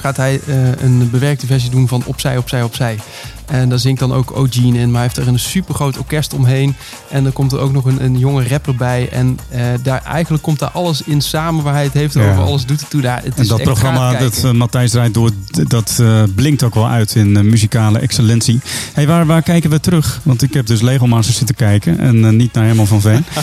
gaat 0.00 0.16
hij 0.16 0.40
eh, 0.46 0.56
een 0.82 1.10
bewerkte 1.10 1.46
versie 1.46 1.70
doen 1.70 1.88
van 1.88 2.02
Opzij, 2.04 2.36
Opzij, 2.36 2.62
Opzij. 2.62 2.98
En 3.46 3.68
daar 3.68 3.78
zingt 3.78 4.00
dan 4.00 4.12
ook 4.12 4.36
O'Gene 4.36 4.78
in, 4.78 4.90
maar 4.90 5.00
hij 5.00 5.02
heeft 5.02 5.16
er 5.16 5.28
een 5.28 5.38
supergroot 5.38 5.98
orkest 5.98 6.32
omheen. 6.34 6.74
En 7.10 7.22
dan 7.22 7.32
komt 7.32 7.52
er 7.52 7.58
ook 7.58 7.72
nog 7.72 7.84
een, 7.84 8.04
een 8.04 8.18
jonge 8.18 8.48
rapper 8.48 8.74
bij. 8.74 9.08
En 9.08 9.38
eh, 9.48 9.60
daar, 9.82 10.02
eigenlijk 10.04 10.42
komt 10.42 10.58
daar 10.58 10.70
alles 10.70 11.02
in 11.02 11.20
samen 11.20 11.64
waar 11.64 11.74
hij 11.74 11.84
het 11.84 11.92
heeft 11.92 12.14
Ja. 12.14 12.30
over. 12.30 12.42
Alles 12.42 12.66
doet 12.66 12.80
het 12.80 12.90
toe 12.90 13.00
daar. 13.00 13.22
Het 13.22 13.34
En 13.34 13.42
is 13.42 13.48
dat 13.48 13.62
programma, 13.62 14.14
dat 14.14 14.44
eh, 14.44 14.50
Matthijs 14.50 14.90
draait 14.90 15.14
door, 15.14 15.30
dat 15.50 16.02
blinkt 16.34 16.62
ook 16.62 16.74
wel 16.74 16.88
uit 16.88 17.14
in 17.14 17.48
muzikale 17.48 17.98
excellentie. 17.98 18.60
Hey, 18.92 19.06
waar, 19.06 19.26
waar 19.26 19.42
kijken 19.42 19.70
we 19.70 19.80
terug? 19.80 20.20
Want 20.22 20.42
ik 20.42 20.54
heb 20.54 20.66
dus 20.66 20.80
Lego 20.80 21.06
Masters 21.06 21.36
zitten 21.36 21.56
kijken 21.56 21.98
en 21.98 22.36
niet 22.36 22.52
naar 22.52 22.64
Herman 22.64 22.86
van 22.86 23.00
Veen. 23.00 23.24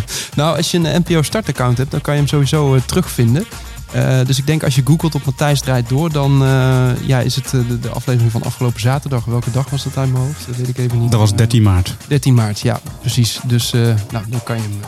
Nou, 0.36 0.56
als 0.56 0.70
je 0.70 0.78
een 0.78 1.02
NPO 1.06 1.22
startaccount 1.22 1.78
hebt, 1.78 1.90
dan 1.90 2.00
kan 2.00 2.14
je 2.14 2.20
hem 2.20 2.28
sowieso 2.28 2.78
terugvinden. 2.86 3.44
Eh, 3.92 4.18
dus 4.26 4.38
ik 4.38 4.46
denk 4.46 4.62
als 4.62 4.74
je 4.74 4.82
googelt 4.84 5.14
op 5.14 5.24
Matthijs 5.24 5.60
draait 5.60 5.88
door, 5.88 6.12
dan 6.12 6.42
eh, 6.44 7.06
ja, 7.06 7.20
is 7.20 7.34
het 7.34 7.44
eh, 7.44 7.60
de, 7.68 7.78
de 7.80 7.88
aflevering 7.88 8.32
van 8.32 8.42
afgelopen 8.42 8.80
zaterdag. 8.80 9.24
Welke 9.24 9.50
dag 9.50 9.70
was 9.70 9.84
dat 9.84 9.96
uit 9.96 10.12
mijn 10.12 10.24
hoofd? 10.24 10.46
Dat 10.46 10.56
weet 10.56 10.68
ik 10.68 10.78
even 10.78 11.00
niet. 11.00 11.10
Dat 11.10 11.20
was 11.20 11.30
Eh, 11.30 11.36
13 11.36 11.62
maart. 11.62 11.96
13 12.08 12.34
maart, 12.34 12.60
ja, 12.60 12.80
precies. 13.00 13.40
Dus 13.44 13.70
nou, 14.10 14.24
dan 14.28 14.42
kan 14.44 14.56
je 14.56 14.62
hem 14.62 14.80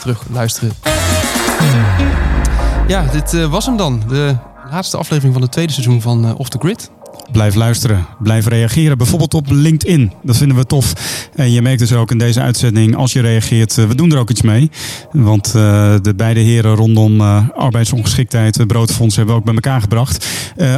terug 0.00 0.22
luisteren. 0.32 0.72
Ja, 2.88 3.04
dit 3.12 3.48
was 3.48 3.66
hem 3.66 3.76
dan. 3.76 4.02
De 4.08 4.36
laatste 4.70 4.96
aflevering 4.96 5.32
van 5.32 5.42
het 5.42 5.52
tweede 5.52 5.72
seizoen 5.72 6.00
van 6.00 6.36
Off 6.36 6.48
the 6.48 6.58
Grid. 6.58 6.90
Blijf 7.32 7.54
luisteren, 7.54 8.06
blijf 8.18 8.46
reageren. 8.46 8.98
Bijvoorbeeld 8.98 9.34
op 9.34 9.46
LinkedIn. 9.50 10.12
Dat 10.22 10.36
vinden 10.36 10.56
we 10.56 10.66
tof. 10.66 10.92
En 11.34 11.52
je 11.52 11.62
merkt 11.62 11.78
dus 11.78 11.92
ook 11.92 12.10
in 12.10 12.18
deze 12.18 12.40
uitzending, 12.40 12.96
als 12.96 13.12
je 13.12 13.20
reageert, 13.20 13.78
eh, 13.78 13.84
we 13.84 13.94
doen 13.94 14.12
er 14.12 14.18
ook 14.18 14.30
iets 14.30 14.42
mee. 14.42 14.70
Want 15.12 15.46
eh, 15.46 15.94
de 16.02 16.14
beide 16.16 16.40
heren 16.40 16.74
rondom 16.74 17.20
eh, 17.20 17.48
arbeidsongeschiktheid, 17.54 18.58
uh, 18.58 18.66
broodfonds 18.66 19.16
hebben 19.16 19.34
we 19.34 19.40
ook 19.40 19.46
bij 19.46 19.54
elkaar 19.54 19.80
gebracht. 19.80 20.26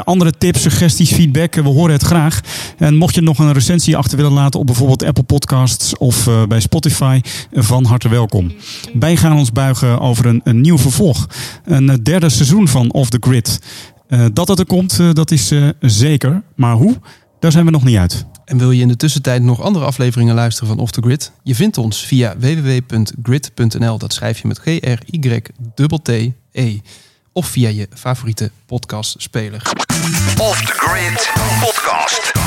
Andere 0.05 0.33
tips, 0.39 0.63
suggesties, 0.63 1.13
feedback, 1.13 1.55
we 1.55 1.69
horen 1.69 1.93
het 1.93 2.03
graag. 2.03 2.41
En 2.79 2.97
mocht 2.97 3.15
je 3.15 3.21
nog 3.21 3.39
een 3.39 3.53
recensie 3.53 3.97
achter 3.97 4.17
willen 4.17 4.33
laten 4.33 4.61
op 4.61 4.67
bijvoorbeeld 4.67 5.05
Apple 5.05 5.23
Podcasts 5.23 5.97
of 5.97 6.29
bij 6.49 6.61
Spotify, 6.61 7.21
van 7.53 7.85
harte 7.85 8.09
welkom. 8.09 8.53
Wij 8.99 9.17
gaan 9.17 9.37
ons 9.37 9.53
buigen 9.53 10.01
over 10.01 10.27
een, 10.27 10.41
een 10.45 10.61
nieuw 10.61 10.79
vervolg. 10.79 11.27
Een 11.65 12.01
derde 12.03 12.29
seizoen 12.29 12.69
van 12.69 12.93
Off 12.93 13.11
the 13.11 13.19
Grid. 13.21 13.59
Eh, 14.09 14.27
dat 14.33 14.49
het 14.49 14.59
er 14.59 14.67
komt, 14.67 15.01
eh, 15.01 15.13
dat 15.13 15.31
is 15.31 15.51
eh, 15.51 15.69
zeker. 15.81 16.43
Maar 16.55 16.75
hoe? 16.75 16.97
Daar 17.39 17.53
zijn 17.53 17.65
we 17.65 17.71
nog 17.71 17.85
niet 17.85 17.97
uit. 17.97 18.27
En 18.45 18.59
wil 18.59 18.71
je 18.71 18.83
in 18.83 18.89
de 18.89 18.97
tussentijd 18.97 19.43
nog 19.43 19.61
andere 19.61 19.85
afleveringen 19.85 20.35
luisteren 20.35 20.69
van 20.69 20.79
Off 20.79 20.93
the 20.93 21.01
Grid? 21.01 21.33
Je 21.43 21.55
vindt 21.55 21.79
ons 21.79 22.07
via 22.07 22.35
www.grid.nl. 22.39 23.99
Dat 23.99 24.13
schrijf 24.13 24.39
je 24.39 24.49
met 24.49 24.59
G-R-Y-T-T-E. 24.59 25.61
Of 27.33 27.47
via 27.47 27.69
je 27.69 27.89
favoriete 27.95 28.51
podcastspeler. 28.67 29.63
Off 30.39 30.61
the 30.61 30.73
Grid 30.73 31.33
Podcast. 31.61 32.46